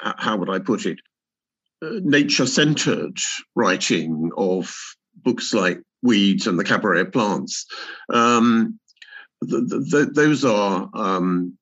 how 0.01 0.37
would 0.37 0.49
I 0.49 0.59
put 0.59 0.85
it, 0.85 0.99
uh, 1.83 1.99
nature 2.01 2.45
centered 2.45 3.17
writing 3.55 4.31
of 4.37 4.75
books 5.23 5.53
like 5.53 5.81
weeds 6.01 6.47
and 6.47 6.57
the 6.57 6.63
cabaret 6.63 7.01
of 7.01 7.11
plants. 7.11 7.65
Um, 8.11 8.79
the, 9.41 9.61
the, 9.61 10.11
those 10.13 10.43
are 10.43 10.89
um, 10.93 11.57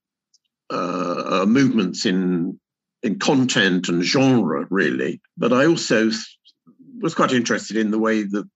uh, 0.70 1.45
movements 1.47 2.05
in 2.05 2.60
in 3.03 3.20
content 3.20 3.89
and 3.89 4.03
genre, 4.03 4.66
really. 4.70 5.22
But 5.38 5.53
I 5.53 5.66
also 5.68 6.10
was 6.99 7.14
quite 7.14 7.32
interested 7.32 7.78
in 7.78 7.91
the 7.91 7.99
way 7.99 8.24
that 8.24 8.49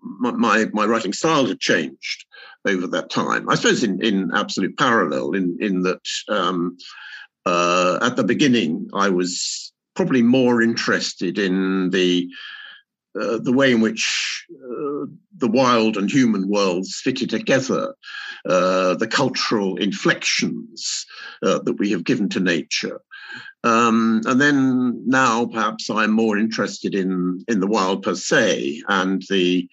my, 0.00 0.30
my, 0.30 0.66
my 0.72 0.86
writing 0.86 1.12
style 1.12 1.46
had 1.46 1.58
changed 1.58 2.24
over 2.64 2.86
that 2.86 3.10
time. 3.10 3.48
I 3.48 3.56
suppose 3.56 3.82
in, 3.82 4.02
in 4.04 4.30
absolute 4.34 4.78
parallel, 4.78 5.32
in 5.32 5.58
in 5.60 5.82
that 5.82 6.06
um, 6.28 6.76
uh, 7.44 7.98
at 8.02 8.16
the 8.16 8.24
beginning 8.24 8.88
I 8.94 9.08
was 9.08 9.72
probably 9.94 10.22
more 10.22 10.62
interested 10.62 11.38
in 11.38 11.90
the 11.90 12.28
uh, 13.20 13.38
the 13.38 13.52
way 13.52 13.72
in 13.72 13.80
which 13.80 14.46
uh, 14.50 15.06
the 15.36 15.48
wild 15.48 15.96
and 15.96 16.10
human 16.10 16.48
worlds 16.48 17.00
fitted 17.02 17.30
together, 17.30 17.94
uh, 18.48 18.94
the 18.94 19.06
cultural 19.06 19.76
inflections 19.76 21.04
uh, 21.42 21.58
that 21.58 21.74
we 21.78 21.90
have 21.90 22.04
given 22.04 22.28
to 22.30 22.40
nature. 22.40 23.00
Um, 23.64 24.22
and 24.24 24.40
then 24.40 25.02
now 25.06 25.46
perhaps 25.46 25.90
I'm 25.90 26.10
more 26.10 26.38
interested 26.38 26.94
in, 26.94 27.44
in 27.48 27.60
the 27.60 27.66
wild 27.66 28.02
per 28.02 28.14
se 28.14 28.82
and 28.88 29.22
the 29.28 29.68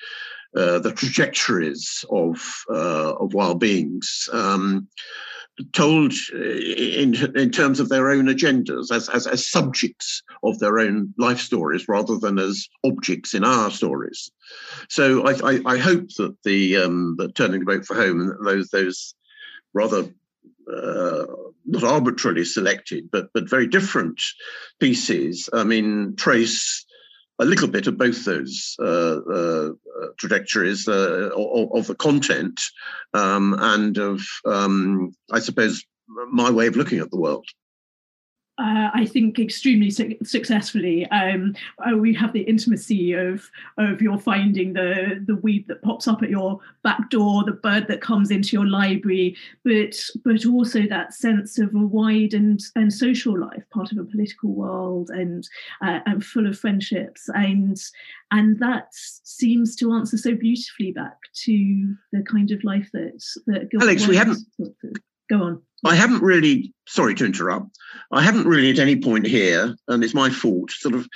uh, 0.55 0.79
the 0.79 0.91
trajectories 0.91 2.03
of 2.09 2.63
of 2.69 3.35
wild 3.35 3.59
beings. 3.59 4.27
Um, 4.33 4.87
told 5.73 6.13
in 6.33 7.15
in 7.35 7.51
terms 7.51 7.79
of 7.79 7.89
their 7.89 8.09
own 8.09 8.27
agendas 8.27 8.91
as, 8.91 9.09
as 9.09 9.27
as 9.27 9.47
subjects 9.47 10.23
of 10.43 10.59
their 10.59 10.79
own 10.79 11.13
life 11.17 11.39
stories 11.39 11.87
rather 11.87 12.17
than 12.17 12.39
as 12.39 12.67
objects 12.85 13.33
in 13.33 13.43
our 13.43 13.71
stories. 13.71 14.31
So 14.89 15.27
I 15.27 15.53
I, 15.53 15.61
I 15.65 15.77
hope 15.77 16.09
that 16.17 16.35
the 16.43 16.77
um, 16.77 17.15
the 17.17 17.31
turning 17.31 17.61
the 17.61 17.65
boat 17.65 17.85
for 17.85 17.95
home 17.95 18.21
and 18.21 18.47
those 18.47 18.69
those 18.69 19.15
rather 19.73 20.09
uh, 20.71 21.25
not 21.65 21.83
arbitrarily 21.83 22.45
selected 22.45 23.09
but 23.11 23.29
but 23.33 23.49
very 23.49 23.67
different 23.67 24.21
pieces. 24.79 25.49
I 25.51 25.63
mean 25.63 26.15
trace 26.15 26.85
a 27.39 27.45
little 27.45 27.67
bit 27.67 27.87
of 27.87 27.97
both 27.97 28.25
those 28.25 28.75
uh, 28.79 29.19
uh, 29.19 29.69
trajectories 30.17 30.87
uh, 30.87 31.29
of, 31.35 31.71
of, 31.73 31.87
the 31.87 31.95
content 31.95 32.59
um, 33.13 33.55
and 33.57 33.97
of, 33.97 34.21
um, 34.45 35.15
I 35.31 35.39
suppose, 35.39 35.83
my 36.31 36.51
way 36.51 36.67
of 36.67 36.75
looking 36.75 36.99
at 36.99 37.11
the 37.11 37.19
world 37.19 37.47
uh, 38.59 38.91
I 38.93 39.05
think 39.05 39.39
extremely 39.39 39.89
su- 39.89 40.17
successfully. 40.23 41.05
Um, 41.07 41.55
uh, 41.79 41.95
we 41.95 42.13
have 42.15 42.33
the 42.33 42.41
intimacy 42.41 43.13
of 43.13 43.49
of 43.77 44.01
your 44.01 44.19
finding 44.19 44.73
the 44.73 45.23
the 45.25 45.37
weed 45.37 45.67
that 45.67 45.81
pops 45.81 46.07
up 46.07 46.21
at 46.21 46.29
your 46.29 46.59
back 46.83 47.09
door, 47.09 47.43
the 47.45 47.53
bird 47.53 47.87
that 47.87 48.01
comes 48.01 48.31
into 48.31 48.57
your 48.57 48.67
library, 48.67 49.37
but 49.63 49.95
but 50.25 50.45
also 50.45 50.81
that 50.87 51.13
sense 51.13 51.57
of 51.57 51.73
a 51.73 51.79
wide 51.79 52.33
and 52.33 52.59
and 52.75 52.91
social 52.91 53.39
life, 53.39 53.63
part 53.71 53.91
of 53.91 53.97
a 53.97 54.03
political 54.03 54.51
world, 54.51 55.09
and 55.09 55.47
uh, 55.81 55.99
and 56.05 56.23
full 56.23 56.45
of 56.45 56.59
friendships, 56.59 57.29
and 57.33 57.81
and 58.31 58.59
that 58.59 58.89
seems 58.91 59.75
to 59.77 59.93
answer 59.93 60.17
so 60.17 60.35
beautifully 60.35 60.91
back 60.91 61.17
to 61.33 61.95
the 62.11 62.23
kind 62.23 62.51
of 62.51 62.63
life 62.63 62.89
that 62.91 63.23
that 63.47 63.69
Alex, 63.81 64.05
we 64.05 64.17
haven't. 64.17 64.39
Go 65.29 65.43
on. 65.43 65.61
I 65.85 65.95
haven't 65.95 66.21
really, 66.21 66.73
sorry 66.87 67.15
to 67.15 67.25
interrupt, 67.25 67.77
I 68.11 68.21
haven't 68.21 68.47
really 68.47 68.71
at 68.71 68.79
any 68.79 68.97
point 68.97 69.25
here, 69.25 69.75
and 69.87 70.03
it's 70.03 70.13
my 70.13 70.29
fault, 70.29 70.71
sort 70.71 70.95
of 70.95 71.07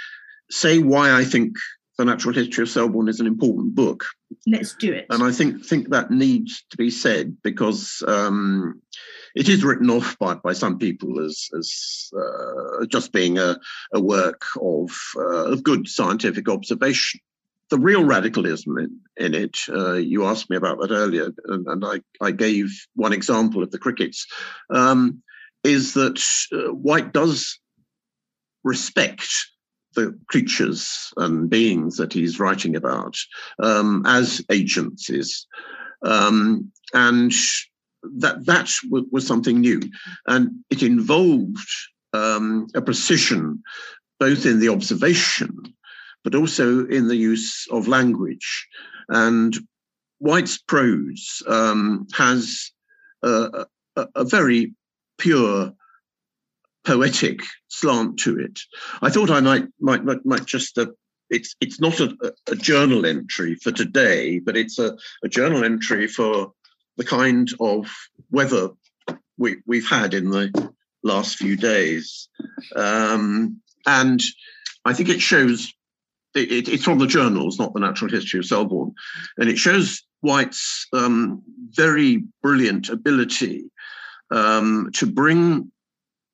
say 0.49 0.79
why 0.79 1.11
I 1.11 1.23
think 1.23 1.55
The 1.97 2.05
Natural 2.05 2.33
History 2.33 2.63
of 2.63 2.69
Selborne 2.69 3.09
is 3.09 3.19
an 3.19 3.27
important 3.27 3.75
book. 3.75 4.05
Let's 4.47 4.75
do 4.75 4.93
it. 4.93 5.07
And 5.09 5.23
I 5.23 5.31
think 5.31 5.65
think 5.65 5.89
that 5.89 6.11
needs 6.11 6.63
to 6.71 6.77
be 6.77 6.89
said 6.89 7.37
because 7.43 8.03
um, 8.07 8.81
it 9.35 9.49
is 9.49 9.63
written 9.63 9.89
off 9.89 10.17
by, 10.17 10.35
by 10.35 10.53
some 10.53 10.77
people 10.77 11.19
as, 11.19 11.49
as 11.57 12.09
uh, 12.17 12.85
just 12.85 13.11
being 13.11 13.37
a, 13.37 13.59
a 13.93 13.99
work 13.99 14.43
of, 14.61 14.91
uh, 15.17 15.51
of 15.51 15.63
good 15.63 15.87
scientific 15.87 16.47
observation 16.47 17.19
the 17.69 17.79
real 17.79 18.03
radicalism 18.03 18.77
in, 18.77 18.99
in 19.17 19.33
it, 19.33 19.57
uh, 19.69 19.93
you 19.93 20.25
asked 20.25 20.49
me 20.49 20.57
about 20.57 20.79
that 20.79 20.91
earlier, 20.91 21.31
and, 21.45 21.67
and, 21.67 21.85
I, 21.85 22.01
I 22.21 22.31
gave 22.31 22.69
one 22.95 23.13
example 23.13 23.63
of 23.63 23.71
the 23.71 23.79
crickets, 23.79 24.27
um, 24.69 25.21
is 25.63 25.93
that 25.93 26.21
uh, 26.51 26.73
White 26.73 27.13
does 27.13 27.59
respect 28.63 29.27
the 29.95 30.17
creatures 30.27 31.13
and 31.17 31.49
beings 31.49 31.97
that 31.97 32.13
he's 32.13 32.39
writing 32.39 32.75
about 32.75 33.15
um, 33.61 34.03
as 34.05 34.41
agencies. 34.49 35.45
Um, 36.03 36.71
and 36.93 37.31
that 38.19 38.45
that 38.45 38.69
was 38.89 39.25
something 39.25 39.61
new, 39.61 39.79
and 40.27 40.51
it 40.69 40.83
involved 40.83 41.69
um, 42.11 42.67
a 42.75 42.81
precision 42.81 43.63
both 44.19 44.45
in 44.45 44.59
the 44.59 44.69
observation 44.69 45.73
but 46.23 46.35
also 46.35 46.85
in 46.87 47.07
the 47.07 47.15
use 47.15 47.67
of 47.71 47.87
language. 47.87 48.67
And 49.09 49.55
White's 50.19 50.57
prose 50.57 51.43
um, 51.47 52.07
has 52.13 52.71
a, 53.21 53.65
a, 53.95 54.07
a, 54.15 54.23
very 54.23 54.73
pure 55.17 55.73
poetic 56.85 57.41
slant 57.67 58.19
to 58.19 58.39
it. 58.39 58.59
I 59.01 59.09
thought 59.09 59.31
I 59.31 59.41
might 59.41 59.67
might 59.79 60.05
might, 60.05 60.25
might 60.25 60.45
just 60.45 60.77
uh, 60.77 60.87
it's 61.29 61.55
it's 61.59 61.81
not 61.81 61.99
a, 61.99 62.15
a, 62.47 62.55
journal 62.55 63.05
entry 63.05 63.55
for 63.55 63.71
today, 63.71 64.39
but 64.39 64.55
it's 64.55 64.79
a, 64.79 64.97
a 65.23 65.29
journal 65.29 65.63
entry 65.63 66.07
for 66.07 66.53
the 66.97 67.03
kind 67.03 67.49
of 67.59 67.89
weather 68.31 68.69
we, 69.37 69.57
we've 69.65 69.89
had 69.89 70.13
in 70.13 70.29
the 70.29 70.73
last 71.03 71.37
few 71.37 71.55
days. 71.55 72.29
Um, 72.75 73.61
and 73.85 74.21
I 74.85 74.93
think 74.93 75.09
it 75.09 75.21
shows, 75.21 75.73
it, 76.35 76.67
it's 76.67 76.83
from 76.83 76.99
the 76.99 77.07
journals, 77.07 77.59
not 77.59 77.73
the 77.73 77.79
natural 77.79 78.11
history 78.11 78.39
of 78.39 78.45
Selborne. 78.45 78.93
And 79.37 79.49
it 79.49 79.57
shows 79.57 80.03
White's 80.21 80.87
um, 80.93 81.41
very 81.71 82.23
brilliant 82.41 82.89
ability 82.89 83.65
um, 84.31 84.89
to 84.95 85.05
bring 85.05 85.71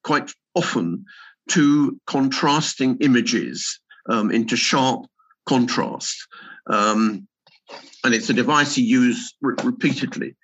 quite 0.04 0.32
often 0.56 1.06
two 1.50 2.00
contrasting 2.06 2.98
images 3.02 3.80
um, 4.10 4.32
into 4.32 4.56
sharp 4.56 5.06
contrast. 5.48 6.28
Um, 6.68 7.28
and 8.04 8.14
it's 8.14 8.30
a 8.30 8.34
device 8.34 8.76
he 8.76 8.84
used 8.84 9.36
re- 9.42 9.56
repeatedly. 9.64 10.36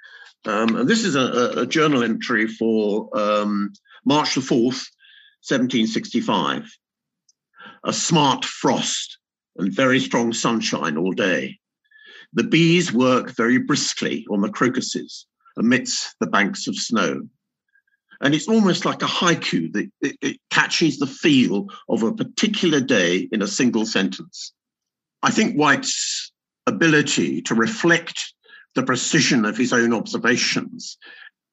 Um, 0.46 0.76
and 0.76 0.90
this 0.90 1.04
is 1.04 1.16
a, 1.16 1.62
a 1.62 1.66
journal 1.66 2.04
entry 2.04 2.48
for 2.48 3.10
um, 3.18 3.74
March 4.06 4.36
the 4.36 4.42
4th, 4.42 4.90
1765. 5.48 6.72
A 7.84 7.94
smart 7.94 8.46
frost 8.46 9.18
and 9.58 9.74
very 9.74 10.00
strong 10.00 10.34
sunshine 10.34 10.98
all 10.98 11.12
day. 11.12 11.60
The 12.34 12.44
bees 12.44 12.92
work 12.92 13.36
very 13.36 13.58
briskly 13.58 14.26
on 14.30 14.42
the 14.42 14.50
crocuses 14.50 15.26
amidst 15.58 16.16
the 16.20 16.28
banks 16.28 16.68
of 16.68 16.76
snow. 16.76 17.28
And 18.22 18.34
it's 18.34 18.48
almost 18.48 18.86
like 18.86 19.02
a 19.02 19.08
haiku 19.08 19.72
that 19.74 19.92
it, 20.02 20.18
it 20.22 20.38
catches 20.50 21.00
the 21.00 21.08
feel 21.08 21.68
of 21.90 22.04
a 22.04 22.14
particular 22.14 22.80
day 22.80 23.28
in 23.32 23.42
a 23.42 23.48
single 23.48 23.86
sentence. 23.86 24.54
I 25.22 25.32
think 25.32 25.56
White's 25.56 26.32
ability 26.68 27.42
to 27.44 27.56
reflect 27.56 28.34
the 28.76 28.84
precision 28.84 29.46
of 29.46 29.58
his 29.58 29.72
own 29.72 29.94
observations 29.94 30.98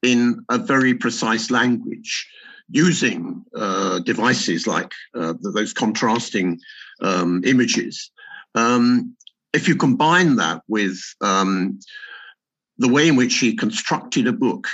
in 0.01 0.43
a 0.49 0.57
very 0.57 0.93
precise 0.93 1.49
language 1.49 2.27
using 2.69 3.43
uh, 3.55 3.99
devices 3.99 4.67
like 4.67 4.91
uh, 5.15 5.33
those 5.41 5.73
contrasting 5.73 6.59
um, 7.01 7.41
images. 7.45 8.11
Um, 8.55 9.15
if 9.53 9.67
you 9.67 9.75
combine 9.75 10.37
that 10.37 10.61
with 10.67 10.99
um, 11.21 11.79
the 12.77 12.89
way 12.89 13.07
in 13.07 13.15
which 13.15 13.35
he 13.37 13.55
constructed 13.55 14.27
a 14.27 14.33
book 14.33 14.67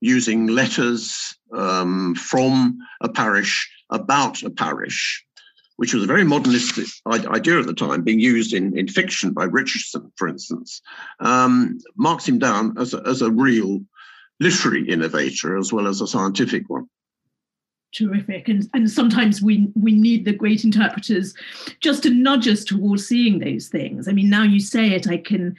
using 0.00 0.48
letters 0.48 1.34
um, 1.56 2.14
from 2.14 2.78
a 3.00 3.08
parish 3.08 3.70
about 3.90 4.42
a 4.42 4.50
parish, 4.50 5.24
which 5.76 5.94
was 5.94 6.02
a 6.02 6.06
very 6.06 6.24
modernistic 6.24 6.88
idea 7.06 7.58
at 7.58 7.66
the 7.66 7.74
time, 7.74 8.02
being 8.02 8.20
used 8.20 8.52
in, 8.52 8.76
in 8.76 8.88
fiction 8.88 9.32
by 9.32 9.44
Richardson, 9.44 10.12
for 10.16 10.28
instance, 10.28 10.82
um, 11.20 11.78
marks 11.96 12.28
him 12.28 12.38
down 12.38 12.76
as 12.78 12.94
a, 12.94 13.02
as 13.06 13.22
a 13.22 13.30
real 13.30 13.80
literary 14.40 14.88
innovator 14.88 15.56
as 15.56 15.72
well 15.72 15.86
as 15.86 16.00
a 16.00 16.06
scientific 16.06 16.68
one 16.68 16.88
terrific. 17.92 18.48
And 18.48 18.68
and 18.74 18.90
sometimes 18.90 19.42
we 19.42 19.70
we 19.74 19.92
need 19.92 20.24
the 20.24 20.32
great 20.32 20.64
interpreters 20.64 21.34
just 21.80 22.02
to 22.02 22.10
nudge 22.10 22.48
us 22.48 22.64
towards 22.64 23.06
seeing 23.06 23.38
those 23.38 23.68
things. 23.68 24.08
I 24.08 24.12
mean 24.12 24.30
now 24.30 24.42
you 24.42 24.60
say 24.60 24.92
it 24.92 25.08
i 25.08 25.16
can 25.16 25.56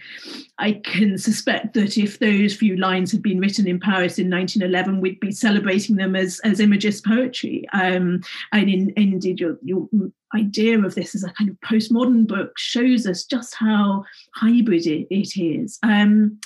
i 0.58 0.74
can 0.74 1.18
suspect 1.18 1.74
that 1.74 1.98
if 1.98 2.20
those 2.20 2.56
few 2.56 2.76
lines 2.78 3.12
had 3.12 3.22
been 3.22 3.40
written 3.40 3.68
in 3.68 3.80
paris 3.80 4.20
in 4.20 4.30
1911 4.30 5.02
we'd 5.02 5.20
be 5.20 5.32
celebrating 5.32 5.96
them 5.96 6.16
as 6.16 6.40
as 6.44 6.60
imagist 6.60 7.06
poetry. 7.06 7.66
Um 7.74 8.22
and 8.52 8.70
in, 8.70 8.94
indeed 8.96 9.40
your 9.40 9.58
your 9.64 9.88
idea 10.36 10.80
of 10.80 10.96
this 10.96 11.14
as 11.14 11.24
a 11.24 11.30
kind 11.34 11.50
of 11.50 11.60
postmodern 11.62 12.28
book 12.28 12.58
shows 12.58 13.06
us 13.06 13.24
just 13.24 13.54
how 13.54 14.04
hybrid 14.36 14.88
it, 14.88 15.08
it 15.10 15.38
is. 15.38 15.80
Um 15.84 16.40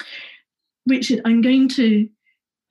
richard 0.86 1.22
i'm 1.26 1.42
going 1.42 1.68
to 1.68 2.08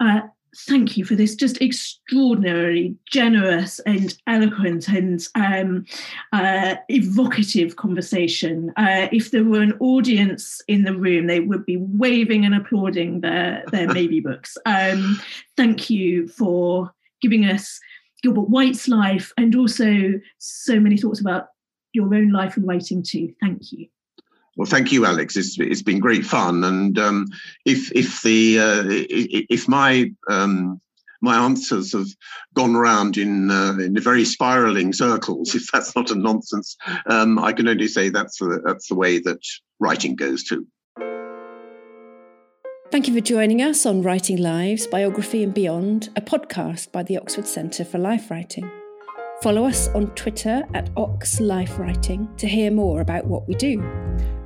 uh, 0.00 0.20
thank 0.56 0.96
you 0.96 1.04
for 1.04 1.14
this 1.14 1.34
just 1.34 1.60
extraordinarily 1.60 2.96
generous 3.06 3.78
and 3.80 4.16
eloquent 4.26 4.88
and 4.88 5.26
um, 5.34 5.84
uh, 6.32 6.76
evocative 6.88 7.76
conversation. 7.76 8.72
Uh, 8.76 9.08
if 9.12 9.30
there 9.30 9.44
were 9.44 9.60
an 9.60 9.76
audience 9.80 10.60
in 10.68 10.84
the 10.84 10.96
room, 10.96 11.26
they 11.26 11.40
would 11.40 11.66
be 11.66 11.76
waving 11.76 12.44
and 12.44 12.54
applauding 12.54 13.20
their, 13.20 13.64
their 13.70 13.86
maybe 13.92 14.20
books. 14.20 14.56
Um, 14.66 15.20
thank 15.56 15.90
you 15.90 16.28
for 16.28 16.92
giving 17.20 17.44
us 17.44 17.78
Gilbert 18.22 18.48
White's 18.48 18.88
life 18.88 19.32
and 19.36 19.54
also 19.54 20.12
so 20.38 20.80
many 20.80 20.96
thoughts 20.96 21.20
about 21.20 21.48
your 21.92 22.14
own 22.14 22.30
life 22.30 22.56
and 22.56 22.66
writing 22.66 23.02
too. 23.02 23.32
Thank 23.40 23.72
you. 23.72 23.88
Well, 24.56 24.66
thank 24.66 24.90
you, 24.90 25.04
Alex. 25.04 25.36
It's, 25.36 25.58
it's 25.58 25.82
been 25.82 26.00
great 26.00 26.24
fun. 26.24 26.64
And 26.64 26.98
um, 26.98 27.26
if 27.64 27.92
if 27.92 28.22
the 28.22 28.58
uh, 28.58 28.84
if 28.88 29.68
my 29.68 30.10
um, 30.28 30.80
my 31.20 31.36
answers 31.36 31.92
have 31.92 32.08
gone 32.54 32.74
around 32.74 33.18
in 33.18 33.50
uh, 33.50 33.76
in 33.78 34.00
very 34.00 34.24
spiraling 34.24 34.92
circles, 34.92 35.54
if 35.54 35.70
that's 35.70 35.94
not 35.94 36.10
a 36.10 36.14
nonsense, 36.14 36.76
um, 37.06 37.38
I 37.38 37.52
can 37.52 37.68
only 37.68 37.88
say 37.88 38.08
that's 38.08 38.38
the, 38.38 38.62
that's 38.64 38.88
the 38.88 38.94
way 38.94 39.18
that 39.20 39.40
writing 39.78 40.16
goes 40.16 40.42
too. 40.42 40.66
Thank 42.90 43.08
you 43.08 43.14
for 43.14 43.20
joining 43.20 43.60
us 43.60 43.84
on 43.84 44.02
Writing 44.02 44.38
Lives, 44.38 44.86
Biography 44.86 45.42
and 45.42 45.52
Beyond, 45.52 46.08
a 46.14 46.20
podcast 46.20 46.92
by 46.92 47.02
the 47.02 47.18
Oxford 47.18 47.48
Centre 47.48 47.84
for 47.84 47.98
Life 47.98 48.30
Writing. 48.30 48.70
Follow 49.42 49.66
us 49.66 49.88
on 49.88 50.06
Twitter 50.14 50.64
at 50.72 50.88
Ox 50.96 51.40
Life 51.40 51.78
Writing 51.78 52.26
to 52.38 52.48
hear 52.48 52.70
more 52.70 53.02
about 53.02 53.26
what 53.26 53.46
we 53.46 53.54
do. 53.54 53.82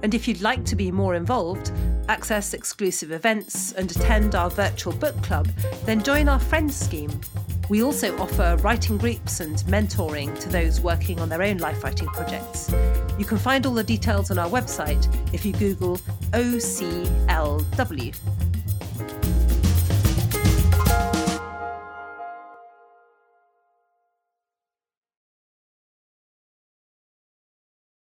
And 0.02 0.14
if 0.14 0.26
you'd 0.26 0.42
like 0.42 0.64
to 0.64 0.74
be 0.74 0.90
more 0.90 1.14
involved, 1.14 1.70
access 2.08 2.54
exclusive 2.54 3.12
events, 3.12 3.70
and 3.72 3.88
attend 3.88 4.34
our 4.34 4.50
virtual 4.50 4.92
book 4.92 5.14
club, 5.22 5.48
then 5.84 6.02
join 6.02 6.28
our 6.28 6.40
Friends 6.40 6.74
scheme. 6.74 7.20
We 7.68 7.84
also 7.84 8.18
offer 8.18 8.56
writing 8.62 8.98
groups 8.98 9.38
and 9.38 9.58
mentoring 9.58 10.36
to 10.40 10.48
those 10.48 10.80
working 10.80 11.20
on 11.20 11.28
their 11.28 11.42
own 11.42 11.58
life 11.58 11.84
writing 11.84 12.08
projects. 12.08 12.68
You 13.16 13.24
can 13.24 13.38
find 13.38 13.64
all 13.66 13.74
the 13.74 13.84
details 13.84 14.32
on 14.32 14.40
our 14.40 14.50
website 14.50 15.06
if 15.32 15.46
you 15.46 15.52
Google 15.52 15.98
OCLW. 16.32 18.16